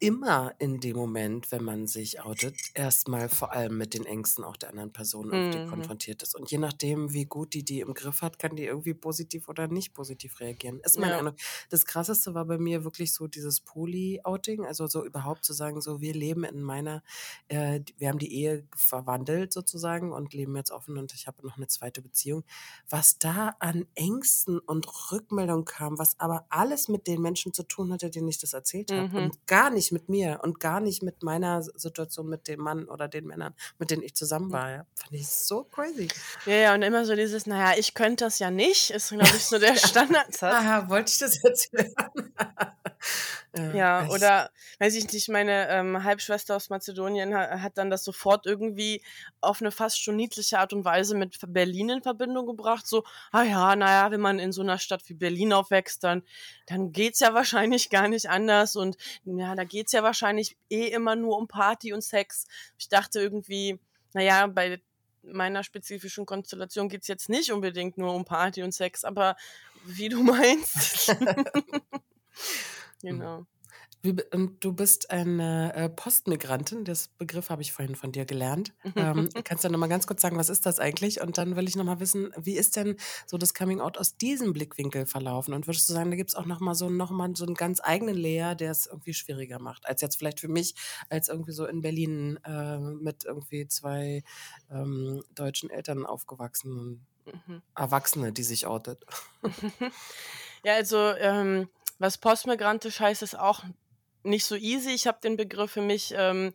immer 0.00 0.54
in 0.58 0.80
dem 0.80 0.96
Moment, 0.96 1.52
wenn 1.52 1.62
man 1.62 1.86
sich 1.86 2.22
outet, 2.22 2.56
erstmal 2.72 3.28
vor 3.28 3.52
allem 3.52 3.76
mit 3.76 3.92
den 3.92 4.06
Ängsten 4.06 4.44
auch 4.44 4.56
der 4.56 4.70
anderen 4.70 4.92
Person 4.92 5.28
mhm. 5.28 5.68
konfrontiert 5.68 6.22
ist. 6.22 6.34
Und 6.34 6.50
je 6.50 6.56
nachdem, 6.56 7.12
wie 7.12 7.26
gut 7.26 7.52
die 7.52 7.64
die 7.64 7.80
im 7.80 7.92
Griff 7.92 8.22
hat, 8.22 8.38
kann 8.38 8.56
die 8.56 8.64
irgendwie 8.64 8.94
positiv 8.94 9.48
oder 9.48 9.68
nicht 9.68 9.92
positiv 9.92 10.40
reagieren. 10.40 10.80
Ist 10.80 10.98
meine 10.98 11.12
ja. 11.12 11.18
Ahnung. 11.18 11.34
Das 11.68 11.84
Krasseste 11.84 12.34
war 12.34 12.46
bei 12.46 12.56
mir 12.56 12.82
wirklich 12.82 13.12
so 13.12 13.26
dieses 13.26 13.60
Poly-Outing, 13.60 14.64
also 14.64 14.86
so 14.86 15.04
überhaupt 15.04 15.44
zu 15.44 15.52
sagen, 15.52 15.82
so 15.82 16.00
wir 16.00 16.14
leben 16.14 16.44
in 16.44 16.62
meiner, 16.62 17.02
äh, 17.48 17.80
wir 17.98 18.08
haben 18.08 18.18
die 18.18 18.34
Ehe 18.34 18.66
verwandelt 18.74 19.52
sozusagen 19.52 20.12
und 20.12 20.32
leben 20.32 20.56
jetzt 20.56 20.70
offen 20.70 20.96
und 20.96 21.12
ich 21.12 21.26
habe 21.26 21.46
noch 21.46 21.58
eine 21.58 21.66
zweite 21.66 22.00
Beziehung. 22.00 22.44
Was 22.88 23.18
da 23.18 23.54
an 23.58 23.86
Ängsten 23.94 24.58
und 24.58 24.86
Rückmeldungen 25.12 25.66
kam, 25.66 25.98
was 25.98 26.18
aber 26.18 26.46
alles 26.48 26.88
mit 26.88 27.06
den 27.06 27.20
Menschen 27.20 27.52
zu 27.52 27.64
tun 27.64 27.92
hatte, 27.92 28.08
denen 28.08 28.28
ich 28.28 28.38
das 28.38 28.54
erzählt 28.54 28.90
habe 28.90 29.08
mhm. 29.08 29.24
und 29.24 29.46
gar 29.46 29.68
nicht 29.68 29.89
mit 29.92 30.08
mir 30.08 30.40
und 30.42 30.60
gar 30.60 30.80
nicht 30.80 31.02
mit 31.02 31.22
meiner 31.22 31.62
Situation 31.62 32.28
mit 32.28 32.48
dem 32.48 32.60
Mann 32.60 32.86
oder 32.86 33.08
den 33.08 33.26
Männern, 33.26 33.54
mit 33.78 33.90
denen 33.90 34.02
ich 34.02 34.14
zusammen 34.14 34.52
war. 34.52 34.70
Ja. 34.70 34.86
Fand 34.94 35.12
ich 35.12 35.28
so 35.28 35.64
crazy. 35.64 36.08
Ja, 36.46 36.54
ja, 36.54 36.74
und 36.74 36.82
immer 36.82 37.04
so 37.04 37.14
dieses, 37.14 37.46
naja, 37.46 37.78
ich 37.78 37.94
könnte 37.94 38.24
das 38.24 38.38
ja 38.38 38.50
nicht, 38.50 38.90
ist, 38.90 39.10
glaube 39.10 39.24
ich, 39.24 39.44
so 39.44 39.58
der 39.58 39.76
Standardsatz. 39.76 40.54
Aha, 40.54 40.88
wollte 40.88 41.10
ich 41.12 41.18
das 41.18 41.42
jetzt 41.42 41.72
hören? 41.72 42.32
ja, 43.56 43.72
ja 43.74 44.08
oder, 44.08 44.50
weiß 44.78 44.94
ich 44.94 45.12
nicht, 45.12 45.28
meine 45.28 45.68
ähm, 45.68 46.04
Halbschwester 46.04 46.56
aus 46.56 46.70
Mazedonien 46.70 47.34
hat, 47.34 47.50
hat, 47.62 47.78
dann 47.78 47.90
das 47.90 48.04
sofort 48.04 48.46
irgendwie 48.46 49.02
auf 49.40 49.60
eine 49.60 49.70
fast 49.70 50.02
schon 50.02 50.16
niedliche 50.16 50.58
Art 50.58 50.72
und 50.72 50.84
Weise 50.84 51.16
mit 51.16 51.38
Berlin 51.48 51.90
in 51.90 52.02
Verbindung 52.02 52.46
gebracht. 52.46 52.86
So, 52.86 53.04
ah 53.32 53.42
ja, 53.42 53.76
naja, 53.76 54.10
wenn 54.10 54.20
man 54.20 54.38
in 54.38 54.52
so 54.52 54.62
einer 54.62 54.78
Stadt 54.78 55.02
wie 55.06 55.14
Berlin 55.14 55.52
aufwächst, 55.52 56.04
dann, 56.04 56.22
dann 56.66 56.92
es 56.92 57.20
ja 57.20 57.34
wahrscheinlich 57.34 57.90
gar 57.90 58.08
nicht 58.08 58.28
anders 58.28 58.76
und 58.76 58.96
ja, 59.24 59.54
da 59.54 59.64
geht 59.64 59.79
es 59.86 59.92
ja 59.92 60.02
wahrscheinlich 60.02 60.56
eh 60.68 60.88
immer 60.88 61.16
nur 61.16 61.36
um 61.36 61.48
Party 61.48 61.92
und 61.92 62.02
Sex. 62.02 62.46
Ich 62.78 62.88
dachte 62.88 63.20
irgendwie, 63.20 63.78
naja, 64.12 64.46
bei 64.46 64.80
meiner 65.22 65.62
spezifischen 65.62 66.26
Konstellation 66.26 66.88
geht 66.88 67.02
es 67.02 67.08
jetzt 67.08 67.28
nicht 67.28 67.52
unbedingt 67.52 67.98
nur 67.98 68.14
um 68.14 68.24
Party 68.24 68.62
und 68.62 68.72
Sex, 68.72 69.04
aber 69.04 69.36
wie 69.84 70.08
du 70.08 70.22
meinst. 70.22 71.16
genau. 73.02 73.46
Und 74.32 74.64
du 74.64 74.72
bist 74.72 75.10
eine 75.10 75.74
äh, 75.74 75.88
Postmigrantin, 75.90 76.84
das 76.84 77.08
Begriff 77.08 77.50
habe 77.50 77.60
ich 77.60 77.72
vorhin 77.72 77.94
von 77.94 78.12
dir 78.12 78.24
gelernt. 78.24 78.72
Ähm, 78.96 79.28
kannst 79.44 79.62
du 79.64 79.68
noch 79.68 79.78
mal 79.78 79.88
ganz 79.88 80.06
kurz 80.06 80.22
sagen, 80.22 80.38
was 80.38 80.48
ist 80.48 80.64
das 80.64 80.80
eigentlich? 80.80 81.20
Und 81.20 81.36
dann 81.36 81.54
will 81.54 81.68
ich 81.68 81.76
noch 81.76 81.84
mal 81.84 82.00
wissen, 82.00 82.32
wie 82.38 82.56
ist 82.56 82.76
denn 82.76 82.96
so 83.26 83.36
das 83.36 83.52
Coming 83.52 83.80
Out 83.80 83.98
aus 83.98 84.16
diesem 84.16 84.54
Blickwinkel 84.54 85.04
verlaufen? 85.04 85.52
Und 85.52 85.66
würdest 85.66 85.86
du 85.88 85.92
sagen, 85.92 86.10
da 86.10 86.16
gibt 86.16 86.30
es 86.30 86.34
auch 86.34 86.46
noch 86.46 86.60
mal 86.60 86.74
so 86.74 86.88
noch 86.88 87.10
mal 87.10 87.36
so 87.36 87.44
einen 87.44 87.54
ganz 87.54 87.80
eigenen 87.82 88.16
Layer, 88.16 88.54
der 88.54 88.70
es 88.70 88.86
irgendwie 88.86 89.12
schwieriger 89.12 89.58
macht, 89.58 89.86
als 89.86 90.00
jetzt 90.00 90.16
vielleicht 90.16 90.40
für 90.40 90.48
mich, 90.48 90.74
als 91.10 91.28
irgendwie 91.28 91.52
so 91.52 91.66
in 91.66 91.82
Berlin 91.82 92.38
äh, 92.44 92.78
mit 92.78 93.24
irgendwie 93.24 93.66
zwei 93.68 94.22
ähm, 94.70 95.22
deutschen 95.34 95.68
Eltern 95.68 96.06
aufgewachsenen 96.06 97.06
mhm. 97.26 97.62
Erwachsene, 97.76 98.32
die 98.32 98.42
sich 98.42 98.66
outet. 98.66 99.04
ja, 100.64 100.74
also 100.74 100.96
ähm, 101.18 101.68
was 102.00 102.18
postmigrantisch 102.18 102.98
heißt, 102.98 103.22
ist 103.22 103.38
auch 103.38 103.62
nicht 104.22 104.44
so 104.46 104.56
easy. 104.56 104.90
Ich 104.90 105.06
habe 105.06 105.20
den 105.22 105.36
Begriff 105.36 105.72
für 105.72 105.82
mich 105.82 106.12
ähm, 106.16 106.54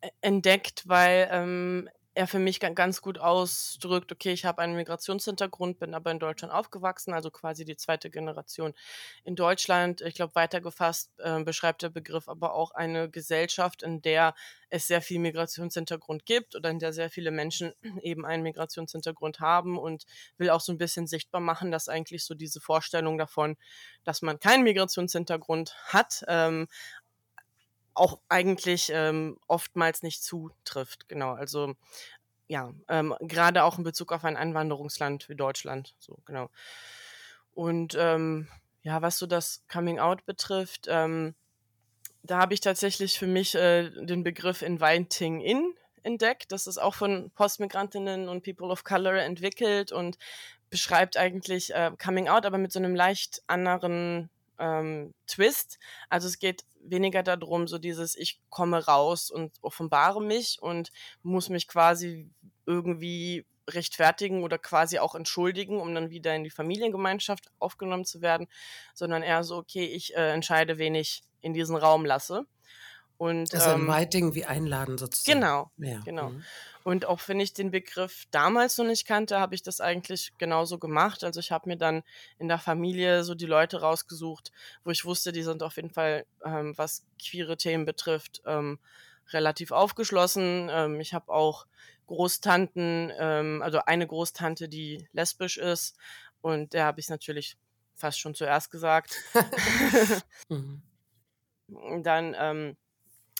e-, 0.00 0.08
entdeckt, 0.22 0.84
weil 0.86 1.28
ähm, 1.30 1.90
er 2.20 2.26
für 2.26 2.38
mich 2.38 2.60
ganz 2.60 3.00
gut 3.00 3.16
ausdrückt, 3.18 4.12
okay, 4.12 4.32
ich 4.32 4.44
habe 4.44 4.60
einen 4.60 4.76
Migrationshintergrund, 4.76 5.78
bin 5.78 5.94
aber 5.94 6.10
in 6.10 6.18
Deutschland 6.18 6.52
aufgewachsen, 6.52 7.14
also 7.14 7.30
quasi 7.30 7.64
die 7.64 7.76
zweite 7.76 8.10
Generation 8.10 8.74
in 9.24 9.36
Deutschland. 9.36 10.02
Ich 10.02 10.16
glaube, 10.16 10.34
weitergefasst 10.34 11.12
äh, 11.18 11.42
beschreibt 11.42 11.80
der 11.80 11.88
Begriff 11.88 12.28
aber 12.28 12.52
auch 12.52 12.72
eine 12.72 13.08
Gesellschaft, 13.08 13.82
in 13.82 14.02
der 14.02 14.34
es 14.68 14.86
sehr 14.86 15.00
viel 15.00 15.18
Migrationshintergrund 15.18 16.26
gibt 16.26 16.54
oder 16.54 16.68
in 16.68 16.78
der 16.78 16.92
sehr 16.92 17.08
viele 17.08 17.30
Menschen 17.30 17.72
eben 18.02 18.26
einen 18.26 18.42
Migrationshintergrund 18.42 19.40
haben 19.40 19.78
und 19.78 20.04
will 20.36 20.50
auch 20.50 20.60
so 20.60 20.72
ein 20.72 20.78
bisschen 20.78 21.06
sichtbar 21.06 21.40
machen, 21.40 21.70
dass 21.70 21.88
eigentlich 21.88 22.26
so 22.26 22.34
diese 22.34 22.60
Vorstellung 22.60 23.16
davon, 23.16 23.56
dass 24.04 24.20
man 24.20 24.38
keinen 24.38 24.64
Migrationshintergrund 24.64 25.74
hat, 25.86 26.22
ähm, 26.28 26.68
auch 27.94 28.20
eigentlich 28.28 28.90
ähm, 28.94 29.38
oftmals 29.46 30.02
nicht 30.02 30.22
zutrifft. 30.22 31.08
Genau, 31.08 31.32
also 31.32 31.74
ja, 32.48 32.72
ähm, 32.88 33.14
gerade 33.20 33.64
auch 33.64 33.78
in 33.78 33.84
Bezug 33.84 34.12
auf 34.12 34.24
ein 34.24 34.36
Einwanderungsland 34.36 35.28
wie 35.28 35.36
Deutschland. 35.36 35.94
So, 35.98 36.18
genau. 36.24 36.50
Und 37.52 37.96
ähm, 37.98 38.48
ja, 38.82 39.02
was 39.02 39.18
so 39.18 39.26
das 39.26 39.62
Coming 39.68 39.98
Out 39.98 40.26
betrifft, 40.26 40.86
ähm, 40.88 41.34
da 42.22 42.38
habe 42.38 42.54
ich 42.54 42.60
tatsächlich 42.60 43.18
für 43.18 43.26
mich 43.26 43.54
äh, 43.54 43.90
den 43.90 44.24
Begriff 44.24 44.62
Inviting 44.62 45.40
In 45.40 45.74
entdeckt. 46.02 46.52
Das 46.52 46.66
ist 46.66 46.78
auch 46.78 46.94
von 46.94 47.30
Postmigrantinnen 47.30 48.28
und 48.28 48.42
People 48.44 48.68
of 48.68 48.84
Color 48.84 49.14
entwickelt 49.22 49.92
und 49.92 50.18
beschreibt 50.70 51.16
eigentlich 51.16 51.74
äh, 51.74 51.90
Coming 52.02 52.28
Out, 52.28 52.46
aber 52.46 52.58
mit 52.58 52.72
so 52.72 52.78
einem 52.78 52.94
leicht 52.94 53.42
anderen 53.46 54.30
ähm, 54.58 55.14
Twist. 55.26 55.78
Also 56.08 56.28
es 56.28 56.38
geht 56.38 56.64
weniger 56.82 57.22
darum, 57.22 57.68
so 57.68 57.78
dieses, 57.78 58.16
ich 58.16 58.40
komme 58.48 58.84
raus 58.84 59.30
und 59.30 59.52
offenbare 59.62 60.22
mich 60.22 60.58
und 60.60 60.90
muss 61.22 61.48
mich 61.48 61.68
quasi 61.68 62.30
irgendwie 62.66 63.46
rechtfertigen 63.68 64.42
oder 64.42 64.58
quasi 64.58 64.98
auch 64.98 65.14
entschuldigen, 65.14 65.80
um 65.80 65.94
dann 65.94 66.10
wieder 66.10 66.34
in 66.34 66.44
die 66.44 66.50
Familiengemeinschaft 66.50 67.50
aufgenommen 67.58 68.04
zu 68.04 68.20
werden, 68.20 68.48
sondern 68.94 69.22
eher 69.22 69.44
so, 69.44 69.56
okay, 69.56 69.84
ich 69.84 70.16
äh, 70.16 70.32
entscheide, 70.32 70.78
wen 70.78 70.94
ich 70.94 71.22
in 71.40 71.54
diesen 71.54 71.76
Raum 71.76 72.04
lasse. 72.04 72.46
Und, 73.20 73.52
Also 73.54 73.72
ähm, 73.72 73.82
Inviting 73.82 74.34
wie 74.34 74.46
einladen 74.46 74.96
sozusagen. 74.96 75.40
genau, 75.40 75.70
Ja. 75.76 76.00
genau. 76.06 76.30
Mhm. 76.30 76.42
Und 76.84 77.04
auch 77.04 77.20
wenn 77.26 77.38
ich 77.38 77.52
den 77.52 77.70
Begriff 77.70 78.24
damals 78.30 78.78
noch 78.78 78.86
nicht 78.86 79.06
kannte, 79.06 79.38
habe 79.38 79.54
ich 79.54 79.62
das 79.62 79.82
eigentlich 79.82 80.32
genauso 80.38 80.78
gemacht. 80.78 81.22
Also 81.22 81.38
ich 81.38 81.52
habe 81.52 81.68
mir 81.68 81.76
dann 81.76 82.02
in 82.38 82.48
der 82.48 82.58
Familie 82.58 83.22
so 83.22 83.34
die 83.34 83.44
Leute 83.44 83.82
rausgesucht, 83.82 84.52
wo 84.84 84.90
ich 84.90 85.04
wusste, 85.04 85.32
die 85.32 85.42
sind 85.42 85.62
auf 85.62 85.76
jeden 85.76 85.90
Fall, 85.90 86.24
ähm, 86.46 86.72
was 86.78 87.04
queere 87.22 87.58
Themen 87.58 87.84
betrifft, 87.84 88.40
ähm, 88.46 88.78
relativ 89.34 89.70
aufgeschlossen. 89.70 90.70
Ähm, 90.72 90.98
ich 90.98 91.12
habe 91.12 91.30
auch 91.30 91.66
Großtanten, 92.06 93.12
ähm, 93.18 93.60
also 93.60 93.80
eine 93.84 94.06
Großtante, 94.06 94.70
die 94.70 95.06
lesbisch 95.12 95.58
ist. 95.58 95.94
Und 96.40 96.72
der 96.72 96.86
habe 96.86 97.00
ich 97.00 97.10
natürlich 97.10 97.58
fast 97.96 98.18
schon 98.18 98.34
zuerst 98.34 98.70
gesagt. 98.70 99.14
Mhm. 100.48 100.80
Dann, 102.02 102.34
ähm, 102.38 102.76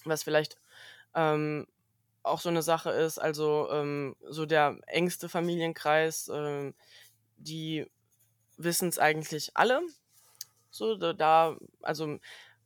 was 0.05 0.23
vielleicht 0.23 0.59
ähm, 1.15 1.67
auch 2.23 2.41
so 2.41 2.49
eine 2.49 2.63
Sache 2.63 2.91
ist, 2.91 3.19
also 3.19 3.69
ähm, 3.71 4.17
so 4.23 4.47
der 4.47 4.79
engste 4.87 5.29
Familienkreis, 5.29 6.31
ähm, 6.33 6.75
die 7.37 7.87
wissen 8.57 8.89
es 8.89 8.99
eigentlich 8.99 9.53
alle. 9.55 9.81
So, 10.71 10.97
da, 11.13 11.57
also 11.83 12.19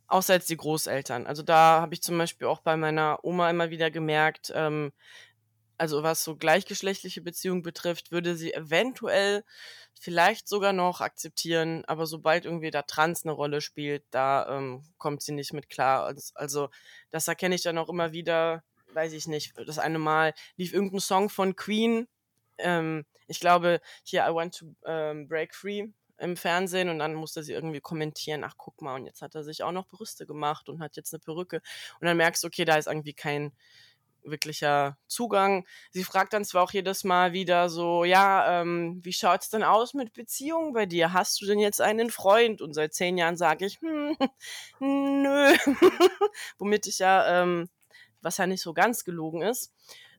außer 0.08 0.34
jetzt 0.34 0.50
die 0.50 0.56
Großeltern. 0.56 1.26
Also 1.26 1.42
da 1.42 1.80
habe 1.80 1.94
ich 1.94 2.02
zum 2.02 2.18
Beispiel 2.18 2.46
auch 2.46 2.60
bei 2.60 2.76
meiner 2.76 3.24
Oma 3.24 3.48
immer 3.50 3.70
wieder 3.70 3.90
gemerkt, 3.90 4.52
ähm, 4.54 4.92
also 5.78 6.02
was 6.02 6.24
so 6.24 6.36
gleichgeschlechtliche 6.36 7.20
Beziehungen 7.20 7.62
betrifft, 7.62 8.12
würde 8.12 8.36
sie 8.36 8.52
eventuell 8.54 9.44
vielleicht 9.98 10.48
sogar 10.48 10.72
noch 10.72 11.00
akzeptieren, 11.00 11.84
aber 11.86 12.06
sobald 12.06 12.44
irgendwie 12.44 12.70
da 12.70 12.82
Trans 12.82 13.24
eine 13.24 13.32
Rolle 13.32 13.60
spielt, 13.60 14.04
da 14.10 14.56
ähm, 14.56 14.84
kommt 14.98 15.22
sie 15.22 15.32
nicht 15.32 15.52
mit 15.52 15.68
klar. 15.70 16.14
Also, 16.34 16.68
das 17.10 17.28
erkenne 17.28 17.54
ich 17.54 17.62
dann 17.62 17.78
auch 17.78 17.88
immer 17.88 18.12
wieder, 18.12 18.64
weiß 18.92 19.12
ich 19.12 19.26
nicht, 19.26 19.54
das 19.66 19.78
eine 19.78 19.98
Mal 19.98 20.34
lief 20.56 20.72
irgendein 20.72 21.00
Song 21.00 21.28
von 21.28 21.56
Queen, 21.56 22.08
ähm, 22.58 23.04
ich 23.26 23.40
glaube 23.40 23.80
hier 24.02 24.26
I 24.28 24.34
Want 24.34 24.56
to 24.58 24.74
ähm, 24.84 25.28
Break 25.28 25.54
Free 25.54 25.88
im 26.18 26.36
Fernsehen 26.36 26.88
und 26.88 26.98
dann 26.98 27.14
musste 27.14 27.42
sie 27.42 27.52
irgendwie 27.52 27.80
kommentieren, 27.80 28.44
ach 28.44 28.54
guck 28.56 28.80
mal, 28.80 28.94
und 28.94 29.06
jetzt 29.06 29.22
hat 29.22 29.34
er 29.34 29.42
sich 29.42 29.62
auch 29.62 29.72
noch 29.72 29.88
Brüste 29.88 30.26
gemacht 30.26 30.68
und 30.68 30.80
hat 30.80 30.96
jetzt 30.96 31.12
eine 31.12 31.20
Perücke 31.20 31.60
und 32.00 32.06
dann 32.06 32.16
merkst 32.16 32.44
du, 32.44 32.46
okay, 32.48 32.64
da 32.64 32.76
ist 32.76 32.86
irgendwie 32.86 33.14
kein 33.14 33.52
wirklicher 34.24 34.96
Zugang. 35.06 35.66
Sie 35.90 36.04
fragt 36.04 36.32
dann 36.32 36.44
zwar 36.44 36.62
auch 36.62 36.72
jedes 36.72 37.04
Mal 37.04 37.32
wieder 37.32 37.68
so, 37.68 38.04
ja, 38.04 38.60
ähm, 38.60 39.00
wie 39.02 39.12
schaut's 39.12 39.50
denn 39.50 39.62
aus 39.62 39.94
mit 39.94 40.12
Beziehungen 40.12 40.72
bei 40.72 40.86
dir? 40.86 41.12
Hast 41.12 41.40
du 41.40 41.46
denn 41.46 41.58
jetzt 41.58 41.80
einen 41.80 42.10
Freund? 42.10 42.62
Und 42.62 42.74
seit 42.74 42.94
zehn 42.94 43.18
Jahren 43.18 43.36
sage 43.36 43.66
ich, 43.66 43.80
hm, 43.80 44.16
nö. 44.80 45.54
Womit 46.58 46.86
ich 46.86 46.98
ja, 46.98 47.42
ähm, 47.42 47.68
was 48.22 48.38
ja 48.38 48.46
nicht 48.46 48.62
so 48.62 48.72
ganz 48.74 49.04
gelogen 49.04 49.42
ist. 49.42 49.72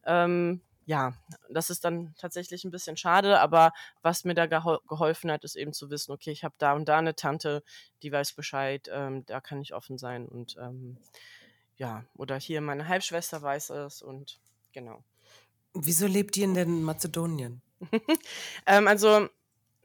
Ähm, 0.06 0.62
ja, 0.86 1.14
das 1.50 1.72
ist 1.72 1.84
dann 1.84 2.14
tatsächlich 2.18 2.64
ein 2.64 2.72
bisschen 2.72 2.96
schade, 2.96 3.40
aber 3.40 3.72
was 4.04 4.24
mir 4.24 4.36
da 4.36 4.46
gehol 4.46 4.80
geholfen 4.88 5.32
hat, 5.32 5.44
ist 5.44 5.56
eben 5.56 5.74
zu 5.74 5.90
wissen, 5.90 6.12
okay, 6.12 6.32
ich 6.32 6.44
habe 6.44 6.54
da 6.60 6.74
und 6.74 6.86
da 6.88 7.00
eine 7.00 7.16
Tante, 7.16 7.64
die 8.04 8.12
weiß 8.12 8.34
Bescheid, 8.34 8.88
ähm, 8.94 9.26
da 9.26 9.42
kann 9.42 9.62
ich 9.62 9.74
offen 9.74 9.98
sein 9.98 10.28
und 10.28 10.56
ähm, 10.60 10.98
ja, 11.78 12.06
oder 12.16 12.38
hier 12.38 12.62
meine 12.62 12.88
Halbschwester 12.88 13.42
weiß 13.42 13.70
es 13.72 14.02
und 14.02 14.40
genau. 14.74 15.04
Wieso 15.74 16.08
lebt 16.08 16.38
ihr 16.38 16.46
in 16.46 16.54
den 16.54 16.84
Mazedonien? 16.84 17.62
ähm, 18.66 18.88
also, 18.88 19.28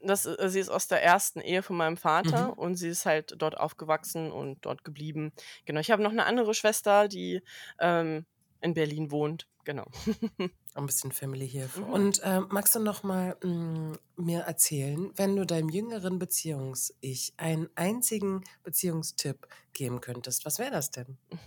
das, 0.01 0.25
äh, 0.25 0.49
sie 0.49 0.59
ist 0.59 0.69
aus 0.69 0.87
der 0.87 1.03
ersten 1.03 1.41
Ehe 1.41 1.61
von 1.63 1.75
meinem 1.75 1.97
Vater 1.97 2.47
Mhm. 2.47 2.53
und 2.53 2.75
sie 2.75 2.89
ist 2.89 3.05
halt 3.05 3.35
dort 3.37 3.57
aufgewachsen 3.57 4.31
und 4.31 4.65
dort 4.65 4.83
geblieben. 4.83 5.33
Genau, 5.65 5.79
ich 5.81 5.91
habe 5.91 6.01
noch 6.01 6.11
eine 6.11 6.25
andere 6.25 6.53
Schwester, 6.53 7.07
die 7.07 7.41
ähm, 7.79 8.25
in 8.61 8.73
Berlin 8.73 9.11
wohnt. 9.11 9.47
Genau. 9.63 9.85
Ein 10.73 10.85
bisschen 10.85 11.11
Family 11.11 11.47
hier. 11.47 11.69
Mhm. 11.75 11.83
Und 11.83 12.21
ähm, 12.23 12.47
magst 12.49 12.73
du 12.75 12.79
noch 12.79 13.03
mal 13.03 13.35
mm, 13.43 13.93
mir 14.15 14.41
erzählen, 14.41 15.11
wenn 15.15 15.35
du 15.35 15.45
deinem 15.45 15.69
jüngeren 15.69 16.17
Beziehungs-Ich 16.17 17.33
einen 17.37 17.69
einzigen 17.75 18.43
Beziehungstipp 18.63 19.47
geben 19.73 20.01
könntest, 20.01 20.45
was 20.45 20.59
wäre 20.59 20.71
das 20.71 20.91
denn? 20.91 21.17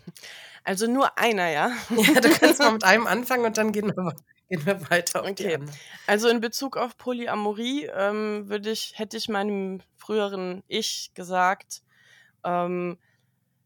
Also 0.67 0.87
nur 0.87 1.19
einer, 1.19 1.51
ja. 1.51 1.73
Ja, 1.91 2.21
du 2.23 2.31
kannst 2.31 2.59
mal 2.59 2.73
mit 2.73 2.85
einem 2.85 3.07
anfangen 3.07 3.45
und 3.45 3.59
dann 3.59 3.71
gehen 3.71 3.95
wir, 3.95 4.17
gehen 4.49 4.65
wir 4.65 4.91
weiter 4.91 5.23
Okay. 5.23 5.59
Also 6.07 6.29
in 6.29 6.41
Bezug 6.41 6.79
auf 6.79 6.97
Polyamorie 6.97 7.91
ähm, 7.95 8.49
würde 8.49 8.71
ich, 8.71 8.95
hätte 8.97 9.19
ich 9.19 9.29
meinem 9.29 9.83
früheren 9.99 10.63
Ich 10.67 11.11
gesagt, 11.13 11.83
ähm, 12.45 12.97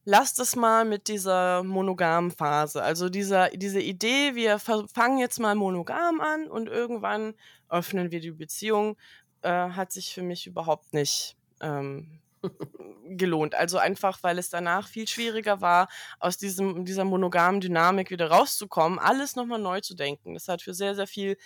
lasst 0.08 0.38
es 0.40 0.56
mal 0.56 0.86
mit 0.86 1.08
dieser 1.08 1.62
monogamen 1.62 2.30
Phase. 2.30 2.82
Also 2.82 3.10
dieser, 3.10 3.50
diese 3.50 3.80
Idee, 3.80 4.34
wir 4.34 4.58
fa- 4.58 4.86
fangen 4.92 5.18
jetzt 5.18 5.38
mal 5.38 5.54
monogam 5.54 6.20
an 6.22 6.46
und 6.48 6.66
irgendwann 6.66 7.34
öffnen 7.68 8.10
wir 8.10 8.20
die 8.20 8.30
Beziehung, 8.30 8.96
äh, 9.42 9.50
hat 9.50 9.92
sich 9.92 10.14
für 10.14 10.22
mich 10.22 10.46
überhaupt 10.46 10.94
nicht 10.94 11.36
ähm, 11.60 12.20
gelohnt. 13.04 13.54
Also 13.54 13.76
einfach, 13.76 14.22
weil 14.22 14.38
es 14.38 14.48
danach 14.48 14.88
viel 14.88 15.06
schwieriger 15.06 15.60
war, 15.60 15.88
aus 16.20 16.38
diesem, 16.38 16.86
dieser 16.86 17.04
monogamen 17.04 17.60
Dynamik 17.60 18.10
wieder 18.10 18.30
rauszukommen, 18.30 18.98
alles 18.98 19.36
nochmal 19.36 19.58
neu 19.60 19.82
zu 19.82 19.94
denken. 19.94 20.32
Das 20.32 20.48
hat 20.48 20.62
für 20.62 20.72
sehr, 20.72 20.94
sehr 20.94 21.06
viel 21.06 21.36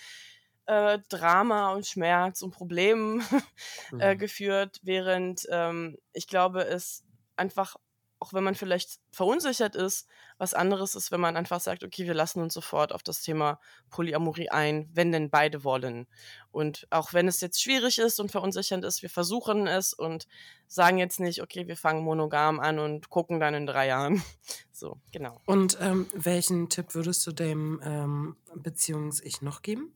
äh, 0.67 0.99
Drama 1.09 1.73
und 1.73 1.85
Schmerz 1.85 2.41
und 2.41 2.51
Problemen 2.51 3.21
äh, 3.97 4.15
Mhm. 4.15 4.19
geführt, 4.19 4.79
während 4.83 5.45
ähm, 5.51 5.97
ich 6.13 6.27
glaube, 6.27 6.63
es 6.65 7.03
einfach, 7.35 7.75
auch 8.23 8.31
wenn 8.31 8.45
man 8.45 8.55
vielleicht 8.55 9.01
verunsichert 9.11 9.75
ist, 9.75 10.07
was 10.37 10.53
anderes 10.53 10.95
ist, 10.95 11.11
wenn 11.11 11.19
man 11.19 11.35
einfach 11.35 11.59
sagt, 11.59 11.83
okay, 11.83 12.07
wir 12.07 12.13
lassen 12.13 12.41
uns 12.41 12.53
sofort 12.53 12.93
auf 12.93 13.03
das 13.03 13.21
Thema 13.21 13.59
Polyamorie 13.89 14.49
ein, 14.49 14.89
wenn 14.93 15.11
denn 15.11 15.29
beide 15.29 15.65
wollen. 15.65 16.07
Und 16.49 16.87
auch 16.89 17.11
wenn 17.11 17.27
es 17.27 17.41
jetzt 17.41 17.61
schwierig 17.61 17.99
ist 17.99 18.21
und 18.21 18.31
verunsichernd 18.31 18.85
ist, 18.85 19.01
wir 19.01 19.09
versuchen 19.09 19.67
es 19.67 19.93
und 19.93 20.25
sagen 20.67 20.99
jetzt 20.99 21.19
nicht, 21.19 21.41
okay, 21.41 21.67
wir 21.67 21.75
fangen 21.75 22.01
monogam 22.01 22.61
an 22.61 22.79
und 22.79 23.09
gucken 23.09 23.41
dann 23.41 23.55
in 23.55 23.65
drei 23.65 23.87
Jahren. 23.87 24.23
So, 24.75 24.99
genau. 25.11 25.39
Und 25.45 25.77
ähm, 25.79 26.07
welchen 26.13 26.67
Tipp 26.67 26.95
würdest 26.95 27.25
du 27.27 27.31
dem 27.31 27.79
ähm, 27.85 28.35
Beziehungs-Ich 28.55 29.41
noch 29.41 29.61
geben? 29.61 29.93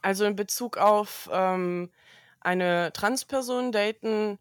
Also 0.00 0.24
in 0.24 0.36
Bezug 0.36 0.78
auf 0.78 1.28
ähm, 1.32 1.90
eine 2.40 2.92
Transperson 2.94 3.72
daten, 3.72 4.38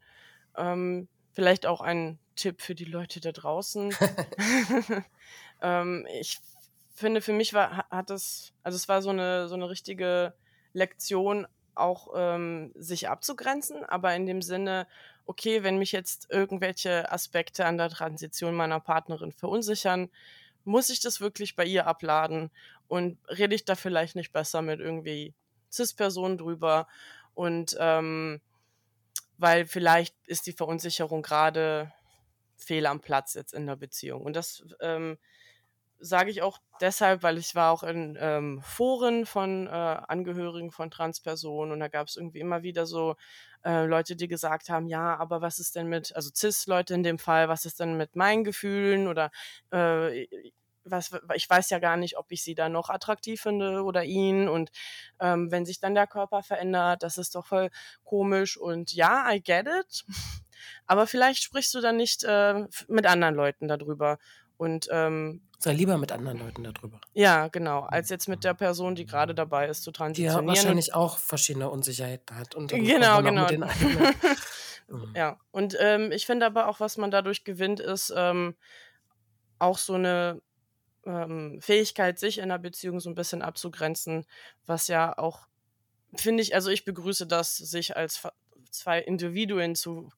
ähm, 0.56 1.10
vielleicht 1.34 1.66
auch 1.66 1.82
ein 1.82 2.20
Tipp 2.36 2.62
für 2.62 2.76
die 2.76 2.86
Leute 2.86 3.20
da 3.20 3.32
draußen. 3.32 3.94
ähm, 5.62 6.08
ich 6.20 6.40
finde, 6.94 7.22
für 7.22 7.34
mich 7.34 7.54
war, 7.54 7.78
ha- 7.78 7.88
hat 7.90 8.10
es, 8.10 8.54
also 8.64 8.76
es 8.76 8.88
war 8.88 9.02
so 9.02 9.10
eine, 9.10 9.48
so 9.48 9.56
eine 9.56 9.70
richtige 9.70 10.34
Lektion, 10.74 11.48
auch 11.76 12.10
ähm, 12.16 12.72
sich 12.76 13.10
abzugrenzen, 13.10 13.84
aber 13.84 14.16
in 14.16 14.28
dem 14.28 14.44
Sinne, 14.44 14.88
okay, 15.26 15.64
wenn 15.64 15.80
mich 15.80 15.92
jetzt 15.92 16.28
irgendwelche 16.30 17.12
Aspekte 17.12 17.66
an 17.66 17.80
der 17.80 17.90
Transition 17.90 18.54
meiner 18.54 18.80
Partnerin 18.80 19.32
verunsichern, 19.32 20.12
muss 20.66 20.90
ich 20.90 21.00
das 21.00 21.20
wirklich 21.20 21.56
bei 21.56 21.66
ihr 21.66 21.88
abladen 21.88 22.52
und 22.88 23.18
rede 23.28 23.56
ich 23.56 23.66
da 23.66 23.76
vielleicht 23.76 24.16
nicht 24.16 24.32
besser 24.32 24.62
mit 24.62 24.80
irgendwie 24.80 25.34
CIS-Personen 25.72 26.38
drüber 26.38 26.88
und 27.34 27.76
ähm, 27.80 28.40
weil 29.38 29.66
vielleicht 29.66 30.16
ist 30.28 30.46
die 30.46 30.54
Verunsicherung 30.54 31.22
gerade 31.22 31.92
fehl 32.64 32.86
am 32.86 33.02
Platz 33.02 33.34
jetzt 33.34 33.54
in 33.54 33.68
der 33.68 33.76
Beziehung. 33.76 34.24
Und 34.24 34.36
das 34.36 34.64
ähm, 34.80 35.18
sage 36.00 36.32
ich 36.32 36.42
auch 36.42 36.60
deshalb, 36.82 37.24
weil 37.24 37.38
ich 37.38 37.56
war 37.56 37.72
auch 37.72 37.84
in 37.84 38.18
ähm, 38.20 38.62
Foren 38.62 39.26
von 39.26 39.68
äh, 39.68 39.70
Angehörigen 39.70 40.72
von 40.72 40.92
Transpersonen 40.92 41.72
und 41.72 41.80
da 41.80 41.88
gab 41.88 42.08
es 42.08 42.18
irgendwie 42.18 42.40
immer 42.40 42.62
wieder 42.62 42.86
so 42.86 43.16
äh, 43.64 43.86
Leute, 43.86 44.16
die 44.16 44.28
gesagt 44.28 44.70
haben, 44.70 44.88
ja, 44.88 45.16
aber 45.16 45.42
was 45.42 45.60
ist 45.60 45.76
denn 45.76 45.88
mit, 45.88 46.14
also 46.16 46.30
CIS-Leute 46.34 46.94
in 46.94 47.04
dem 47.04 47.20
Fall, 47.20 47.48
was 47.48 47.64
ist 47.66 47.80
denn 47.80 47.96
mit 47.96 48.16
meinen 48.16 48.44
Gefühlen 48.44 49.08
oder 49.08 49.32
äh, 49.72 50.28
was, 50.86 51.12
ich 51.36 51.50
weiß 51.50 51.70
ja 51.70 51.80
gar 51.80 51.98
nicht, 51.98 52.18
ob 52.18 52.32
ich 52.32 52.44
sie 52.44 52.56
da 52.56 52.70
noch 52.70 52.90
attraktiv 52.90 53.42
finde 53.42 53.84
oder 53.84 54.04
ihn. 54.04 54.50
Und 54.50 54.72
ähm, 55.20 55.52
wenn 55.52 55.66
sich 55.66 55.80
dann 55.80 55.96
der 55.96 56.08
Körper 56.08 56.44
verändert, 56.44 57.04
das 57.04 57.18
ist 57.18 57.36
doch 57.36 57.46
voll 57.46 57.70
komisch. 58.04 58.58
Und 58.58 58.94
ja, 58.94 59.32
I 59.32 59.42
get 59.42 59.68
it, 59.68 60.06
aber 60.86 61.08
vielleicht 61.08 61.44
sprichst 61.44 61.74
du 61.74 61.82
dann 61.82 61.98
nicht 61.98 62.24
äh, 62.24 62.66
mit 62.88 63.06
anderen 63.06 63.36
Leuten 63.36 63.68
darüber 63.68 64.18
und 64.58 64.88
ähm, 64.92 65.42
Sei 65.60 65.74
lieber 65.74 65.98
mit 65.98 66.12
anderen 66.12 66.40
Leuten 66.40 66.64
darüber. 66.64 67.00
ja, 67.14 67.48
genau, 67.48 67.82
als 67.82 68.10
jetzt 68.10 68.28
mit 68.28 68.44
der 68.44 68.54
Person, 68.54 68.96
die 68.96 69.06
gerade 69.06 69.34
dabei 69.34 69.68
ist 69.70 69.84
zu 69.84 69.92
Die 69.92 69.96
ja 69.96 69.98
transitionieren. 70.06 70.48
wahrscheinlich 70.48 70.94
auch 70.94 71.18
verschiedene 71.18 71.70
Unsicherheiten 71.70 72.38
hat. 72.38 72.54
Und 72.56 72.68
Genau, 72.68 73.22
genau. 73.22 73.44
Mit 73.44 73.52
den 73.52 73.64
eigenen. 73.64 74.14
Mhm. 74.88 75.14
Ja, 75.16 75.40
und 75.52 75.78
ähm, 75.80 76.12
ich 76.12 76.26
finde 76.26 76.46
aber 76.46 76.68
auch, 76.68 76.82
was 76.82 76.98
man 76.98 77.10
dadurch 77.10 77.46
gewinnt, 77.46 77.80
ist 77.80 78.14
ähm, 78.16 78.56
auch 79.58 79.78
so 79.78 79.94
eine 79.94 80.42
ähm, 81.06 81.60
Fähigkeit, 81.62 82.20
sich 82.20 82.38
in 82.38 82.44
einer 82.46 82.60
Beziehung 82.60 83.00
so 83.00 83.10
ein 83.10 83.16
bisschen 83.16 83.42
abzugrenzen, 83.42 84.26
was 84.66 84.90
ja 84.90 85.18
auch, 85.18 85.48
finde 86.16 86.44
ich, 86.44 86.54
also 86.54 86.70
ich 86.70 86.84
begrüße 86.84 87.26
das, 87.26 87.56
sich 87.56 87.96
als 87.96 88.28
zwei 88.72 89.00
Individuen 89.00 89.74
zu 89.76 90.10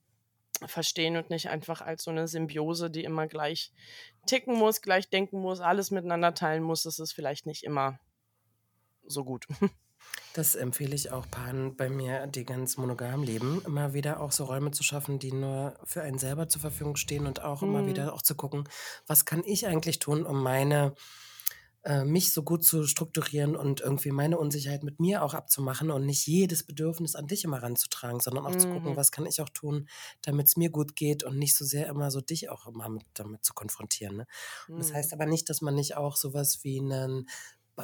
verstehen 0.66 1.18
und 1.18 1.30
nicht 1.30 1.50
einfach 1.50 1.82
als 1.82 2.04
so 2.04 2.12
eine 2.12 2.28
Symbiose, 2.28 2.90
die 2.90 3.04
immer 3.04 3.28
gleich 3.28 3.72
ticken 4.26 4.56
muss, 4.56 4.82
gleich 4.82 5.10
denken 5.10 5.40
muss, 5.40 5.60
alles 5.60 5.92
miteinander 5.92 6.34
teilen 6.34 6.64
muss. 6.64 6.84
Das 6.84 7.00
ist 7.00 7.14
vielleicht 7.14 7.46
nicht 7.46 7.64
immer 7.64 8.00
so 9.06 9.24
gut. 9.24 9.46
Das 10.34 10.54
empfehle 10.56 10.94
ich 10.94 11.12
auch 11.12 11.26
Paaren 11.32 11.78
bei 11.78 11.90
mir, 11.90 12.28
die 12.28 12.44
ganz 12.44 12.78
monogam 12.78 13.24
leben, 13.24 13.62
immer 13.66 13.94
wieder 13.94 14.20
auch 14.20 14.32
so 14.32 14.44
Räume 14.44 14.72
zu 14.72 14.84
schaffen, 14.84 15.18
die 15.18 15.32
nur 15.32 15.80
für 15.84 16.02
einen 16.04 16.20
selber 16.20 16.48
zur 16.50 16.62
Verfügung 16.62 16.98
stehen 16.98 17.26
und 17.26 17.42
auch 17.42 17.64
immer 17.64 17.82
Mhm. 17.82 17.88
wieder 17.88 18.14
auch 18.14 18.22
zu 18.22 18.36
gucken, 18.36 18.68
was 19.08 19.26
kann 19.26 19.44
ich 19.46 19.66
eigentlich 19.66 20.00
tun, 20.00 20.26
um 20.26 20.44
meine 20.44 20.94
mich 22.06 22.32
so 22.34 22.44
gut 22.44 22.64
zu 22.66 22.86
strukturieren 22.88 23.56
und 23.56 23.82
irgendwie 23.82 24.12
meine 24.12 24.38
Unsicherheit 24.40 24.84
mit 24.84 25.00
mir 25.00 25.24
auch 25.24 25.34
abzumachen 25.36 25.92
und 25.92 26.06
nicht 26.06 26.26
jedes 26.28 26.64
Bedürfnis 26.64 27.16
an 27.16 27.28
dich 27.28 27.44
immer 27.44 27.62
ranzutragen, 27.62 28.20
sondern 28.20 28.46
auch 28.48 28.56
zu 28.56 28.68
gucken, 28.68 28.96
Mhm. 28.96 28.98
was 28.98 29.12
kann 29.12 29.26
ich 29.28 29.42
auch 29.42 29.50
tun, 29.50 29.88
damit 30.24 30.48
es 30.48 30.58
mir 30.58 30.70
gut 30.72 30.96
geht 30.96 31.24
und 31.24 31.38
nicht 31.38 31.56
so 31.56 31.64
sehr 31.66 31.88
immer 31.88 32.10
so 32.12 32.22
dich 32.22 32.50
auch 32.50 32.68
immer 32.68 32.90
mit, 32.90 33.04
damit 33.14 33.46
zu 33.46 33.54
konfrontieren. 33.54 34.18
Ne? 34.18 34.28
Und 34.76 34.80
das 34.82 34.94
Mhm. 34.94 34.96
heißt 34.96 35.14
aber 35.14 35.26
nicht, 35.26 35.50
dass 35.50 35.62
man 35.62 35.76
nicht 35.76 35.96
auch 35.98 36.16
sowas 36.18 36.64
wie 36.64 36.80
einen 36.80 37.28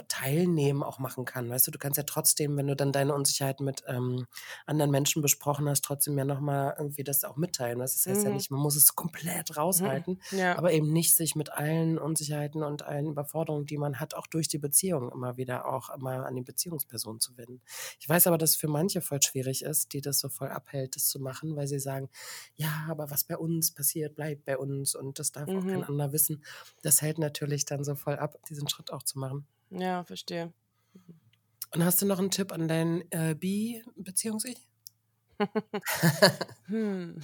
Teilnehmen 0.07 0.83
auch 0.83 0.99
machen 0.99 1.25
kann. 1.25 1.49
Weißt 1.49 1.67
du, 1.67 1.71
du 1.71 1.79
kannst 1.79 1.97
ja 1.97 2.03
trotzdem, 2.03 2.57
wenn 2.57 2.67
du 2.67 2.75
dann 2.75 2.91
deine 2.91 3.13
Unsicherheit 3.13 3.59
mit 3.59 3.83
ähm, 3.87 4.25
anderen 4.65 4.91
Menschen 4.91 5.21
besprochen 5.21 5.67
hast, 5.69 5.83
trotzdem 5.83 6.17
ja 6.17 6.25
nochmal 6.25 6.75
irgendwie 6.77 7.03
das 7.03 7.23
auch 7.23 7.35
mitteilen. 7.37 7.79
Das 7.79 8.05
heißt 8.05 8.23
ja 8.23 8.29
Mhm. 8.29 8.31
nicht, 8.31 8.51
man 8.51 8.61
muss 8.61 8.75
es 8.75 8.95
komplett 8.95 9.57
Mhm. 9.73 10.03
raushalten, 10.03 10.21
Ja. 10.31 10.55
aber 10.55 10.71
eben 10.71 10.91
nicht 10.91 11.15
sich 11.15 11.35
mit 11.35 11.51
allen 11.51 11.97
Unsicherheiten 11.97 12.63
und 12.63 12.83
allen 12.83 13.07
Überforderungen, 13.07 13.65
die 13.65 13.77
man 13.77 13.99
hat, 13.99 14.13
auch 14.15 14.27
durch 14.27 14.47
die 14.47 14.57
Beziehung 14.59 15.11
immer 15.11 15.37
wieder 15.37 15.65
auch 15.67 15.89
immer 15.89 16.25
an 16.25 16.35
die 16.35 16.41
Beziehungsperson 16.41 17.19
zu 17.19 17.37
wenden. 17.37 17.61
Ich 17.99 18.07
weiß 18.07 18.27
aber, 18.27 18.37
dass 18.37 18.51
es 18.51 18.55
für 18.55 18.67
manche 18.67 19.01
voll 19.01 19.21
schwierig 19.21 19.63
ist, 19.63 19.93
die 19.93 20.01
das 20.01 20.19
so 20.19 20.29
voll 20.29 20.49
abhält, 20.49 20.95
das 20.95 21.07
zu 21.07 21.19
machen, 21.19 21.55
weil 21.55 21.67
sie 21.67 21.79
sagen, 21.79 22.09
ja, 22.55 22.85
aber 22.89 23.09
was 23.11 23.23
bei 23.23 23.37
uns 23.37 23.71
passiert, 23.73 24.15
bleibt 24.15 24.45
bei 24.45 24.57
uns 24.57 24.95
und 24.95 25.19
das 25.19 25.31
darf 25.31 25.55
auch 25.55 25.65
kein 25.67 25.83
Mhm. 25.83 25.83
anderer 25.83 26.11
wissen. 26.13 26.43
Das 26.81 27.01
hält 27.01 27.17
natürlich 27.19 27.65
dann 27.65 27.83
so 27.83 27.95
voll 27.95 28.17
ab, 28.17 28.37
diesen 28.49 28.67
Schritt 28.69 28.91
auch 28.91 29.03
zu 29.03 29.19
machen. 29.19 29.47
Ja, 29.71 30.03
verstehe. 30.03 30.53
Und 31.73 31.83
hast 31.85 32.01
du 32.01 32.05
noch 32.05 32.19
einen 32.19 32.31
Tipp 32.31 32.51
an 32.51 32.67
dein 32.67 33.03
äh, 33.11 33.35
Bi-Beziehungs-Ich? 33.35 34.57
Hm. 36.67 37.19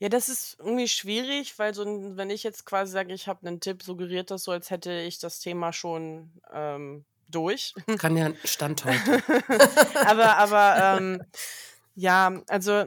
Ja, 0.00 0.08
das 0.08 0.28
ist 0.28 0.58
irgendwie 0.58 0.88
schwierig, 0.88 1.58
weil 1.58 1.74
so 1.74 1.84
wenn 1.84 2.30
ich 2.30 2.42
jetzt 2.42 2.66
quasi 2.66 2.92
sage, 2.92 3.14
ich 3.14 3.28
habe 3.28 3.46
einen 3.46 3.60
Tipp, 3.60 3.82
suggeriert 3.82 4.30
das 4.30 4.44
so, 4.44 4.50
als 4.52 4.70
hätte 4.70 4.92
ich 4.92 5.18
das 5.18 5.38
Thema 5.40 5.72
schon, 5.72 6.32
ähm, 6.52 7.04
durch. 7.30 7.74
Kann 7.98 8.16
ja 8.16 8.32
Stand 8.44 8.84
heute. 8.86 9.22
Aber 10.06 10.36
aber, 10.36 10.98
ähm, 10.98 11.22
ja, 11.94 12.42
also 12.48 12.86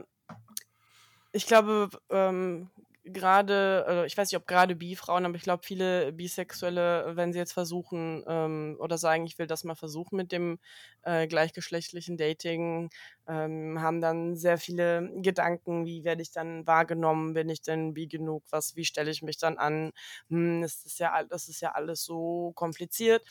ich 1.32 1.46
glaube, 1.46 1.90
ähm, 2.10 2.70
grade 3.12 3.84
äh, 3.88 4.06
ich 4.06 4.16
weiß 4.16 4.30
nicht, 4.30 4.38
ob 4.40 4.46
gerade 4.46 4.74
Bi-Frauen, 4.76 5.26
aber 5.26 5.36
ich 5.36 5.42
glaube, 5.42 5.62
viele 5.64 6.12
Bisexuelle, 6.12 7.12
wenn 7.16 7.32
sie 7.32 7.38
jetzt 7.38 7.52
versuchen, 7.52 8.24
ähm, 8.26 8.76
oder 8.80 8.98
sagen: 8.98 9.26
„Ich 9.26 9.38
will 9.38 9.46
das 9.46 9.64
mal 9.64 9.74
versuchen 9.74 10.16
mit 10.16 10.32
dem, 10.32 10.58
äh, 11.02 11.26
gleichgeschlechtlichen 11.26 12.16
Dating“, 12.16 12.90
ähm, 13.28 13.80
haben 13.80 14.00
dann 14.00 14.36
sehr 14.36 14.58
viele 14.58 15.10
Gedanken: 15.22 15.86
„Wie 15.86 16.04
werde 16.04 16.22
ich 16.22 16.30
dann 16.32 16.66
wahrgenommen? 16.66 17.34
Bin 17.34 17.48
ich 17.48 17.62
denn 17.62 17.94
bi 17.94 18.06
genug? 18.06 18.44
Was 18.50 18.76
wie 18.76 18.84
stelle 18.84 19.10
ich 19.10 19.22
mich 19.22 19.38
dann 19.38 19.58
an? 19.58 19.90
Hm, 20.30 20.62
das 20.62 20.84
ist 20.84 20.98
ja 20.98 21.12
al 21.12 21.26
das 21.28 21.48
ist 21.48 21.60
ja 21.60 21.72
alles 21.72 22.04
so 22.04 22.52
kompliziert“ 22.54 23.22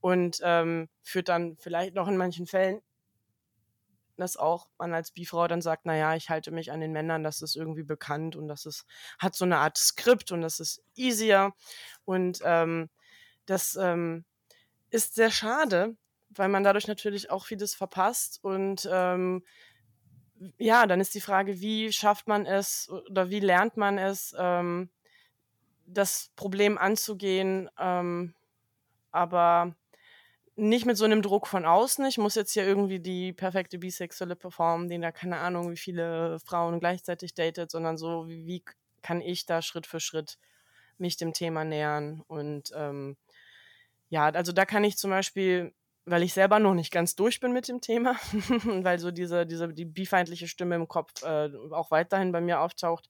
und, 0.00 0.38
ähm, 0.42 0.88
führt 1.02 1.28
dann 1.28 1.56
vielleicht 1.58 1.94
noch 1.94 2.08
in 2.08 2.16
manchen 2.16 2.46
Fällen 2.46 2.80
dass 4.16 4.36
auch 4.36 4.68
man 4.78 4.94
als 4.94 5.12
Bi-Frau 5.12 5.48
dann 5.48 5.62
sagt: 5.62 5.86
„Na 5.86 5.96
ja, 5.96 6.14
ich 6.16 6.30
halte 6.30 6.50
mich 6.52 6.72
an 6.72 6.80
den 6.80 6.92
Männern, 6.92 7.22
das 7.24 7.42
ist 7.42 7.56
irgendwie 7.56 7.84
bekannt 7.84 8.36
und 8.36 8.48
das 8.48 8.66
ist 8.66 8.86
hat 9.18 9.34
so 9.36 9.44
'ne 9.46 9.58
Art 9.58 9.78
Skript 9.78 10.32
und 10.32 10.42
das 10.42 10.60
ist 10.60 10.82
easier.“ 10.96 11.54
Und, 12.04 12.40
ähm, 12.44 12.90
das, 13.46 13.76
ähm, 13.76 14.24
ist 14.90 15.14
sehr 15.16 15.30
schade, 15.32 15.96
weil 16.30 16.48
man 16.50 16.64
dadurch 16.64 16.88
natürlich 16.88 17.30
auch 17.30 17.46
vieles 17.46 17.74
verpasst 17.74 18.40
und, 18.44 18.88
ähm, 18.92 19.44
ja, 20.58 20.86
dann 20.86 21.00
ist 21.00 21.14
die 21.14 21.20
Frage, 21.20 21.60
wie 21.60 21.92
schafft 21.92 22.28
man 22.28 22.46
es 22.46 22.88
oder 22.90 23.30
wie 23.30 23.40
lernt 23.40 23.76
man 23.76 23.98
es, 23.98 24.34
ähm, 24.38 24.90
das 25.86 26.30
Problem 26.36 26.78
anzugehen, 26.78 27.70
ähm, 27.78 28.34
aber 29.12 29.76
nicht 30.56 30.86
mit 30.86 30.96
so 30.96 31.06
'nem 31.06 31.22
Druck 31.22 31.46
von 31.46 31.64
außen. 31.66 32.04
Ich 32.06 32.18
muss 32.18 32.34
jetzt 32.34 32.52
hier 32.52 32.64
irgendwie 32.66 33.00
die 33.00 33.32
perfekte 33.32 33.78
Bisexuelle 33.78 34.36
performen, 34.36 34.88
die 34.88 35.00
da 35.00 35.12
keine 35.12 35.38
Ahnung, 35.38 35.70
wie 35.70 35.76
viele 35.76 36.38
Frauen 36.44 36.80
gleichzeitig 36.80 37.34
datet, 37.34 37.70
sondern 37.70 37.96
so, 37.98 38.28
wie 38.28 38.46
wie 38.46 38.64
kann 39.02 39.20
ich 39.20 39.46
da 39.46 39.62
Schritt 39.62 39.86
für 39.86 40.00
Schritt 40.00 40.38
mich 40.98 41.16
dem 41.16 41.32
Thema 41.34 41.64
nähern? 41.64 42.22
Und, 42.28 42.70
ähm, 42.76 43.16
ja, 44.10 44.26
also 44.30 44.52
da 44.52 44.64
kann 44.66 44.84
ich 44.84 44.96
zum 44.98 45.10
Beispiel, 45.10 45.74
weil 46.04 46.22
ich 46.22 46.32
selber 46.34 46.58
noch 46.58 46.74
nicht 46.74 46.92
ganz 46.92 47.14
durch 47.16 47.40
bin 47.40 47.52
mit 47.52 47.68
dem 47.68 47.80
Thema 47.80 48.16
weil 48.84 48.98
so 48.98 49.10
diese 49.12 49.46
diese 49.46 49.68
die 49.72 49.84
bifeindliche 49.86 50.48
Stimme 50.48 50.74
im 50.76 50.88
Kopf, 50.88 51.22
äh, 51.22 51.50
auch 51.72 51.90
weiterhin 51.90 52.32
bei 52.32 52.40
mir 52.40 52.60
auftaucht, 52.60 53.08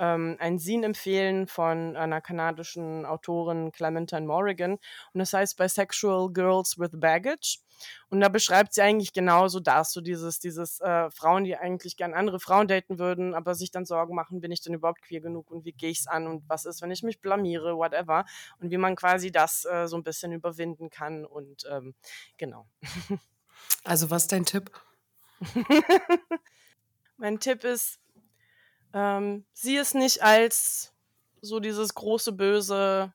ähm, 0.00 0.36
ein 0.40 0.58
Zine 0.58 0.86
empfehlen 0.86 1.46
von 1.48 1.96
einer 1.96 2.20
kanadischen 2.22 3.06
Autorin 3.06 3.72
Clementine 3.72 4.26
Morrigan 4.26 4.72
und 4.74 5.20
das 5.20 5.32
heißt 5.34 5.56
„Bisexual 5.58 6.32
Girls 6.32 6.78
with 6.80 6.90
Baggage“ 6.94 7.58
und 8.10 8.20
da 8.20 8.28
beschreibt 8.28 8.74
sie 8.74 8.82
eigentlich 8.82 9.12
genauso 9.12 9.60
das, 9.60 9.92
so 9.92 10.00
dieses 10.02 10.40
dieses, 10.40 10.80
äh, 10.80 11.10
Frauen, 11.10 11.44
die 11.44 11.56
eigentlich 11.56 11.96
gern 11.96 12.14
andere 12.14 12.40
Frauen 12.40 12.68
daten 12.68 12.98
würden, 12.98 13.34
aber 13.34 13.54
sich 13.54 13.70
dann 13.70 13.84
Sorgen 13.86 14.14
machen: 14.14 14.40
„Bin 14.40 14.52
ich 14.52 14.60
denn 14.62 14.74
überhaupt 14.74 15.02
queer 15.02 15.20
genug 15.20 15.50
und 15.50 15.64
wie 15.64 15.72
gehe 15.72 15.90
ich's 15.90 16.06
an 16.08 16.26
und 16.26 16.44
was 16.48 16.66
ist, 16.66 16.82
wenn 16.82 16.90
ich 16.90 17.02
mich 17.02 17.20
blamiere“, 17.20 17.76
whatever. 17.76 18.24
Und 18.60 18.70
wie 18.70 18.78
man 18.78 18.96
quasi 18.96 19.32
das, 19.32 19.64
äh, 19.66 19.86
so 19.88 19.96
'n 19.96 20.02
bisschen 20.04 20.32
überwinden 20.32 20.90
kann 20.90 21.24
und, 21.26 21.64
ähm, 21.70 21.94
genau. 22.38 22.66
Also, 23.84 24.10
was 24.10 24.24
ist 24.24 24.32
dein 24.32 24.44
Tipp? 24.44 24.70
Mein 27.18 27.40
Tipp 27.40 27.64
ist, 27.64 27.99
ähm, 28.94 29.44
sieh 29.52 29.76
es 29.76 29.94
nicht 29.94 30.22
als 30.22 30.92
so 31.40 31.60
dieses 31.60 31.94
große, 31.94 32.32
böse 32.32 33.12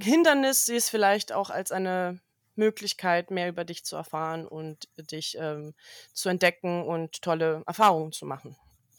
Hindernis, 0.00 0.66
sieh 0.66 0.76
es 0.76 0.88
vielleicht 0.88 1.32
auch 1.32 1.50
als 1.50 1.70
eine 1.72 2.20
Möglichkeit, 2.56 3.30
mehr 3.30 3.48
über 3.48 3.64
dich 3.64 3.84
zu 3.84 3.94
erfahren 3.96 4.46
und 4.46 4.88
dich, 4.96 5.36
ähm, 5.38 5.74
zu 6.12 6.28
entdecken 6.28 6.82
und 6.82 7.22
tolle 7.22 7.62
Erfahrungen 7.66 8.12
zu 8.12 8.26
machen. 8.26 8.56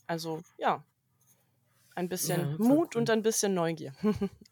Also, 0.08 0.41
ja. 0.58 0.84
Ein 1.95 2.10
bisschen 2.10 2.52
Ja, 2.52 2.56
Mut 2.58 2.95
cool. 2.95 3.02
und 3.02 3.10
ein 3.10 3.22
bisschen 3.22 3.54
Neugier. 3.54 3.93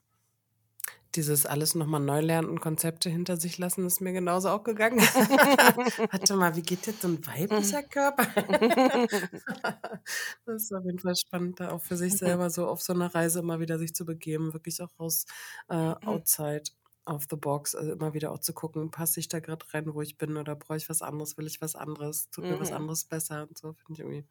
Dieses 1.16 1.46
alles 1.46 1.74
noch 1.76 1.88
mal 1.88 2.00
neu 2.00 2.20
lernen 2.22 2.50
und 2.50 2.60
Konzepte 2.60 3.10
hinter 3.10 3.38
sich 3.38 3.58
lassen, 3.58 3.86
ist 3.86 4.02
mir 4.02 4.12
genauso 4.14 4.50
auch 4.50 4.64
gegangen. 4.64 5.00
Warte 6.12 6.36
mal, 6.36 6.56
wie 6.56 6.62
geht 6.62 6.86
jetzt 6.88 7.02
so 7.02 7.08
'n 7.08 7.26
weiblicher 7.26 7.84
Körper? 7.84 8.28
Das 10.46 10.64
ist 10.64 10.74
auf 10.74 10.86
jeden 10.86 11.00
Fall 11.00 11.16
spannend, 11.16 11.60
da 11.60 11.72
auch 11.72 11.82
für 11.82 11.98
sich 11.98 12.18
selber 12.18 12.50
so 12.50 12.68
auf 12.68 12.82
so 12.82 12.94
'ne 12.94 13.14
Reise 13.14 13.40
immer 13.40 13.60
wieder 13.60 13.80
sich 13.80 13.94
zu 13.94 14.06
begeben, 14.06 14.54
wirklich 14.54 14.82
auch 14.82 14.90
raus, 15.00 15.26
äh, 15.70 15.76
outside 16.06 16.64
of 17.08 17.26
the 17.30 17.36
box, 17.38 17.76
also 17.76 17.92
immer 17.94 18.14
wieder 18.14 18.32
auch 18.32 18.40
zu 18.40 18.54
gucken, 18.54 18.92
passe 18.92 19.20
ich 19.20 19.30
da 19.30 19.40
grad 19.40 19.74
rein, 19.74 19.94
wo 19.94 20.02
ich 20.02 20.18
bin 20.18 20.38
oder 20.38 20.56
brauche 20.56 20.78
ich 20.78 20.90
was 20.90 21.02
anderes, 21.02 21.38
will 21.38 21.48
ich 21.48 21.62
was 21.62 21.76
anderes, 21.76 22.30
tut 22.32 22.50
mir 22.50 22.60
was 22.60 22.72
Mhm. 22.72 22.74
anderes 22.74 23.06
besser 23.06 23.48
und 23.48 23.58
so, 23.58 23.74
finde 23.74 23.94
ich 23.94 24.00
irgendwie 24.00 24.26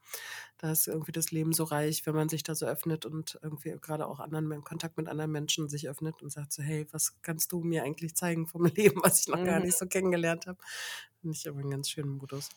da 0.58 0.72
ist 0.72 0.86
irgendwie 0.88 1.12
das 1.12 1.30
Leben 1.30 1.52
so 1.52 1.64
reich, 1.64 2.06
wenn 2.06 2.14
man 2.14 2.28
sich 2.28 2.42
da 2.42 2.54
so 2.54 2.66
öffnet 2.66 3.06
und 3.06 3.38
irgendwie 3.42 3.76
grade 3.80 4.06
auch 4.06 4.20
anderen 4.20 4.62
Kontakt 4.64 4.96
mit 4.98 5.08
anderen 5.08 5.32
Menschen 5.32 5.68
sich 5.68 5.88
öffnet 5.88 6.22
und 6.22 6.30
sagt 6.32 6.52
so: 6.52 6.62
„Hey, 6.62 6.86
was 6.92 7.20
kannst 7.22 7.52
du 7.52 7.62
mir 7.62 7.84
eigentlich 7.84 8.14
zeigen 8.16 8.46
vom 8.46 8.64
Leben, 8.66 9.02
was 9.02 9.20
ich 9.20 9.28
noch 9.28 9.42
gar 9.42 9.60
Mhm. 9.60 9.66
nicht 9.66 9.76
so 9.78 9.86
kennengelernt 9.86 10.46
habe?“ 10.46 10.58
Finde 11.20 11.36
ich 11.36 11.46
irgendwie 11.46 11.66
'n 11.66 11.70
ganz 11.70 11.90
schönen 11.90 12.10
Modus. 12.10 12.48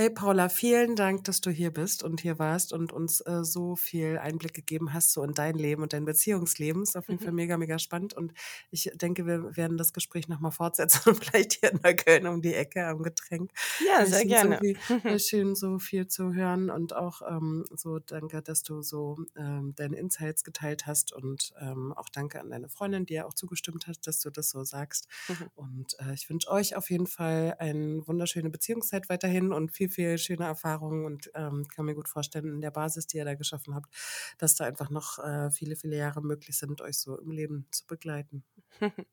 Hey 0.00 0.10
Paula, 0.10 0.48
vielen 0.48 0.94
Dank, 0.94 1.24
dass 1.24 1.40
du 1.40 1.50
hier 1.50 1.72
bist 1.72 2.04
und 2.04 2.20
hier 2.20 2.38
warst 2.38 2.72
und 2.72 2.92
uns, 2.92 3.20
äh, 3.22 3.42
so 3.42 3.74
viel 3.74 4.16
Einblick 4.18 4.54
gegeben 4.54 4.92
hast, 4.92 5.12
so 5.12 5.24
in 5.24 5.32
dein 5.34 5.56
Leben 5.56 5.82
und 5.82 5.92
dein 5.92 6.04
Beziehungsleben. 6.04 6.84
Ist 6.84 6.96
auf 6.96 7.08
jeden 7.08 7.20
Fall 7.20 7.32
mega, 7.32 7.56
mega 7.58 7.80
spannend 7.80 8.14
und 8.14 8.32
ich 8.70 8.92
denke, 8.94 9.26
wir 9.26 9.56
werden 9.56 9.76
das 9.76 9.92
Gespräch 9.92 10.28
noch 10.28 10.38
mal 10.38 10.52
fortsetzen 10.52 11.00
und 11.10 11.24
vielleicht 11.24 11.54
hier 11.54 11.72
in 11.72 11.80
Neukölln 11.82 12.28
um 12.28 12.40
die 12.42 12.54
Ecke 12.54 12.86
am 12.86 13.02
Getränk. 13.02 13.50
Ja, 13.80 14.06
sehr 14.06 14.24
gerne. 14.24 14.60
irgendwie, 14.62 14.78
äh, 15.02 15.18
schön, 15.18 15.56
so 15.56 15.80
viel 15.80 16.06
zu 16.06 16.32
hören 16.32 16.70
und 16.70 16.94
auch, 16.94 17.20
ähm, 17.28 17.64
so 17.74 17.98
danke, 17.98 18.40
dass 18.40 18.62
du 18.62 18.82
so, 18.82 19.16
ähm, 19.36 19.74
deine 19.74 19.96
Insights 19.96 20.44
geteilt 20.44 20.86
hast 20.86 21.12
und, 21.12 21.52
ähm, 21.60 21.92
auch 21.92 22.08
danke 22.08 22.40
an 22.40 22.50
deine 22.50 22.68
Freundin, 22.68 23.04
die 23.04 23.14
ja 23.14 23.26
auch 23.26 23.34
zugestimmt 23.34 23.88
hat, 23.88 24.06
dass 24.06 24.20
du 24.20 24.30
das 24.30 24.50
so 24.50 24.62
sagst. 24.62 25.08
Mhm. 25.26 25.50
Und, 25.56 25.96
äh, 25.98 26.14
ich 26.14 26.30
wünsche 26.30 26.48
euch 26.50 26.76
auf 26.76 26.88
jeden 26.88 27.08
Fall 27.08 27.56
eine 27.58 28.06
wunderschöne 28.06 28.50
Beziehungszeit 28.50 29.08
weiterhin 29.08 29.47
und 29.52 29.70
viel, 29.72 29.88
viel 29.88 30.18
schöne 30.18 30.44
Erfahrungen 30.46 31.04
und, 31.04 31.30
ähm, 31.34 31.66
kann 31.74 31.84
mir 31.86 31.94
gut 31.94 32.08
vorstellen, 32.08 32.46
in 32.54 32.60
der 32.60 32.70
Basis, 32.70 33.06
die 33.06 33.18
ihr 33.18 33.24
da 33.24 33.34
geschaffen 33.34 33.74
habt, 33.74 33.94
dass 34.38 34.54
da 34.56 34.64
einfach 34.64 34.90
noch, 34.90 35.18
äh, 35.18 35.50
viele, 35.50 35.76
viele 35.76 35.96
Jahre 35.96 36.22
möglich 36.22 36.56
sind, 36.58 36.80
euch 36.80 36.98
so 36.98 37.18
im 37.18 37.30
Leben 37.30 37.66
zu 37.70 37.86
begleiten. 37.86 38.44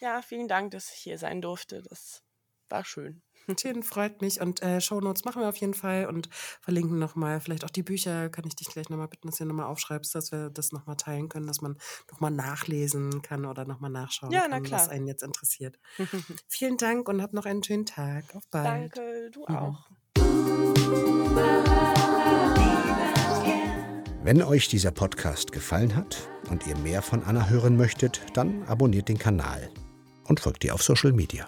Ja, 0.00 0.22
vielen 0.22 0.48
Dank, 0.48 0.72
dass 0.72 0.92
ich 0.92 0.98
hier 1.00 1.18
sein 1.18 1.40
durfte. 1.40 1.82
Das 1.82 2.22
war 2.68 2.84
schön. 2.84 3.22
Schön, 3.58 3.82
freut 3.82 4.20
mich. 4.22 4.40
Und 4.40 4.62
äh, 4.62 4.80
Shownotes 4.80 5.24
machen 5.24 5.42
wir 5.42 5.48
auf 5.48 5.56
jeden 5.56 5.74
Fall 5.74 6.06
und 6.06 6.28
verlinken 6.60 6.98
nochmal, 6.98 7.40
vielleicht 7.40 7.64
auch 7.64 7.70
die 7.70 7.82
Bücher, 7.82 8.28
kann 8.30 8.44
ich 8.46 8.56
dich 8.56 8.68
gleich 8.68 8.88
nochmal 8.88 9.08
bitten, 9.08 9.28
dass 9.28 9.36
du 9.38 9.44
nochmal 9.44 9.66
aufschreibst, 9.66 10.14
dass 10.14 10.32
wir 10.32 10.50
das 10.50 10.72
nochmal 10.72 10.96
teilen 10.96 11.28
können, 11.28 11.46
dass 11.46 11.60
man 11.60 11.76
nochmal 12.10 12.30
nachlesen 12.30 13.22
kann 13.22 13.44
oder 13.44 13.64
nochmal 13.64 13.90
nachschauen 13.90 14.32
Ja, 14.32 14.46
na 14.48 14.60
kann, 14.60 14.70
was 14.70 14.88
einen 14.88 15.06
jetzt 15.06 15.22
interessiert. 15.22 15.78
Vielen 16.48 16.76
Dank 16.76 17.08
und 17.08 17.20
hab 17.22 17.32
noch 17.32 17.44
einen 17.46 17.62
schönen 17.62 17.86
Tag. 17.86 18.24
Auf 18.34 18.46
bald. 18.50 18.96
Danke, 18.96 19.30
du 19.30 19.44
Mhm. 19.48 19.56
auch. 19.56 19.88
Wenn 24.22 24.42
euch 24.42 24.68
dieser 24.68 24.90
Podcast 24.90 25.52
gefallen 25.52 25.94
hat 25.94 26.28
und 26.50 26.66
ihr 26.66 26.76
mehr 26.78 27.02
von 27.02 27.22
Anna 27.24 27.48
hören 27.48 27.76
möchtet, 27.76 28.22
dann 28.32 28.62
abonniert 28.64 29.08
den 29.08 29.18
Kanal 29.18 29.68
und 30.28 30.40
folgt 30.40 30.64
ihr 30.64 30.74
auf 30.74 30.82
Social 30.82 31.12
Media. 31.12 31.46